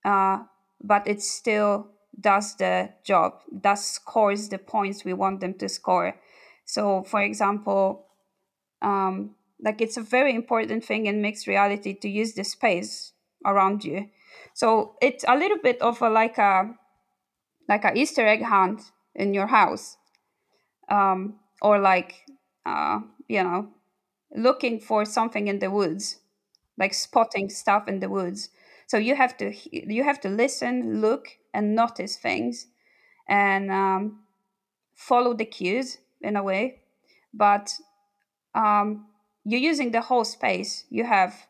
uh, 0.06 0.40
but 0.82 1.08
it 1.08 1.22
still 1.22 1.90
does 2.20 2.56
the 2.56 2.94
job. 3.04 3.42
That 3.52 3.76
scores 3.76 4.50
the 4.50 4.58
points 4.58 5.04
we 5.04 5.14
want 5.14 5.42
them 5.42 5.54
to 5.56 5.70
score. 5.70 6.16
So, 6.66 7.04
for 7.04 7.22
example, 7.22 8.08
um, 8.82 9.36
like 9.62 9.82
it's 9.82 9.98
a 9.98 10.02
very 10.02 10.34
important 10.34 10.86
thing 10.86 11.08
in 11.08 11.22
mixed 11.22 11.48
reality 11.48 11.94
to 11.94 12.10
use 12.10 12.34
the 12.34 12.44
space 12.44 13.14
around 13.46 13.84
you. 13.84 14.10
So 14.54 14.96
it's 15.02 15.26
a 15.28 15.38
little 15.38 15.58
bit 15.62 15.82
of 15.82 16.02
a 16.02 16.10
like 16.10 16.38
a 16.38 16.76
like 17.68 17.86
a 17.86 17.94
Easter 17.98 18.26
egg 18.26 18.44
hunt 18.44 18.92
in 19.16 19.34
your 19.34 19.48
house 19.48 19.98
um, 20.90 21.36
or 21.62 21.80
like 21.80 22.26
uh, 22.66 23.00
you 23.28 23.44
know 23.44 23.70
looking 24.36 24.80
for 24.80 25.06
something 25.06 25.48
in 25.48 25.60
the 25.60 25.72
woods 25.72 26.18
like 26.78 26.94
spotting 26.94 27.50
stuff 27.50 27.88
in 27.88 28.00
the 28.02 28.10
woods. 28.10 28.50
So 28.88 28.98
you 28.98 29.16
have 29.16 29.38
to 29.38 29.54
you 29.72 30.04
have 30.04 30.20
to 30.22 30.30
listen 30.30 31.02
look 31.02 31.30
and 31.54 31.76
notice 31.76 32.18
things 32.18 32.68
and 33.28 33.72
um, 33.72 34.22
follow 34.96 35.34
the 35.34 35.46
cues 35.46 36.00
in 36.22 36.36
a 36.36 36.44
way. 36.44 36.82
But 37.34 37.74
um, 38.56 39.08
you're 39.46 39.62
using 39.62 39.92
the 39.92 40.02
whole 40.02 40.26
space 40.26 40.86
you 40.90 41.04
have 41.06 41.48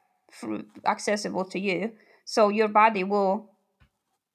accessible 0.86 1.45
to 1.45 1.59
you 1.59 1.91
so 2.26 2.49
your 2.49 2.68
body 2.68 3.03
will 3.03 3.49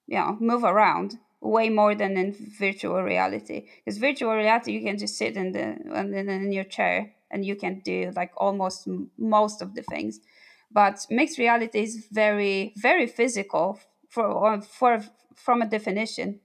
you 0.07 0.19
know 0.19 0.37
move 0.41 0.65
around 0.65 1.19
way 1.43 1.69
more 1.69 1.95
than 1.95 2.17
in 2.17 2.35
virtual 2.59 3.03
reality. 3.03 3.67
Because 3.85 3.99
virtual 3.99 4.35
reality 4.35 4.73
you 4.73 4.83
can 4.83 4.97
just 4.97 5.17
sit 5.17 5.37
in 5.37 5.53
the 5.53 5.77
in, 5.99 6.53
your 6.53 6.65
chair 6.65 7.13
and 7.31 7.45
you 7.45 7.57
can 7.57 7.81
do 7.85 8.13
like 8.15 8.33
almost 8.37 8.89
most 9.19 9.61
of 9.61 9.75
the 9.75 9.83
things. 9.83 10.21
But 10.71 11.07
mixed 11.11 11.39
reality 11.39 11.81
is 11.83 12.07
very 12.11 12.73
very 12.77 13.07
physical 13.07 13.81
for 14.09 14.63
for 14.63 15.03
from 15.35 15.63
a 15.63 15.69
definition. 15.69 16.41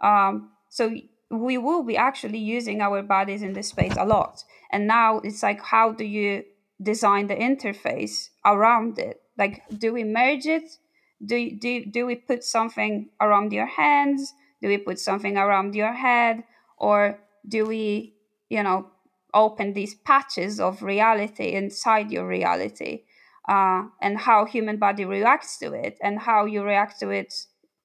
Um, 0.00 0.50
so 0.68 0.94
we 1.30 1.56
will 1.56 1.82
be 1.82 1.96
actually 1.96 2.38
using 2.38 2.82
our 2.82 3.02
bodies 3.02 3.42
in 3.42 3.54
this 3.54 3.68
space 3.68 3.96
a 3.96 4.04
lot. 4.04 4.44
And 4.70 4.86
now 4.86 5.20
it's 5.20 5.42
like 5.42 5.62
how 5.62 5.92
do 5.92 6.04
you 6.04 6.44
design 6.82 7.28
the 7.28 7.36
interface 7.36 8.28
around 8.44 8.98
it? 8.98 9.22
Like 9.38 9.62
do 9.76 9.92
we 9.94 10.04
merge 10.04 10.46
it 10.46 10.78
do, 11.24 11.50
do, 11.50 11.84
do 11.84 12.06
we 12.06 12.16
put 12.16 12.44
something 12.44 13.08
around 13.20 13.52
your 13.52 13.66
hands? 13.66 14.32
Do 14.60 14.68
we 14.68 14.78
put 14.78 14.98
something 14.98 15.36
around 15.36 15.74
your 15.74 15.92
head? 15.92 16.44
Or 16.78 17.18
do 17.46 17.66
we 17.66 18.14
you 18.48 18.62
know 18.62 18.86
open 19.32 19.72
these 19.72 19.94
patches 19.94 20.60
of 20.60 20.82
reality 20.82 21.52
inside 21.52 22.10
your 22.10 22.26
reality 22.26 23.02
uh, 23.48 23.82
and 24.00 24.18
how 24.18 24.44
human 24.44 24.76
body 24.78 25.04
reacts 25.04 25.58
to 25.58 25.72
it 25.72 25.98
and 26.00 26.20
how 26.20 26.44
you 26.44 26.62
react 26.62 27.00
to 27.00 27.10
it 27.10 27.34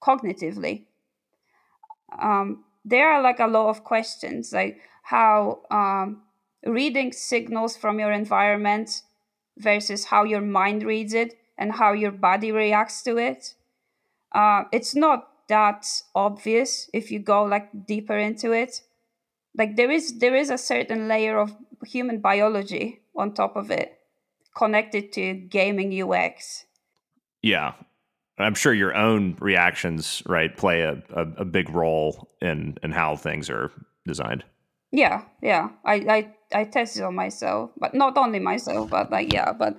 cognitively? 0.02 0.86
Um, 2.18 2.64
there 2.86 3.12
are 3.12 3.22
like 3.22 3.40
a 3.40 3.48
lot 3.48 3.70
of 3.70 3.84
questions 3.84 4.52
like 4.54 4.80
how 5.04 5.62
um, 5.70 6.24
reading 6.66 7.12
signals 7.12 7.76
from 7.76 8.00
your 8.00 8.12
environment 8.12 9.04
versus 9.58 10.06
how 10.06 10.24
your 10.24 10.42
mind 10.42 10.84
reads 10.84 11.14
it 11.14 11.39
and 11.60 11.74
how 11.74 11.92
your 11.92 12.12
body 12.12 12.52
reacts 12.52 13.04
to 13.04 13.18
it. 13.18 13.54
Uh, 14.34 14.64
it's 14.72 14.96
not 14.96 15.28
that 15.50 15.86
obvious 16.16 16.90
if 16.94 17.12
you 17.12 17.20
go 17.20 17.44
like 17.44 17.86
deeper 17.86 18.18
into 18.18 18.54
it. 18.54 18.82
Like 19.56 19.76
there 19.76 19.92
is 19.92 20.20
there 20.20 20.36
is 20.36 20.50
a 20.50 20.58
certain 20.58 21.08
layer 21.08 21.38
of 21.38 21.54
human 21.86 22.22
biology 22.22 23.02
on 23.16 23.34
top 23.34 23.56
of 23.56 23.70
it, 23.70 24.00
connected 24.56 25.12
to 25.14 25.34
gaming 25.34 25.92
UX. 26.02 26.66
Yeah, 27.42 27.74
I'm 28.38 28.56
sure 28.56 28.74
your 28.74 28.96
own 28.96 29.36
reactions, 29.40 30.24
right, 30.26 30.56
play 30.56 30.82
a, 30.82 31.02
a, 31.14 31.22
a, 31.40 31.46
big 31.46 31.70
role 31.70 32.30
in 32.42 32.78
in 32.84 32.92
how 32.92 33.16
things 33.16 33.50
are 33.50 33.72
designed. 34.08 34.46
Yeah, 34.92 35.24
yeah. 35.42 35.70
I, 35.84 35.96
I 35.96 36.60
I 36.62 36.64
test 36.66 36.98
it 36.98 37.04
on 37.04 37.16
myself, 37.16 37.72
but 37.78 37.94
not 37.94 38.18
only 38.18 38.40
myself, 38.40 38.92
but 38.92 39.12
like 39.12 39.34
yeah, 39.34 39.52
but 39.52 39.76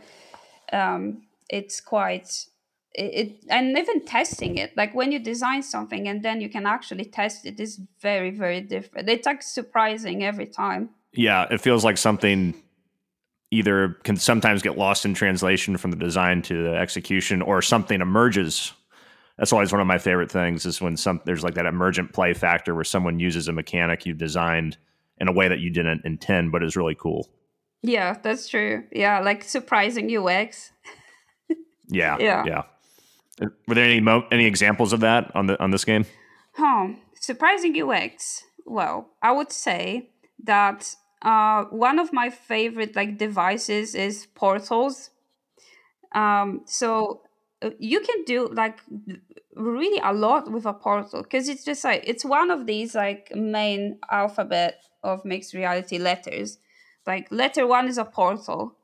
um 0.72 1.22
it's 1.51 1.81
quite 1.81 2.47
it, 2.93 3.45
and 3.49 3.77
even 3.77 4.05
testing 4.05 4.57
it 4.59 4.77
like 4.77 4.95
when 4.95 5.13
you 5.13 5.19
design 5.19 5.63
something 5.63 6.09
and 6.09 6.23
then 6.23 6.41
you 6.41 6.49
can 6.49 6.67
actually 6.67 7.05
test 7.05 7.47
it 7.47 7.61
is 7.61 7.81
very 8.01 8.31
very 8.31 8.61
different. 8.61 9.09
It's 9.09 9.27
like 9.27 9.43
surprising 9.43 10.25
every 10.25 10.47
time. 10.47 10.91
Yeah 11.13 11.47
it 11.51 11.61
feels 11.61 11.85
like 11.85 11.99
something 11.99 12.55
either 13.51 13.97
can 14.05 14.17
sometimes 14.17 14.63
get 14.63 14.79
lost 14.79 15.05
in 15.05 15.15
translation 15.15 15.77
from 15.77 15.91
the 15.91 15.97
design 15.97 16.43
to 16.43 16.65
the 16.65 16.77
execution 16.77 17.43
or 17.43 17.61
something 17.61 18.01
emerges. 18.01 18.73
That's 19.39 19.53
always 19.53 19.73
one 19.73 19.81
of 19.81 19.87
my 19.87 19.99
favorite 19.99 20.31
things 20.31 20.67
is 20.67 20.81
when 20.81 20.97
some 20.97 21.21
there's 21.25 21.45
like 21.45 21.55
that 21.55 21.67
emergent 21.67 22.13
play 22.13 22.35
factor 22.35 22.75
where 22.75 22.85
someone 22.85 23.19
uses 23.19 23.49
a 23.49 23.53
mechanic 23.53 24.07
you've 24.07 24.19
designed 24.19 24.77
in 25.19 25.29
a 25.29 25.33
way 25.33 25.49
that 25.49 25.61
you 25.61 25.71
didn't 25.71 26.03
intend 26.05 26.51
but 26.53 26.63
is 26.63 26.77
really 26.77 26.97
cool. 26.97 27.29
Yeah 27.83 28.17
that's 28.21 28.49
true. 28.49 28.85
Yeah 28.93 29.21
like 29.21 29.45
surprising 29.45 30.15
ux 30.17 30.73
yeah. 31.91 32.16
Yeah. 32.18 32.45
Yeah. 32.47 32.62
Were 33.66 33.74
there 33.74 33.84
any 33.84 34.01
mo- 34.01 34.26
any 34.30 34.47
examples 34.47 34.93
of 34.93 35.01
that 35.01 35.34
on 35.34 35.47
the 35.47 35.62
on 35.62 35.70
this 35.70 35.84
game? 35.84 36.05
Huh. 36.55 36.88
Surprising 37.14 37.74
UX. 37.80 38.45
Well, 38.66 39.09
I 39.22 39.32
would 39.32 39.53
say 39.53 40.11
that 40.45 40.95
uh, 41.22 41.64
one 41.64 41.99
of 41.99 42.12
my 42.12 42.30
favorite 42.30 42.97
like 42.97 43.18
devices 43.18 43.95
is 43.95 44.26
portals. 44.34 45.11
Um, 46.14 46.62
so 46.66 47.22
uh, 47.62 47.70
you 47.78 48.01
can 48.01 48.24
do 48.24 48.49
like 48.49 48.80
really 49.55 50.01
a 50.03 50.12
lot 50.12 50.51
with 50.51 50.66
a 50.66 50.72
portal 50.72 51.22
because 51.22 51.49
it's 51.49 51.64
just 51.64 51.84
like 51.84 52.03
it's 52.07 52.24
one 52.24 52.51
of 52.51 52.66
these 52.66 52.95
like 52.95 53.34
main 53.34 53.99
alphabet 54.11 54.82
of 55.03 55.24
mixed 55.24 55.55
reality 55.55 55.99
letters. 55.99 56.59
Like 57.07 57.28
letter 57.30 57.66
one 57.66 57.88
is 57.88 57.99
a 57.99 58.05
portal, 58.05 58.76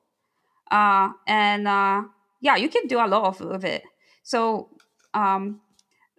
uh, 0.71 1.11
and 1.27 1.69
uh, 1.69 2.03
yeah, 2.41 2.57
you 2.57 2.69
can 2.69 2.87
do 2.87 2.99
a 2.99 3.07
lot 3.07 3.25
of, 3.25 3.41
of 3.41 3.65
it. 3.65 3.83
So 4.23 4.71
um, 5.15 5.61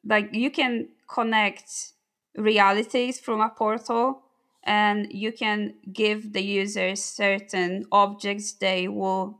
like 0.03 0.34
you 0.34 0.49
can 0.51 0.89
connect 1.09 1.93
realities 2.36 3.20
from 3.20 3.41
a 3.41 3.49
portal 3.49 4.24
and 4.63 5.07
you 5.11 5.32
can 5.32 5.76
give 5.93 6.34
the 6.34 6.41
users 6.41 7.03
certain 7.03 7.86
objects 7.91 8.53
they 8.53 8.88
will 8.88 9.39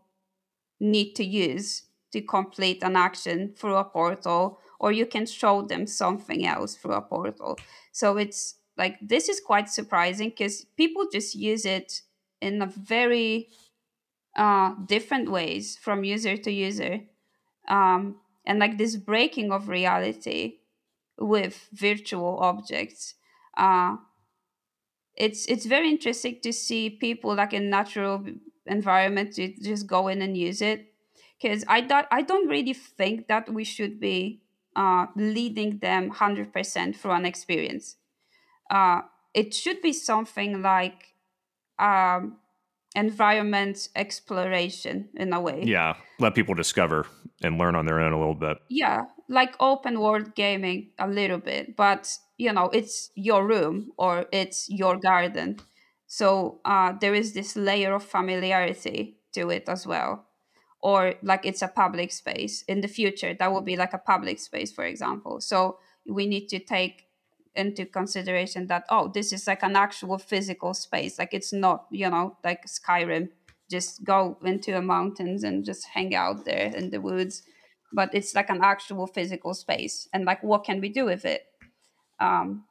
need 0.80 1.14
to 1.14 1.24
use 1.24 1.84
to 2.12 2.22
complete 2.22 2.82
an 2.84 2.96
action 2.96 3.54
through 3.58 3.76
a 3.76 3.84
portal 3.84 4.60
or 4.80 4.92
you 4.92 5.06
can 5.06 5.26
show 5.26 5.62
them 5.62 5.86
something 5.86 6.46
else 6.46 6.76
through 6.76 6.94
a 6.94 7.02
portal 7.02 7.58
so 7.92 8.18
it's 8.18 8.56
like 8.78 8.98
this 9.02 9.28
is 9.28 9.42
quite 9.42 9.70
surprising 9.70 10.30
because 10.30 10.66
people 10.78 11.06
just 11.12 11.36
use 11.36 11.66
it 11.66 12.02
in 12.42 12.62
a 12.62 12.68
very 12.68 13.48
uh, 14.38 14.76
different 14.86 15.30
ways 15.32 15.78
from 15.82 16.04
user 16.04 16.38
to 16.38 16.52
user 16.52 17.02
um, 17.68 18.18
and 18.46 18.60
like 18.60 18.78
this 18.78 18.96
breaking 18.96 19.52
of 19.52 19.68
reality 19.70 20.60
with 21.18 21.70
virtual 21.74 22.38
objects 22.40 23.16
uh, 23.58 23.96
it's 25.16 25.46
it's 25.48 25.66
very 25.66 25.90
interesting 25.90 26.40
to 26.44 26.54
see 26.54 26.90
people 26.90 27.36
like 27.36 27.54
in 27.54 27.70
natural 27.70 28.24
environment 28.68 29.34
to 29.34 29.54
just 29.62 29.88
go 29.88 30.08
in 30.08 30.22
and 30.22 30.38
use 30.38 30.62
it 30.62 30.94
because 31.42 31.64
I 31.68 31.82
don't 31.82 32.08
I 32.12 32.22
don't 32.22 32.48
really 32.48 32.74
think 32.74 33.28
that 33.28 33.52
we 33.52 33.64
should 33.64 34.00
be 34.00 34.42
uh, 34.76 35.08
leading 35.16 35.80
them 35.80 36.10
hundred 36.10 36.54
percent 36.54 36.96
through 36.96 37.12
an 37.12 37.26
experience. 37.26 37.98
Uh, 38.70 39.02
it 39.34 39.54
should 39.54 39.82
be 39.82 39.94
something 39.94 40.62
like 40.62 41.14
um, 41.80 42.38
environment 42.98 43.90
exploration 43.96 45.10
in 45.16 45.32
a 45.32 45.40
way. 45.40 45.62
Yeah, 45.64 45.96
let 46.20 46.36
people 46.36 46.56
discover 46.56 47.06
and 47.44 47.58
learn 47.58 47.76
on 47.76 47.86
their 47.86 48.02
own 48.02 48.12
a 48.12 48.20
little 48.20 48.36
bit. 48.36 48.58
Yeah, 48.70 49.04
like 49.30 49.56
open 49.60 50.00
world 50.00 50.34
gaming 50.36 50.92
a 50.98 51.08
little 51.08 51.38
bit, 51.38 51.78
but 51.78 52.18
you 52.38 52.52
know, 52.52 52.70
it's 52.74 53.12
your 53.16 53.46
room 53.46 53.92
or 53.98 54.26
it's 54.32 54.68
your 54.70 54.98
garden. 54.98 55.58
So 56.08 56.60
uh, 56.66 56.94
there 57.00 57.14
is 57.14 57.34
this 57.34 57.56
layer 57.56 57.94
of 57.94 58.04
familiarity 58.04 59.20
to 59.34 59.50
it 59.50 59.70
as 59.70 59.86
well. 59.86 60.26
Or 60.82 61.16
like 61.22 61.46
it's 61.46 61.62
a 61.62 61.68
public 61.68 62.12
space. 62.12 62.64
In 62.68 62.82
the 62.82 62.88
future, 62.88 63.34
that 63.34 63.52
will 63.52 63.62
be 63.62 63.76
like 63.76 63.94
a 63.94 63.98
public 63.98 64.40
space, 64.40 64.72
for 64.72 64.86
example. 64.86 65.42
So 65.42 65.80
we 66.08 66.28
need 66.28 66.48
to 66.50 66.60
take 66.60 67.07
into 67.58 67.86
consideration 67.86 68.68
that 68.68 68.86
oh 68.90 69.10
this 69.14 69.34
is 69.34 69.48
like 69.48 69.64
an 69.64 69.76
actual 69.76 70.18
physical 70.18 70.74
space. 70.74 71.20
Like 71.20 71.34
it's 71.34 71.52
not 71.52 71.86
you 71.92 72.10
know 72.10 72.38
like 72.44 72.66
skyrim. 72.66 73.30
Just 73.70 74.06
go 74.06 74.38
into 74.46 74.72
the 74.72 74.82
mountains 74.82 75.44
and 75.44 75.66
just 75.66 75.88
hang 75.88 76.16
out 76.16 76.46
there 76.46 76.72
in 76.74 76.90
the 76.90 77.02
woods. 77.02 77.44
But 77.92 78.14
it's 78.14 78.34
like 78.36 78.50
an 78.50 78.62
actual 78.64 79.08
physical 79.08 79.54
space. 79.54 80.08
And 80.14 80.24
like 80.26 80.44
what 80.44 80.64
can 80.64 80.80
we 80.80 80.90
do 80.90 81.06
with 81.06 81.26
it? 81.26 81.46
Um 82.20 82.64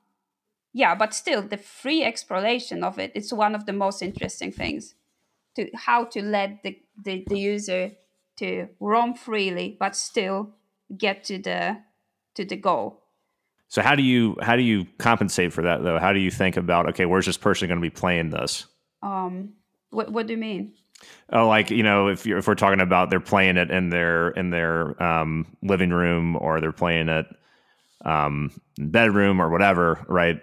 yeah 0.72 0.94
but 0.94 1.14
still 1.14 1.42
the 1.42 1.56
free 1.56 2.04
exploration 2.04 2.84
of 2.84 2.98
it 2.98 3.10
it's 3.14 3.32
one 3.32 3.54
of 3.54 3.66
the 3.66 3.72
most 3.72 4.02
interesting 4.02 4.52
things. 4.52 4.94
To 5.56 5.70
how 5.74 6.04
to 6.04 6.20
let 6.20 6.62
the, 6.62 6.78
the, 7.02 7.24
the 7.26 7.38
user 7.38 7.92
to 8.36 8.68
roam 8.78 9.14
freely 9.14 9.76
but 9.80 9.96
still 9.96 10.50
get 10.96 11.24
to 11.24 11.38
the 11.38 11.78
to 12.34 12.44
the 12.44 12.56
goal 12.56 13.05
so 13.68 13.82
how 13.82 13.94
do 13.94 14.02
you 14.02 14.36
how 14.40 14.56
do 14.56 14.62
you 14.62 14.86
compensate 14.98 15.52
for 15.52 15.62
that 15.62 15.82
though? 15.82 15.98
How 15.98 16.12
do 16.12 16.20
you 16.20 16.30
think 16.30 16.56
about 16.56 16.88
okay, 16.90 17.06
where's 17.06 17.26
this 17.26 17.36
person 17.36 17.68
going 17.68 17.80
to 17.80 17.82
be 17.82 17.90
playing 17.90 18.30
this? 18.30 18.66
Um, 19.02 19.54
what 19.90 20.10
what 20.10 20.26
do 20.26 20.34
you 20.34 20.38
mean? 20.38 20.72
Oh, 21.32 21.48
like 21.48 21.70
you 21.70 21.82
know, 21.82 22.08
if 22.08 22.26
you're 22.26 22.38
if 22.38 22.46
we're 22.46 22.54
talking 22.54 22.80
about 22.80 23.10
they're 23.10 23.20
playing 23.20 23.56
it 23.56 23.70
in 23.70 23.90
their 23.90 24.30
in 24.30 24.50
their 24.50 25.00
um, 25.02 25.46
living 25.62 25.90
room 25.90 26.36
or 26.36 26.60
they're 26.60 26.72
playing 26.72 27.08
it 27.08 27.26
um, 28.04 28.50
bedroom 28.78 29.40
or 29.40 29.50
whatever, 29.50 30.04
right? 30.08 30.40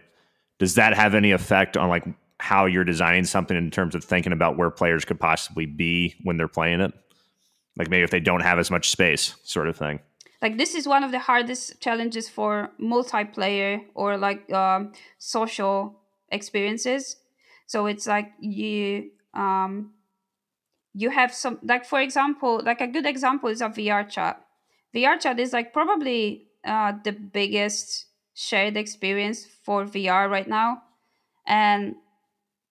Does 0.60 0.76
that 0.76 0.94
have 0.94 1.16
any 1.16 1.32
effect 1.32 1.78
on 1.78 1.90
like 1.90 2.06
how 2.40 2.66
you're 2.66 2.84
designing 2.84 3.24
something 3.24 3.56
in 3.56 3.72
terms 3.72 3.96
of 3.96 4.04
thinking 4.04 4.34
about 4.34 4.58
where 4.58 4.70
players 4.70 5.06
could 5.06 5.20
possibly 5.20 5.66
be 5.66 6.16
when 6.24 6.36
they're 6.36 6.48
playing 6.50 6.82
it? 6.82 6.94
Like 7.78 7.90
maybe 7.90 8.04
if 8.04 8.12
they 8.12 8.20
don't 8.20 8.42
have 8.42 8.60
as 8.60 8.70
much 8.70 8.90
space, 8.90 9.36
sort 9.44 9.70
of 9.70 9.78
thing 9.78 10.02
like 10.44 10.58
this 10.58 10.76
is 10.76 10.86
one 10.86 11.06
of 11.06 11.12
the 11.12 11.20
hardest 11.20 11.80
challenges 11.80 12.28
for 12.28 12.70
multiplayer 12.80 13.80
or 13.96 14.18
like 14.18 14.52
um, 14.52 14.92
social 15.18 16.02
experiences. 16.30 17.16
So 17.66 17.86
it's 17.86 18.06
like 18.06 18.34
you 18.42 19.12
um 19.34 19.94
you 20.94 21.10
have 21.10 21.34
some 21.34 21.60
like 21.64 21.86
for 21.86 22.00
example 22.02 22.62
like 22.64 22.82
a 22.82 22.88
good 22.88 23.06
example 23.06 23.48
is 23.50 23.62
a 23.62 23.70
vr 23.70 24.08
chat. 24.08 24.46
Vr 24.94 25.18
chat 25.18 25.40
is 25.40 25.54
like 25.54 25.72
probably 25.72 26.50
uh, 26.66 26.92
the 27.04 27.14
biggest 27.14 28.08
shared 28.36 28.76
experience 28.76 29.48
for 29.64 29.86
vr 29.86 30.30
right 30.30 30.48
now. 30.48 30.84
And 31.48 31.96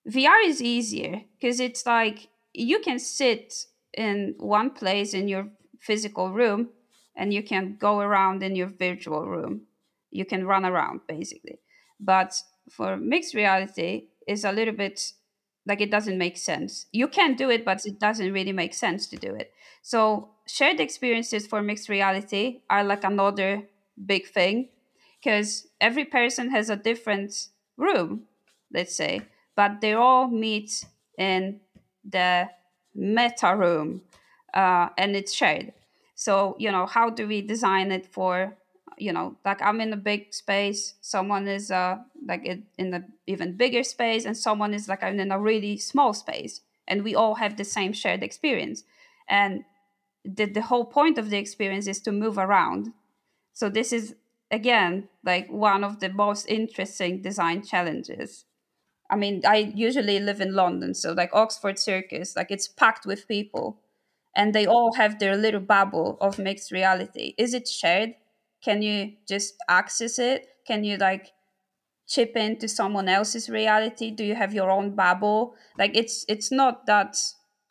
vr 0.06 0.44
is 0.44 0.60
easier 0.60 1.22
because 1.40 1.58
it's 1.58 1.86
like 1.86 2.28
you 2.52 2.80
can 2.80 2.98
sit 2.98 3.54
in 3.96 4.34
one 4.38 4.70
place 4.70 5.14
in 5.14 5.26
your 5.26 5.48
physical 5.80 6.30
room 6.30 6.68
and 7.16 7.32
you 7.32 7.42
can 7.42 7.76
go 7.78 8.00
around 8.00 8.42
in 8.42 8.56
your 8.56 8.68
virtual 8.68 9.26
room. 9.26 9.62
You 10.10 10.24
can 10.24 10.46
run 10.46 10.64
around 10.64 11.00
basically. 11.06 11.60
But 12.00 12.34
for 12.70 12.96
mixed 12.96 13.34
reality, 13.34 14.08
is 14.26 14.44
a 14.44 14.52
little 14.52 14.74
bit 14.74 15.12
like 15.66 15.80
it 15.80 15.90
doesn't 15.90 16.18
make 16.18 16.36
sense. 16.36 16.86
You 16.92 17.06
can 17.08 17.34
do 17.34 17.50
it, 17.50 17.64
but 17.64 17.86
it 17.86 18.00
doesn't 18.00 18.32
really 18.32 18.52
make 18.52 18.74
sense 18.74 19.06
to 19.08 19.16
do 19.16 19.34
it. 19.34 19.52
So 19.82 20.30
shared 20.46 20.80
experiences 20.80 21.46
for 21.46 21.62
mixed 21.62 21.88
reality 21.88 22.62
are 22.68 22.84
like 22.84 23.04
another 23.04 23.68
big 24.04 24.26
thing 24.26 24.68
because 25.22 25.68
every 25.80 26.04
person 26.04 26.50
has 26.50 26.68
a 26.68 26.76
different 26.76 27.48
room, 27.76 28.24
let's 28.72 28.96
say, 28.96 29.22
but 29.54 29.80
they 29.80 29.92
all 29.92 30.28
meet 30.28 30.84
in 31.16 31.60
the 32.04 32.48
meta 32.94 33.54
room 33.56 34.02
uh, 34.54 34.88
and 34.98 35.14
it's 35.14 35.32
shared. 35.32 35.72
So, 36.22 36.54
you 36.56 36.70
know, 36.70 36.86
how 36.86 37.10
do 37.10 37.26
we 37.26 37.42
design 37.42 37.90
it 37.90 38.06
for, 38.06 38.56
you 38.96 39.12
know, 39.12 39.36
like 39.44 39.60
I'm 39.60 39.80
in 39.80 39.92
a 39.92 39.96
big 39.96 40.32
space, 40.32 40.94
someone 41.00 41.48
is 41.48 41.72
uh, 41.72 41.96
like 42.24 42.46
in 42.46 42.94
an 42.94 43.12
even 43.26 43.56
bigger 43.56 43.82
space, 43.82 44.24
and 44.24 44.36
someone 44.36 44.72
is 44.72 44.88
like 44.88 45.02
in 45.02 45.32
a 45.32 45.40
really 45.40 45.76
small 45.78 46.14
space, 46.14 46.60
and 46.86 47.02
we 47.02 47.16
all 47.16 47.34
have 47.34 47.56
the 47.56 47.64
same 47.64 47.92
shared 47.92 48.22
experience. 48.22 48.84
And 49.28 49.64
the, 50.24 50.44
the 50.44 50.62
whole 50.62 50.84
point 50.84 51.18
of 51.18 51.28
the 51.28 51.38
experience 51.38 51.88
is 51.88 52.00
to 52.02 52.12
move 52.12 52.38
around. 52.38 52.92
So, 53.52 53.68
this 53.68 53.92
is 53.92 54.14
again 54.48 55.08
like 55.24 55.50
one 55.50 55.82
of 55.82 55.98
the 55.98 56.10
most 56.10 56.46
interesting 56.46 57.20
design 57.20 57.64
challenges. 57.64 58.44
I 59.10 59.16
mean, 59.16 59.42
I 59.44 59.72
usually 59.74 60.20
live 60.20 60.40
in 60.40 60.54
London, 60.54 60.94
so 60.94 61.14
like 61.14 61.34
Oxford 61.34 61.80
Circus, 61.80 62.36
like 62.36 62.52
it's 62.52 62.68
packed 62.68 63.06
with 63.06 63.26
people 63.26 63.81
and 64.34 64.54
they 64.54 64.66
all 64.66 64.94
have 64.94 65.18
their 65.18 65.36
little 65.36 65.60
bubble 65.60 66.16
of 66.20 66.38
mixed 66.38 66.72
reality. 66.72 67.34
Is 67.38 67.54
it 67.54 67.68
shared? 67.68 68.14
Can 68.62 68.82
you 68.82 69.12
just 69.28 69.54
access 69.68 70.18
it? 70.18 70.46
Can 70.66 70.84
you 70.84 70.96
like 70.96 71.32
chip 72.08 72.36
into 72.36 72.68
someone 72.68 73.08
else's 73.08 73.48
reality? 73.48 74.10
Do 74.10 74.24
you 74.24 74.34
have 74.34 74.54
your 74.54 74.70
own 74.70 74.94
bubble? 74.94 75.54
Like 75.78 75.96
it's 75.96 76.24
it's 76.28 76.50
not 76.50 76.86
that 76.86 77.16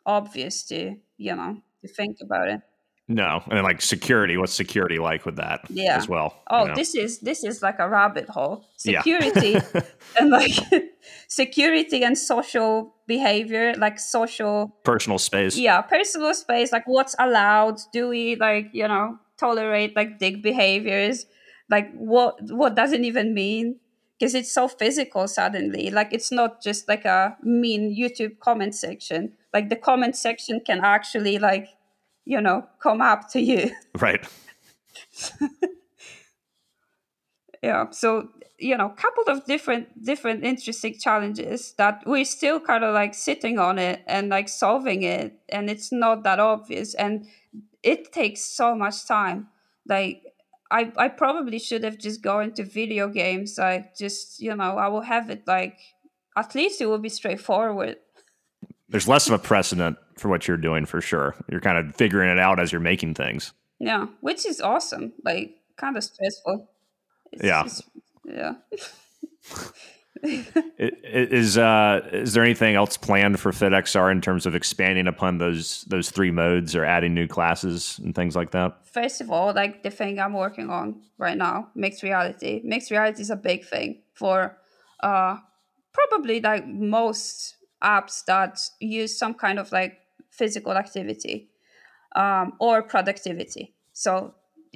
obvious 0.04 0.64
to 0.64 0.96
you 1.16 1.34
know 1.34 1.58
to 1.80 1.88
think 1.88 2.18
about 2.22 2.48
it. 2.48 2.60
No 3.08 3.42
and 3.50 3.62
like 3.62 3.82
security 3.82 4.36
what's 4.36 4.52
security 4.52 4.98
like 4.98 5.26
with 5.26 5.36
that 5.36 5.62
yeah. 5.68 5.96
as 5.96 6.08
well 6.08 6.40
oh 6.48 6.62
you 6.62 6.68
know? 6.68 6.74
this 6.76 6.94
is 6.94 7.18
this 7.18 7.42
is 7.42 7.60
like 7.60 7.78
a 7.78 7.88
rabbit 7.88 8.28
hole. 8.28 8.64
Security 8.76 9.50
yeah. 9.52 9.80
and 10.18 10.30
like 10.30 10.52
security 11.32 12.04
and 12.04 12.18
social 12.18 12.94
behavior 13.06 13.72
like 13.78 13.98
social 13.98 14.76
personal 14.84 15.18
space. 15.18 15.56
Yeah 15.56 15.80
personal 15.80 16.34
space 16.34 16.72
like 16.72 16.86
what's 16.86 17.14
allowed 17.18 17.78
do 17.90 18.08
we 18.08 18.36
like 18.36 18.68
you 18.72 18.86
know 18.86 19.18
tolerate 19.38 19.96
like 19.96 20.18
dick 20.18 20.42
behaviors? 20.42 21.24
Like 21.70 21.90
what 21.94 22.36
what 22.50 22.74
does 22.74 22.92
it 22.92 23.00
even 23.00 23.32
mean? 23.32 23.76
Because 24.18 24.34
it's 24.34 24.52
so 24.52 24.68
physical 24.68 25.26
suddenly 25.26 25.90
like 25.90 26.12
it's 26.12 26.30
not 26.30 26.62
just 26.62 26.86
like 26.86 27.06
a 27.06 27.34
mean 27.42 27.96
youtube 27.98 28.38
comment 28.38 28.74
section. 28.74 29.32
Like 29.54 29.70
the 29.70 29.76
comment 29.76 30.16
section 30.16 30.60
can 30.60 30.80
actually 30.82 31.38
like 31.38 31.68
you 32.26 32.42
know 32.42 32.66
come 32.78 33.00
up 33.00 33.30
to 33.30 33.40
you. 33.40 33.70
Right. 33.98 34.22
Yeah 37.62 37.90
so 37.90 38.28
you 38.68 38.76
know 38.78 38.86
a 38.86 38.94
couple 39.04 39.24
of 39.32 39.44
different 39.44 39.86
different 40.04 40.44
interesting 40.44 40.94
challenges 41.06 41.74
that 41.78 42.02
we're 42.06 42.24
still 42.38 42.58
kind 42.60 42.84
of 42.84 42.94
like 42.94 43.14
sitting 43.14 43.58
on 43.58 43.78
it 43.78 43.98
and 44.06 44.28
like 44.36 44.48
solving 44.48 45.02
it 45.02 45.28
and 45.48 45.68
it's 45.70 45.90
not 45.92 46.22
that 46.22 46.38
obvious 46.40 46.94
and 46.94 47.26
it 47.82 48.12
takes 48.12 48.40
so 48.40 48.74
much 48.74 49.06
time 49.06 49.48
like 49.88 50.22
i 50.70 50.92
i 50.96 51.08
probably 51.08 51.58
should 51.58 51.82
have 51.84 51.98
just 51.98 52.22
gone 52.22 52.52
to 52.52 52.62
video 52.64 53.08
games 53.08 53.58
like 53.58 53.96
just 53.96 54.40
you 54.40 54.54
know 54.54 54.76
i 54.84 54.88
will 54.88 55.06
have 55.14 55.28
it 55.30 55.42
like 55.46 55.76
at 56.36 56.54
least 56.54 56.80
it 56.80 56.86
will 56.86 56.98
be 57.08 57.08
straightforward 57.20 57.96
There's 58.88 59.08
less 59.08 59.26
of 59.26 59.32
a 59.34 59.38
precedent 59.38 59.96
for 60.18 60.28
what 60.28 60.46
you're 60.46 60.58
doing 60.68 60.84
for 60.86 61.00
sure. 61.00 61.34
You're 61.50 61.60
kind 61.68 61.78
of 61.78 61.96
figuring 61.96 62.30
it 62.30 62.38
out 62.38 62.60
as 62.60 62.70
you're 62.72 62.80
making 62.92 63.14
things. 63.14 63.52
yeah 63.80 64.06
which 64.20 64.46
is 64.46 64.60
awesome 64.60 65.12
like 65.24 65.56
kind 65.76 65.96
of 65.96 66.04
stressful 66.04 66.68
it's 67.32 67.42
Yeah. 67.44 67.62
just- 67.64 67.88
yeah 68.24 68.54
Is 70.24 71.58
uh 71.58 72.08
is 72.12 72.32
there 72.32 72.44
anything 72.44 72.76
else 72.76 72.96
planned 72.96 73.40
for 73.40 73.50
FitXR 73.50 74.12
in 74.12 74.20
terms 74.20 74.46
of 74.46 74.54
expanding 74.54 75.08
upon 75.08 75.38
those 75.38 75.82
those 75.88 76.10
three 76.10 76.30
modes 76.30 76.76
or 76.76 76.84
adding 76.84 77.12
new 77.12 77.26
classes 77.26 77.98
and 78.04 78.14
things 78.14 78.36
like 78.36 78.52
that? 78.52 78.86
first 78.86 79.20
of 79.20 79.30
all, 79.30 79.52
like 79.52 79.82
the 79.82 79.90
thing 79.90 80.20
I'm 80.20 80.34
working 80.34 80.70
on 80.70 81.02
right 81.18 81.36
now, 81.36 81.68
mixed 81.74 82.02
reality. 82.02 82.60
Mixed 82.62 82.90
reality 82.90 83.22
is 83.22 83.30
a 83.30 83.36
big 83.36 83.64
thing 83.64 84.02
for 84.14 84.58
uh 85.02 85.38
probably 85.92 86.40
like 86.40 86.66
most 86.68 87.56
apps 87.82 88.24
that 88.26 88.60
use 88.80 89.18
some 89.18 89.34
kind 89.34 89.58
of 89.58 89.72
like 89.72 89.98
physical 90.30 90.72
activity 90.72 91.50
um 92.14 92.52
or 92.60 92.82
productivity. 92.82 93.74
So, 93.92 94.34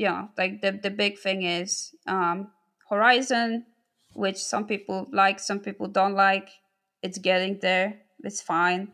know, 0.08 0.28
like 0.36 0.60
the 0.60 0.72
the 0.72 0.90
big 0.90 1.18
thing 1.18 1.42
is 1.42 1.94
um 2.08 2.50
Horizon, 2.88 3.66
which 4.14 4.36
some 4.36 4.66
people 4.66 5.08
like, 5.12 5.40
some 5.40 5.60
people 5.60 5.88
don't 5.88 6.14
like. 6.14 6.50
It's 7.02 7.18
getting 7.18 7.58
there. 7.60 8.00
It's 8.22 8.40
fine 8.40 8.92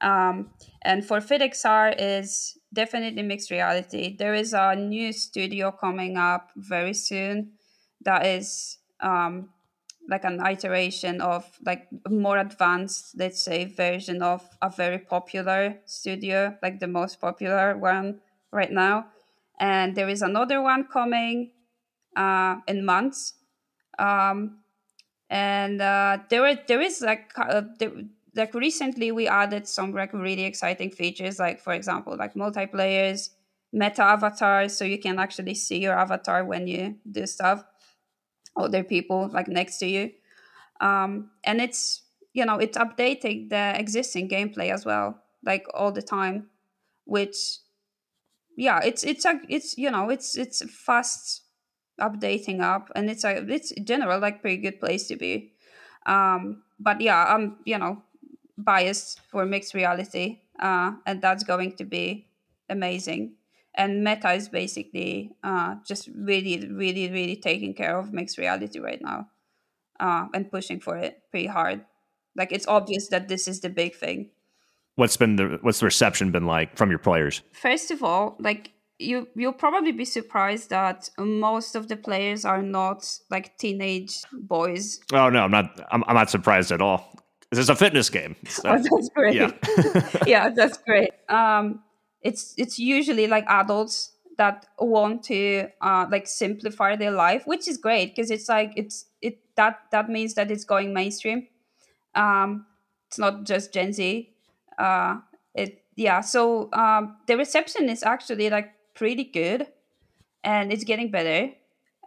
um, 0.00 0.50
and 0.82 1.04
for 1.04 1.20
FitXR 1.20 1.94
is 1.98 2.58
definitely 2.72 3.22
mixed 3.22 3.50
reality. 3.50 4.16
There 4.16 4.34
is 4.34 4.52
a 4.52 4.74
new 4.74 5.12
studio 5.12 5.70
coming 5.70 6.16
up 6.16 6.50
very 6.56 6.94
soon 6.94 7.52
that 8.02 8.26
is 8.26 8.78
um, 9.00 9.50
like 10.08 10.24
an 10.24 10.44
iteration 10.46 11.20
of 11.20 11.44
like 11.64 11.88
more 12.08 12.38
advanced, 12.38 13.14
let's 13.16 13.42
say, 13.42 13.64
version 13.64 14.22
of 14.22 14.48
a 14.62 14.70
very 14.70 14.98
popular 14.98 15.78
studio, 15.86 16.56
like 16.62 16.80
the 16.80 16.86
most 16.86 17.20
popular 17.20 17.76
one 17.76 18.20
right 18.52 18.70
now. 18.70 19.06
And 19.58 19.96
there 19.96 20.08
is 20.08 20.22
another 20.22 20.60
one 20.60 20.86
coming 20.86 21.52
uh, 22.16 22.56
in 22.66 22.84
months. 22.84 23.34
Um, 23.98 24.58
and 25.30 25.80
uh, 25.80 26.18
there 26.30 26.58
there 26.66 26.80
is 26.80 27.00
like 27.00 27.32
uh, 27.36 27.62
there, 27.78 27.92
like 28.36 28.54
recently 28.54 29.10
we 29.10 29.26
added 29.26 29.66
some 29.66 29.92
like 29.92 30.12
really 30.12 30.44
exciting 30.44 30.90
features 30.90 31.38
like 31.38 31.60
for 31.60 31.72
example 31.72 32.16
like 32.16 32.34
multiplayers 32.34 33.30
meta 33.72 34.02
avatars 34.02 34.76
so 34.76 34.84
you 34.84 34.98
can 34.98 35.18
actually 35.18 35.54
see 35.54 35.78
your 35.78 35.98
avatar 35.98 36.44
when 36.44 36.66
you 36.66 36.94
do 37.10 37.26
stuff 37.26 37.64
other 38.56 38.84
people 38.84 39.28
like 39.32 39.48
next 39.48 39.78
to 39.78 39.86
you 39.86 40.10
um, 40.80 41.30
and 41.44 41.60
it's 41.60 42.02
you 42.32 42.44
know 42.44 42.58
it's 42.58 42.78
updating 42.78 43.48
the 43.48 43.74
existing 43.78 44.28
gameplay 44.28 44.72
as 44.72 44.84
well 44.84 45.22
like 45.44 45.66
all 45.74 45.90
the 45.90 46.02
time 46.02 46.46
which 47.04 47.58
yeah 48.56 48.80
it's 48.84 49.02
it's 49.02 49.24
a 49.24 49.40
it's 49.48 49.76
you 49.76 49.90
know 49.90 50.08
it's 50.10 50.36
it's 50.36 50.62
fast 50.70 51.42
updating 52.00 52.60
up 52.60 52.90
and 52.94 53.08
it's 53.10 53.24
a 53.24 53.44
it's 53.48 53.70
in 53.70 53.84
general 53.84 54.20
like 54.20 54.42
pretty 54.42 54.58
good 54.58 54.80
place 54.80 55.06
to 55.08 55.16
be. 55.16 55.52
Um 56.06 56.62
but 56.78 57.00
yeah 57.00 57.24
i'm 57.34 57.56
you 57.64 57.78
know 57.78 58.02
biased 58.58 59.20
for 59.30 59.46
mixed 59.46 59.74
reality 59.74 60.40
uh 60.60 60.92
and 61.06 61.22
that's 61.22 61.44
going 61.44 61.76
to 61.76 61.84
be 61.84 62.28
amazing. 62.68 63.34
And 63.74 64.02
meta 64.04 64.32
is 64.32 64.48
basically 64.48 65.32
uh 65.42 65.76
just 65.86 66.08
really 66.14 66.68
really 66.68 67.10
really 67.10 67.36
taking 67.36 67.74
care 67.74 67.98
of 67.98 68.12
mixed 68.12 68.38
reality 68.38 68.78
right 68.78 69.00
now 69.00 69.28
uh 70.00 70.26
and 70.34 70.50
pushing 70.50 70.80
for 70.80 70.96
it 70.96 71.22
pretty 71.30 71.46
hard. 71.46 71.84
Like 72.36 72.52
it's 72.52 72.68
obvious 72.68 73.08
that 73.08 73.28
this 73.28 73.48
is 73.48 73.60
the 73.60 73.70
big 73.70 73.94
thing. 73.94 74.30
What's 74.96 75.16
been 75.16 75.36
the 75.36 75.58
what's 75.60 75.80
the 75.80 75.86
reception 75.86 76.32
been 76.32 76.46
like 76.46 76.76
from 76.76 76.90
your 76.90 76.98
players? 76.98 77.42
First 77.52 77.90
of 77.90 78.02
all, 78.02 78.36
like 78.38 78.72
you 78.98 79.28
you'll 79.34 79.52
probably 79.52 79.92
be 79.92 80.04
surprised 80.04 80.70
that 80.70 81.10
most 81.18 81.74
of 81.76 81.88
the 81.88 81.96
players 81.96 82.44
are 82.44 82.62
not 82.62 83.06
like 83.30 83.56
teenage 83.58 84.16
boys. 84.32 85.00
Oh 85.12 85.28
no, 85.28 85.40
I'm 85.44 85.50
not. 85.50 85.80
I'm, 85.90 86.02
I'm 86.06 86.14
not 86.14 86.30
surprised 86.30 86.72
at 86.72 86.80
all. 86.80 87.12
This 87.50 87.60
is 87.60 87.68
a 87.70 87.76
fitness 87.76 88.10
game. 88.10 88.34
so- 88.48 88.68
Oh, 88.70 88.76
that's 88.78 89.08
great. 89.10 89.34
yeah. 89.34 89.50
yeah, 90.26 90.48
that's 90.50 90.78
great. 90.78 91.10
Um, 91.28 91.82
it's 92.22 92.54
it's 92.56 92.78
usually 92.78 93.26
like 93.26 93.44
adults 93.48 94.12
that 94.38 94.66
want 94.78 95.22
to 95.24 95.66
uh 95.80 96.06
like 96.10 96.26
simplify 96.26 96.96
their 96.96 97.12
life, 97.12 97.46
which 97.46 97.68
is 97.68 97.78
great 97.78 98.14
because 98.14 98.30
it's 98.30 98.48
like 98.48 98.72
it's 98.76 99.06
it 99.22 99.38
that 99.56 99.78
that 99.92 100.08
means 100.08 100.34
that 100.34 100.50
it's 100.50 100.64
going 100.64 100.92
mainstream. 100.92 101.46
Um, 102.14 102.66
it's 103.08 103.18
not 103.18 103.44
just 103.44 103.72
Gen 103.72 103.92
Z. 103.92 104.28
Uh, 104.78 105.16
it 105.54 105.82
yeah. 105.96 106.20
So 106.22 106.70
um, 106.72 107.16
the 107.26 107.36
reception 107.36 107.88
is 107.88 108.02
actually 108.02 108.50
like 108.50 108.72
pretty 108.96 109.24
good, 109.24 109.68
and 110.44 110.72
it's 110.72 110.84
getting 110.84 111.10
better 111.10 111.52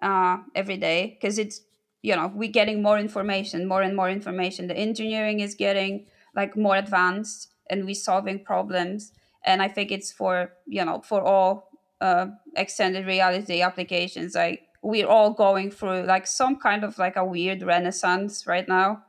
uh 0.02 0.38
every 0.56 0.78
day 0.78 1.18
because 1.20 1.38
it's 1.38 1.62
you 2.02 2.16
know 2.16 2.32
we're 2.34 2.52
getting 2.52 2.82
more 2.82 3.00
information, 3.00 3.68
more 3.68 3.82
and 3.82 3.96
more 3.96 4.10
information. 4.10 4.68
The 4.68 4.78
engineering 4.78 5.40
is 5.42 5.56
getting 5.56 6.08
like 6.36 6.58
more 6.58 6.78
advanced, 6.78 7.54
and 7.70 7.86
we're 7.86 7.96
solving 7.96 8.44
problems. 8.44 9.12
And 9.46 9.62
I 9.62 9.70
think 9.70 9.92
it's 9.92 10.12
for 10.12 10.54
you 10.68 10.86
know 10.86 11.02
for 11.02 11.22
all 11.22 11.70
uh, 12.02 12.28
extended 12.56 13.06
reality 13.06 13.62
applications. 13.62 14.36
Like 14.36 14.64
we're 14.82 15.08
all 15.08 15.34
going 15.34 15.72
through 15.72 16.04
like 16.04 16.28
some 16.28 16.58
kind 16.58 16.84
of 16.84 16.98
like 16.98 17.16
a 17.18 17.26
weird 17.26 17.62
renaissance 17.64 18.48
right 18.48 18.68
now 18.68 19.04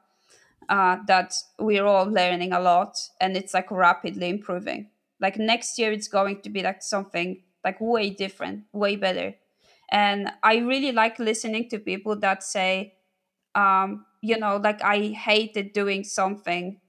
uh, 0.69 0.99
that 1.07 1.35
we're 1.59 1.87
all 1.87 2.07
learning 2.07 2.53
a 2.53 2.61
lot 2.61 2.97
and 3.21 3.37
it's 3.37 3.55
like 3.55 3.71
rapidly 3.71 4.29
improving 4.29 4.89
like 5.21 5.37
next 5.39 5.79
year 5.79 5.93
it's 5.93 6.09
going 6.09 6.41
to 6.43 6.51
be 6.51 6.63
like 6.63 6.83
something 6.83 7.43
like 7.65 7.77
way 7.81 8.11
different 8.11 8.65
way 8.73 8.97
better. 8.97 9.35
And 9.91 10.31
i 10.43 10.57
really 10.59 10.93
like 10.93 11.19
listening 11.19 11.69
to 11.71 11.79
people 11.79 12.17
that 12.21 12.43
say 12.45 12.95
um, 13.55 14.07
you 14.23 14.39
know 14.39 14.57
like 14.57 14.83
i 14.83 15.09
hated 15.09 15.73
doing 15.73 16.05
something 16.05 16.81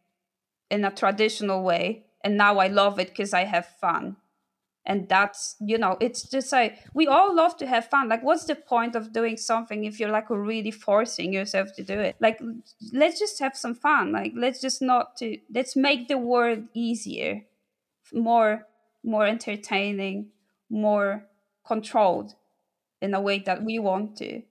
in 0.70 0.86
a 0.86 0.92
traditional 0.92 1.64
way 1.64 2.06
and 2.24 2.38
now 2.38 2.58
i 2.60 2.68
love 2.68 3.00
it 3.00 3.10
because 3.10 3.34
i 3.34 3.44
have 3.46 3.68
fun. 3.80 4.18
And 4.86 5.08
that's 5.10 5.56
you 5.60 5.78
know 5.78 5.98
it's 6.02 6.24
just 6.30 6.52
like 6.52 6.80
we 6.94 7.08
all 7.08 7.36
love 7.36 7.56
to 7.58 7.68
have 7.68 7.86
fun. 7.88 8.10
Like 8.10 8.24
what's 8.24 8.46
the 8.46 8.56
point 8.56 8.96
of 8.96 9.14
doing 9.14 9.38
something 9.38 9.84
if 9.86 10.00
you're 10.00 10.10
like 10.10 10.30
really 10.30 10.72
forcing 10.72 11.34
yourself 11.34 11.70
to 11.76 11.84
do 11.84 12.00
it? 12.00 12.16
Like 12.20 12.40
let's 12.94 13.20
just 13.20 13.40
have 13.40 13.56
some 13.56 13.76
fun. 13.76 14.12
Like 14.12 14.34
let's 14.36 14.60
just 14.60 14.82
not 14.82 15.18
to 15.18 15.38
let's 15.54 15.76
make 15.76 16.08
the 16.08 16.18
world 16.18 16.66
easier 16.74 17.44
more 18.14 18.68
more 19.04 19.26
entertaining 19.26 20.30
more 20.72 21.28
controlled 21.66 22.34
in 23.02 23.14
a 23.14 23.22
way 23.22 23.40
that 23.40 23.64
we 23.64 23.78
want 23.78 24.16
to. 24.18 24.42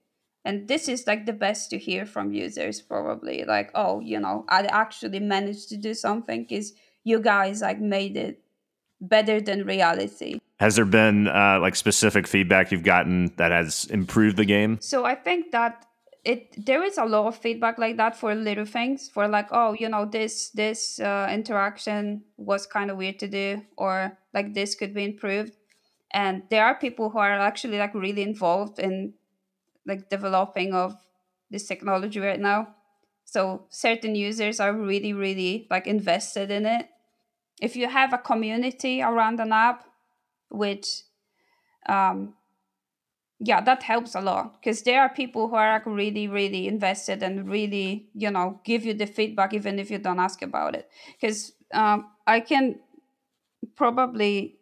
And 0.45 0.67
this 0.67 0.87
is 0.87 1.05
like 1.05 1.25
the 1.25 1.33
best 1.33 1.69
to 1.69 1.77
hear 1.77 2.05
from 2.05 2.33
users 2.33 2.81
probably. 2.81 3.43
Like 3.43 3.71
oh 3.75 3.99
you 3.99 4.19
know 4.19 4.45
i 4.49 4.61
actually 4.63 5.19
managed 5.19 5.69
to 5.69 5.77
do 5.77 5.93
something 5.93 6.43
because 6.43 6.73
you 7.03 7.19
guys 7.19 7.61
like 7.61 7.79
made 7.79 8.15
it 8.15 8.41
better 8.99 9.41
than 9.41 9.65
reality. 9.65 10.39
Has 10.59 10.75
there 10.75 10.85
been 10.85 11.27
uh, 11.27 11.57
like 11.59 11.75
specific 11.75 12.27
feedback 12.27 12.71
you've 12.71 12.83
gotten 12.83 13.33
that 13.37 13.51
has 13.51 13.85
improved 13.85 14.37
the 14.37 14.45
game? 14.45 14.77
so 14.79 15.05
i 15.05 15.15
think 15.15 15.51
that 15.51 15.85
it 16.23 16.53
there 16.65 16.83
is 16.83 16.97
a 16.97 17.05
lot 17.05 17.25
of 17.27 17.35
feedback 17.35 17.77
like 17.79 17.97
that 17.97 18.15
for 18.15 18.35
little 18.35 18.65
things 18.65 19.09
for 19.09 19.27
like 19.27 19.47
oh 19.51 19.73
you 19.73 19.89
know 19.89 20.05
this 20.05 20.49
this 20.51 20.99
uh, 20.99 21.27
interaction 21.31 22.23
was 22.37 22.67
kind 22.67 22.91
of 22.91 22.97
weird 22.97 23.17
to 23.19 23.27
do 23.27 23.61
or 23.77 24.17
like 24.33 24.53
this 24.53 24.75
could 24.75 24.93
be 24.93 25.03
improved 25.03 25.55
and 26.13 26.43
there 26.49 26.65
are 26.65 26.75
people 26.75 27.09
who 27.09 27.19
are 27.19 27.33
actually 27.39 27.77
like 27.77 27.93
really 27.93 28.21
involved 28.21 28.79
in 28.79 29.13
like 29.85 30.09
developing 30.09 30.73
of 30.73 30.95
this 31.49 31.67
technology 31.67 32.19
right 32.19 32.39
now. 32.39 32.75
So 33.25 33.65
certain 33.69 34.15
users 34.15 34.59
are 34.59 34.73
really 34.73 35.13
really 35.13 35.67
like 35.69 35.87
invested 35.87 36.51
in 36.51 36.65
it. 36.65 36.89
If 37.61 37.75
you 37.75 37.87
have 37.87 38.13
a 38.13 38.17
community 38.17 39.01
around 39.01 39.39
an 39.39 39.51
app 39.51 39.85
which 40.49 41.03
um 41.87 42.33
yeah 43.39 43.61
that 43.61 43.83
helps 43.83 44.13
a 44.15 44.21
lot 44.21 44.53
because 44.53 44.83
there 44.83 45.01
are 45.01 45.09
people 45.09 45.47
who 45.47 45.55
are 45.55 45.73
like 45.73 45.85
really 45.85 46.27
really 46.27 46.67
invested 46.67 47.23
and 47.23 47.49
really 47.49 48.09
you 48.13 48.29
know 48.29 48.59
give 48.63 48.85
you 48.85 48.93
the 48.93 49.07
feedback 49.07 49.53
even 49.53 49.79
if 49.79 49.89
you 49.89 49.97
don't 49.97 50.19
ask 50.19 50.41
about 50.41 50.75
it. 50.75 50.89
Because 51.19 51.53
um, 51.73 52.09
i 52.27 52.39
can 52.39 52.79
probably 53.75 54.57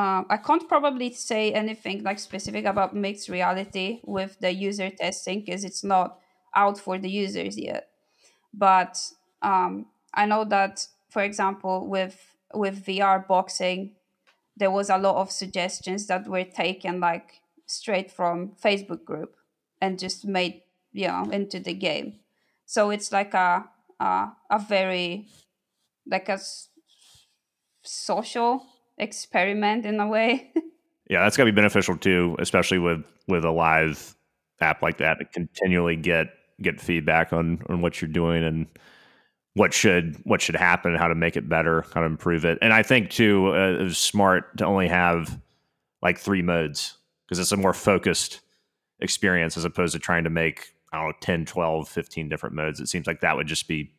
uh, 0.00 0.22
I 0.30 0.38
can't 0.38 0.68
probably 0.68 1.12
say 1.12 1.52
anything 1.52 2.02
like 2.02 2.18
specific 2.18 2.64
about 2.64 2.94
mixed 2.94 3.28
reality 3.28 4.00
with 4.04 4.38
the 4.40 4.52
user 4.52 4.90
testing 4.90 5.40
because 5.40 5.64
it's 5.64 5.84
not 5.84 6.18
out 6.54 6.78
for 6.78 6.98
the 6.98 7.10
users 7.10 7.58
yet. 7.58 7.88
But 8.52 8.98
um, 9.42 9.86
I 10.14 10.26
know 10.26 10.44
that, 10.44 10.86
for 11.10 11.22
example, 11.22 11.86
with 11.86 12.18
with 12.54 12.74
VR 12.86 13.20
boxing, 13.20 13.96
there 14.56 14.70
was 14.70 14.90
a 14.90 14.98
lot 14.98 15.16
of 15.16 15.30
suggestions 15.30 16.06
that 16.08 16.28
were 16.28 16.44
taken 16.44 17.00
like 17.00 17.40
straight 17.66 18.10
from 18.10 18.52
Facebook 18.62 19.04
group 19.04 19.36
and 19.80 19.98
just 19.98 20.26
made 20.26 20.62
you 20.92 21.08
know 21.08 21.28
into 21.30 21.60
the 21.60 21.74
game. 21.74 22.20
So 22.66 22.90
it's 22.90 23.12
like 23.12 23.34
a 23.34 23.70
a, 24.00 24.32
a 24.50 24.58
very 24.58 25.28
like 26.06 26.28
a 26.28 26.34
s- 26.34 26.68
social 27.82 28.66
experiment 29.00 29.86
in 29.86 29.98
a 30.00 30.06
way. 30.06 30.52
Yeah, 31.10 31.24
that's 31.24 31.36
got 31.36 31.44
to 31.44 31.50
be 31.50 31.56
beneficial 31.56 31.96
too, 31.96 32.36
especially 32.38 32.78
with 32.78 33.04
with 33.26 33.44
a 33.44 33.50
live 33.50 34.14
app 34.60 34.80
like 34.80 34.98
that 34.98 35.18
to 35.18 35.24
continually 35.24 35.96
get 35.96 36.28
get 36.62 36.80
feedback 36.80 37.32
on 37.32 37.60
on 37.68 37.82
what 37.82 38.00
you're 38.00 38.08
doing 38.08 38.44
and 38.44 38.68
what 39.54 39.74
should 39.74 40.16
what 40.22 40.40
should 40.40 40.54
happen, 40.54 40.94
how 40.94 41.08
to 41.08 41.16
make 41.16 41.36
it 41.36 41.48
better, 41.48 41.84
how 41.94 42.00
to 42.00 42.06
improve 42.06 42.44
it. 42.44 42.58
And 42.62 42.72
I 42.72 42.84
think 42.84 43.10
too, 43.10 43.48
uh, 43.48 43.78
it's 43.80 43.98
smart 43.98 44.56
to 44.58 44.66
only 44.66 44.86
have 44.86 45.36
like 46.00 46.16
three 46.16 46.42
modes 46.42 46.96
because 47.26 47.40
it's 47.40 47.50
a 47.50 47.56
more 47.56 47.74
focused 47.74 48.40
experience 49.00 49.56
as 49.56 49.64
opposed 49.64 49.94
to 49.94 49.98
trying 49.98 50.22
to 50.22 50.30
make 50.30 50.74
I 50.92 50.98
don't 50.98 51.08
know 51.08 51.14
10, 51.20 51.44
12, 51.44 51.88
15 51.88 52.28
different 52.28 52.54
modes. 52.54 52.78
It 52.78 52.88
seems 52.88 53.08
like 53.08 53.20
that 53.22 53.36
would 53.36 53.48
just 53.48 53.66
be 53.66 53.92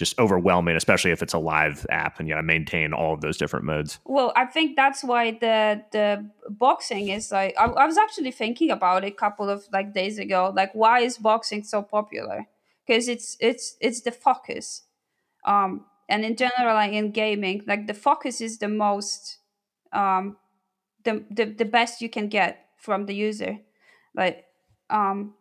just 0.00 0.18
overwhelming, 0.18 0.76
especially 0.76 1.10
if 1.10 1.22
it's 1.22 1.34
a 1.34 1.38
live 1.38 1.86
app 1.90 2.18
and 2.18 2.26
you 2.26 2.34
got 2.34 2.40
to 2.40 2.46
maintain 2.46 2.94
all 2.94 3.12
of 3.12 3.20
those 3.20 3.36
different 3.36 3.66
modes. 3.66 4.00
Well, 4.06 4.32
I 4.34 4.46
think 4.46 4.74
that's 4.74 5.04
why 5.04 5.32
the 5.32 5.84
the 5.92 6.26
boxing 6.48 7.08
is 7.08 7.30
like 7.30 7.54
I, 7.58 7.66
I 7.66 7.84
was 7.84 7.98
actually 7.98 8.30
thinking 8.30 8.70
about 8.70 9.04
it 9.04 9.08
a 9.08 9.10
couple 9.24 9.50
of 9.50 9.68
like 9.74 9.92
days 9.92 10.18
ago. 10.18 10.52
Like, 10.56 10.74
why 10.74 11.00
is 11.00 11.18
boxing 11.18 11.62
so 11.64 11.82
popular? 11.82 12.46
Because 12.86 13.08
it's 13.08 13.36
it's 13.40 13.76
it's 13.78 14.00
the 14.00 14.10
focus, 14.10 14.84
um, 15.44 15.84
and 16.08 16.24
in 16.24 16.34
general, 16.34 16.74
like 16.74 16.92
in 16.92 17.10
gaming, 17.10 17.62
like 17.66 17.86
the 17.86 17.92
focus 17.94 18.40
is 18.40 18.56
the 18.56 18.68
most 18.68 19.36
um, 19.92 20.38
the, 21.04 21.22
the 21.30 21.44
the 21.44 21.66
best 21.66 22.00
you 22.00 22.08
can 22.08 22.28
get 22.28 22.70
from 22.78 23.04
the 23.04 23.14
user, 23.14 23.58
like 24.14 24.46
um, 24.88 25.34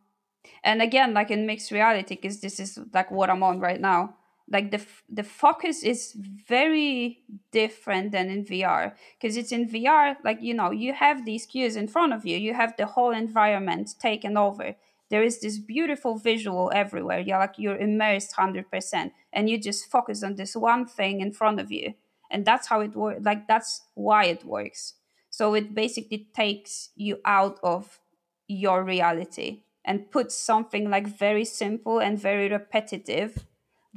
and 0.66 0.82
again, 0.82 1.14
like 1.14 1.32
in 1.32 1.46
mixed 1.46 1.72
reality, 1.72 2.16
because 2.16 2.42
this 2.42 2.60
is 2.60 2.78
like 2.94 3.10
what 3.10 3.30
I'm 3.30 3.42
on 3.42 3.62
right 3.62 3.80
now 3.80 4.16
like 4.52 4.72
the 4.72 4.82
the 5.08 5.24
focus 5.24 5.84
is 5.84 6.14
very 6.48 7.20
different 7.52 8.12
than 8.12 8.30
in 8.30 8.44
VR 8.46 8.94
because 9.20 9.38
it's 9.38 9.52
in 9.52 9.70
VR 9.70 10.16
like 10.24 10.42
you 10.42 10.54
know 10.54 10.72
you 10.72 10.94
have 10.94 11.26
these 11.26 11.46
cues 11.46 11.76
in 11.76 11.88
front 11.88 12.14
of 12.14 12.26
you 12.26 12.38
you 12.38 12.54
have 12.54 12.74
the 12.78 12.86
whole 12.86 13.12
environment 13.12 13.96
taken 14.00 14.38
over. 14.38 14.76
There 15.10 15.24
is 15.24 15.40
this 15.42 15.58
beautiful 15.58 16.18
visual 16.18 16.72
everywhere 16.74 17.20
you're 17.20 17.40
like 17.40 17.56
you're 17.58 17.78
immersed 17.78 18.36
100% 18.36 19.12
and 19.34 19.50
you 19.50 19.60
just 19.60 19.90
focus 19.90 20.24
on 20.24 20.36
this 20.36 20.56
one 20.56 20.86
thing 20.86 21.22
in 21.22 21.32
front 21.32 21.60
of 21.60 21.72
you 21.72 21.94
and 22.30 22.46
that's 22.46 22.68
how 22.68 22.82
it 22.82 22.96
works 22.96 23.24
like 23.24 23.48
that's 23.48 23.82
why 23.96 24.26
it 24.26 24.44
works. 24.44 24.96
So 25.30 25.54
it 25.54 25.76
basically 25.76 26.28
takes 26.34 26.90
you 26.96 27.20
out 27.24 27.60
of 27.64 28.00
your 28.48 28.84
reality 28.84 29.62
and 29.86 30.12
puts 30.12 30.36
something 30.36 30.90
like 30.90 31.08
very 31.08 31.46
simple 31.46 32.00
and 32.00 32.20
very 32.20 32.50
repetitive 32.50 33.46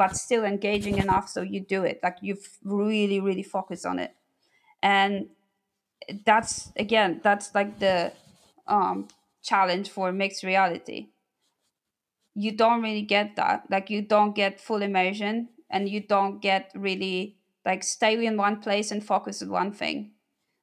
but 0.03 0.17
still 0.17 0.45
engaging 0.45 0.99
enough 0.99 1.29
so 1.29 1.43
you 1.43 1.61
do 1.61 1.85
it. 1.85 2.01
Like 2.03 2.17
you've 2.23 2.59
really 2.65 3.21
really 3.21 3.45
focused 3.45 3.87
on 3.87 4.01
it. 4.01 4.13
And 4.83 5.29
that's 6.27 6.73
again 6.75 7.21
that's 7.23 7.55
like 7.55 7.79
the 7.79 8.13
um 8.67 9.07
challenge 9.45 9.91
for 9.91 10.11
mixed 10.11 10.43
reality. 10.43 11.11
You 12.35 12.51
don't 12.51 12.83
really 12.83 13.03
get 13.03 13.37
that. 13.37 13.63
Like 13.71 13.91
you 13.91 14.03
don't 14.03 14.35
get 14.35 14.61
full 14.61 14.83
immersion 14.83 15.51
and 15.71 15.89
you 15.89 16.01
don't 16.01 16.43
get 16.43 16.73
really 16.75 17.37
like 17.65 17.85
stay 17.85 18.27
in 18.27 18.37
one 18.37 18.59
place 18.61 18.91
and 18.91 19.07
focus 19.07 19.41
on 19.41 19.51
one 19.51 19.73
thing. 19.73 20.11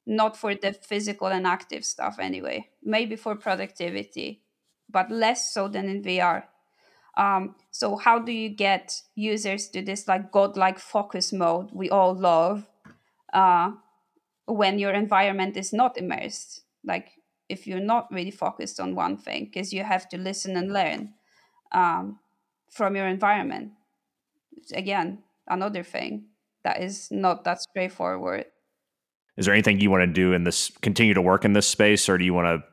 Not 0.06 0.36
for 0.36 0.54
the 0.54 0.74
physical 0.74 1.28
and 1.28 1.48
active 1.48 1.86
stuff 1.86 2.18
anyway. 2.20 2.68
Maybe 2.84 3.16
for 3.16 3.38
productivity 3.38 4.42
but 4.90 5.12
less 5.12 5.54
so 5.54 5.68
than 5.70 5.88
in 5.88 6.02
vr 6.04 6.44
um, 7.20 7.56
so 7.72 7.98
how 7.98 8.18
do 8.18 8.32
you 8.32 8.48
get 8.48 9.02
users 9.14 9.68
to 9.70 9.82
this 9.82 10.08
like 10.08 10.32
godlike 10.32 10.80
focus 10.80 11.34
mode 11.34 11.70
we 11.74 11.90
all 11.90 12.16
love 12.16 12.66
uh, 13.34 13.72
when 14.46 14.80
your 14.80 14.94
environment 14.94 15.58
is 15.58 15.74
not 15.74 15.98
immersed? 15.98 16.62
Like 16.86 17.12
if 17.50 17.68
you're 17.68 17.82
not 17.82 18.10
really 18.10 18.32
focused 18.32 18.80
on 18.80 18.96
one 18.96 19.18
thing, 19.18 19.46
because 19.46 19.74
you 19.74 19.84
have 19.84 20.08
to 20.10 20.18
listen 20.18 20.56
and 20.56 20.72
learn 20.72 21.14
um, 21.74 22.20
from 22.70 22.96
your 22.96 23.08
environment. 23.08 23.74
Again, 24.74 25.20
another 25.46 25.84
thing 25.84 26.28
that 26.64 26.82
is 26.82 27.12
not 27.12 27.44
that 27.44 27.62
straightforward. 27.62 28.46
Is 29.36 29.46
there 29.46 29.54
anything 29.54 29.82
you 29.82 29.92
want 29.92 30.04
to 30.04 30.08
do 30.08 30.32
in 30.32 30.46
this? 30.46 30.72
Continue 30.82 31.16
to 31.16 31.22
work 31.22 31.44
in 31.44 31.52
this 31.52 31.68
space, 31.68 32.08
or 32.08 32.18
do 32.18 32.24
you 32.24 32.34
want 32.34 32.48
to 32.48 32.68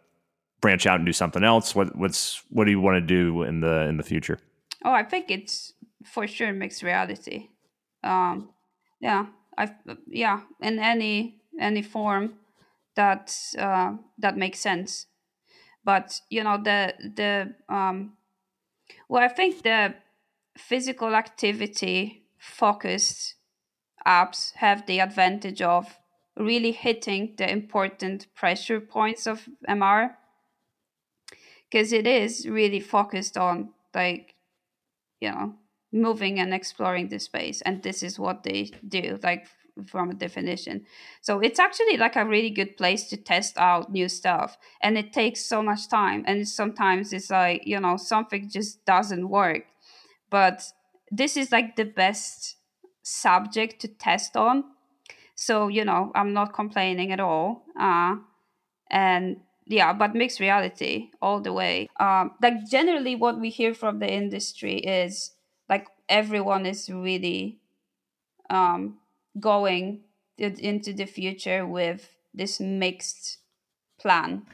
branch 0.61 0.87
out 0.87 0.97
and 0.97 1.07
do 1.07 1.13
something 1.13 1.45
else? 1.45 1.75
What 1.75 1.97
what's 1.97 2.43
what 2.51 2.65
do 2.65 2.71
you 2.71 2.81
want 2.81 2.97
to 2.97 3.01
do 3.01 3.43
in 3.43 3.61
the 3.61 3.83
in 3.89 3.97
the 3.97 4.03
future? 4.03 4.39
Oh, 4.85 4.93
I 4.93 5.03
think 5.03 5.31
it's 5.31 5.73
for 6.05 6.27
sure 6.27 6.53
mixed 6.53 6.83
reality. 6.83 7.49
Um, 8.05 8.51
yeah, 9.01 9.27
I 9.59 9.71
yeah, 10.09 10.41
in 10.61 10.79
any 10.79 11.41
any 11.61 11.83
form 11.83 12.35
that 12.95 13.35
uh, 13.59 13.95
that 14.19 14.37
makes 14.37 14.61
sense. 14.61 15.07
But 15.85 16.21
you 16.31 16.43
know 16.43 16.59
the 16.63 16.95
the 16.99 17.55
um, 17.69 18.17
well, 19.09 19.23
I 19.23 19.29
think 19.29 19.63
the 19.63 19.95
physical 20.57 21.15
activity 21.15 22.25
focused 22.39 23.35
apps 24.07 24.55
have 24.57 24.87
the 24.87 25.01
advantage 25.01 25.61
of 25.63 25.99
really 26.37 26.73
hitting 26.73 27.35
the 27.37 27.51
important 27.51 28.27
pressure 28.35 28.81
points 28.81 29.27
of 29.27 29.49
MR 29.69 30.11
because 31.71 31.93
it 31.93 32.07
is 32.07 32.47
really 32.49 32.81
focused 32.81 33.37
on 33.37 33.71
like 33.95 34.35
you 35.21 35.31
know 35.31 35.55
moving 35.93 36.39
and 36.39 36.53
exploring 36.53 37.09
the 37.09 37.19
space 37.19 37.63
and 37.63 37.83
this 37.83 38.03
is 38.03 38.19
what 38.19 38.43
they 38.43 38.71
do 38.87 39.19
like 39.23 39.47
from 39.87 40.11
a 40.11 40.15
definition. 40.15 40.87
So 41.21 41.39
it's 41.41 41.59
actually 41.59 41.99
like 41.99 42.17
a 42.17 42.25
really 42.25 42.49
good 42.49 42.79
place 42.79 43.09
to 43.11 43.17
test 43.17 43.59
out 43.59 43.93
new 43.93 44.09
stuff 44.09 44.57
and 44.83 44.97
it 44.97 45.13
takes 45.13 45.45
so 45.45 45.63
much 45.63 45.89
time 45.89 46.25
and 46.27 46.49
sometimes 46.49 47.13
it's 47.13 47.31
like 47.31 47.63
you 47.67 47.79
know 47.79 47.97
something 47.97 48.49
just 48.49 48.85
doesn't 48.85 49.29
work. 49.29 49.65
But 50.31 50.63
this 51.11 51.37
is 51.37 51.53
like 51.53 51.77
the 51.77 51.85
best 51.85 52.57
subject 53.03 53.81
to 53.83 53.89
test 53.89 54.37
on. 54.37 54.65
So 55.35 55.69
you 55.69 55.85
know 55.85 56.13
i'm 56.15 56.33
not 56.33 56.55
complaining 56.55 57.13
at 57.13 57.21
all 57.21 57.65
uh, 57.79 58.17
and 58.91 59.37
yeah 59.67 59.93
but 59.93 60.15
mixed 60.15 60.41
reality 60.41 61.11
all 61.21 61.41
the 61.41 61.53
way. 61.53 61.89
Um 61.99 62.33
like 62.43 62.67
generally 62.69 63.17
what 63.17 63.41
we 63.41 63.51
hear 63.51 63.75
from 63.75 63.99
the 63.99 64.11
industry 64.13 64.79
is 64.79 65.33
like 65.69 65.89
everyone 66.09 66.67
is 66.67 66.89
really 66.91 67.59
um 68.51 68.99
going 69.41 70.03
i- 70.41 70.57
into 70.61 70.93
the 70.93 71.07
future 71.07 71.67
with 71.67 72.17
this 72.35 72.61
mixed 72.61 73.39
plan. 74.01 74.47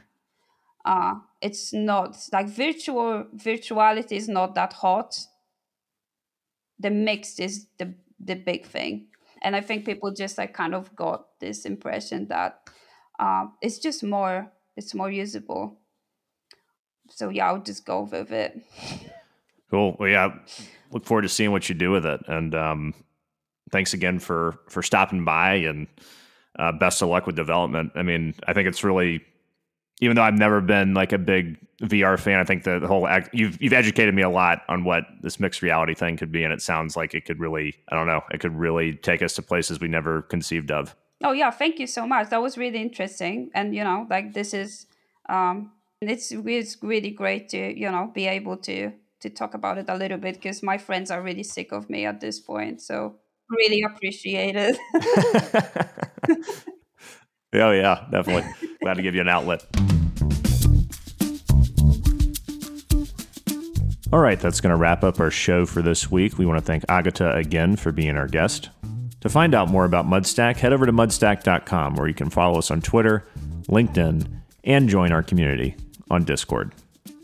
Uh 0.85 1.15
it's 1.41 1.73
not 1.73 2.17
like 2.33 2.47
virtual 2.49 3.25
virtuality 3.35 4.13
is 4.13 4.29
not 4.29 4.55
that 4.55 4.73
hot. 4.73 5.17
The 6.79 6.89
mixed 6.91 7.39
is 7.39 7.67
the 7.77 7.93
the 8.19 8.35
big 8.35 8.65
thing. 8.65 9.07
And 9.41 9.55
i 9.55 9.61
think 9.61 9.85
people 9.85 10.11
just 10.13 10.37
like 10.37 10.53
kind 10.53 10.73
of 10.73 10.95
got 10.95 11.39
this 11.39 11.65
impression 11.65 12.27
that 12.29 12.61
uh, 13.19 13.47
it's 13.61 13.79
just 13.79 14.03
more 14.03 14.51
it's 14.75 14.93
more 14.93 15.11
usable 15.11 15.79
so 17.09 17.29
yeah 17.29 17.47
i'll 17.47 17.61
just 17.61 17.85
go 17.85 18.01
with 18.01 18.31
it 18.31 18.61
Cool. 19.73 19.95
Well, 19.99 20.07
yeah. 20.07 20.35
Look 20.91 21.03
forward 21.03 21.23
to 21.23 21.29
seeing 21.29 21.51
what 21.51 21.67
you 21.67 21.73
do 21.73 21.89
with 21.89 22.05
it, 22.05 22.21
and 22.27 22.53
um, 22.53 22.93
thanks 23.71 23.95
again 23.95 24.19
for 24.19 24.59
for 24.69 24.83
stopping 24.83 25.25
by, 25.25 25.55
and 25.55 25.87
uh, 26.59 26.73
best 26.73 27.01
of 27.01 27.09
luck 27.09 27.25
with 27.25 27.35
development. 27.35 27.91
I 27.95 28.03
mean, 28.03 28.35
I 28.45 28.53
think 28.53 28.67
it's 28.67 28.83
really, 28.83 29.25
even 29.99 30.15
though 30.15 30.21
I've 30.21 30.37
never 30.37 30.61
been 30.61 30.93
like 30.93 31.11
a 31.11 31.17
big 31.17 31.57
VR 31.81 32.19
fan, 32.19 32.39
I 32.39 32.43
think 32.43 32.65
the, 32.65 32.77
the 32.77 32.85
whole 32.85 33.07
act, 33.07 33.33
you've 33.33 33.59
you've 33.59 33.73
educated 33.73 34.13
me 34.13 34.21
a 34.21 34.29
lot 34.29 34.61
on 34.67 34.83
what 34.83 35.05
this 35.23 35.39
mixed 35.39 35.63
reality 35.63 35.95
thing 35.95 36.17
could 36.17 36.31
be, 36.31 36.43
and 36.43 36.53
it 36.53 36.61
sounds 36.61 36.95
like 36.95 37.15
it 37.15 37.25
could 37.25 37.39
really, 37.39 37.73
I 37.89 37.95
don't 37.95 38.05
know, 38.05 38.21
it 38.29 38.41
could 38.41 38.55
really 38.55 38.93
take 38.93 39.23
us 39.23 39.33
to 39.37 39.41
places 39.41 39.79
we 39.79 39.87
never 39.87 40.21
conceived 40.21 40.69
of. 40.69 40.95
Oh 41.23 41.31
yeah 41.31 41.51
thank 41.51 41.79
you 41.79 41.87
so 41.87 42.05
much 42.05 42.29
that 42.29 42.41
was 42.41 42.57
really 42.57 42.81
interesting 42.81 43.49
and 43.53 43.75
you 43.75 43.83
know 43.83 44.05
like 44.09 44.33
this 44.33 44.53
is 44.53 44.85
um 45.29 45.71
it's, 46.01 46.31
it's 46.31 46.77
really 46.81 47.11
great 47.11 47.49
to 47.49 47.79
you 47.79 47.89
know 47.89 48.11
be 48.13 48.27
able 48.27 48.57
to 48.57 48.91
to 49.19 49.29
talk 49.29 49.53
about 49.53 49.77
it 49.77 49.85
a 49.87 49.95
little 49.95 50.17
bit 50.17 50.35
because 50.35 50.61
my 50.61 50.77
friends 50.77 51.09
are 51.09 51.21
really 51.21 51.43
sick 51.43 51.71
of 51.71 51.89
me 51.89 52.05
at 52.05 52.19
this 52.19 52.39
point 52.39 52.81
so 52.81 53.15
really 53.49 53.83
appreciate 53.83 54.55
it 54.55 54.77
Oh, 57.53 57.71
yeah, 57.71 58.05
definitely. 58.09 58.49
Glad 58.81 58.95
to 58.95 59.01
give 59.03 59.13
you 59.13 59.21
an 59.21 59.29
outlet. 59.29 59.63
All 64.11 64.19
right, 64.19 64.39
that's 64.39 64.61
going 64.61 64.71
to 64.71 64.75
wrap 64.75 65.03
up 65.03 65.19
our 65.19 65.31
show 65.31 65.65
for 65.65 65.81
this 65.81 66.11
week. 66.11 66.37
We 66.37 66.45
want 66.45 66.59
to 66.59 66.65
thank 66.65 66.83
Agata 66.89 67.33
again 67.35 67.75
for 67.75 67.91
being 67.91 68.15
our 68.15 68.27
guest. 68.27 68.69
To 69.23 69.29
find 69.29 69.55
out 69.55 69.69
more 69.69 69.85
about 69.85 70.05
Mudstack, 70.05 70.57
head 70.57 70.73
over 70.73 70.85
to 70.85 70.91
mudstack.com 70.91 71.95
where 71.95 72.09
you 72.09 72.13
can 72.13 72.29
follow 72.29 72.59
us 72.59 72.69
on 72.69 72.81
Twitter, 72.81 73.25
LinkedIn, 73.69 74.27
and 74.65 74.89
join 74.89 75.13
our 75.13 75.23
community 75.23 75.77
on 76.11 76.25
Discord. 76.25 76.73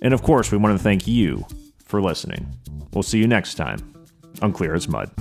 And 0.02 0.14
of 0.14 0.24
course, 0.24 0.50
we 0.50 0.58
want 0.58 0.78
to 0.78 0.82
thank 0.82 1.08
you 1.08 1.45
for 1.84 2.02
listening. 2.02 2.56
We'll 2.93 3.04
see 3.04 3.20
you 3.20 3.28
next 3.28 3.56
time 3.56 3.93
on 4.41 4.54
Clear 4.54 4.76
as 4.76 4.88
Mud. 4.88 5.12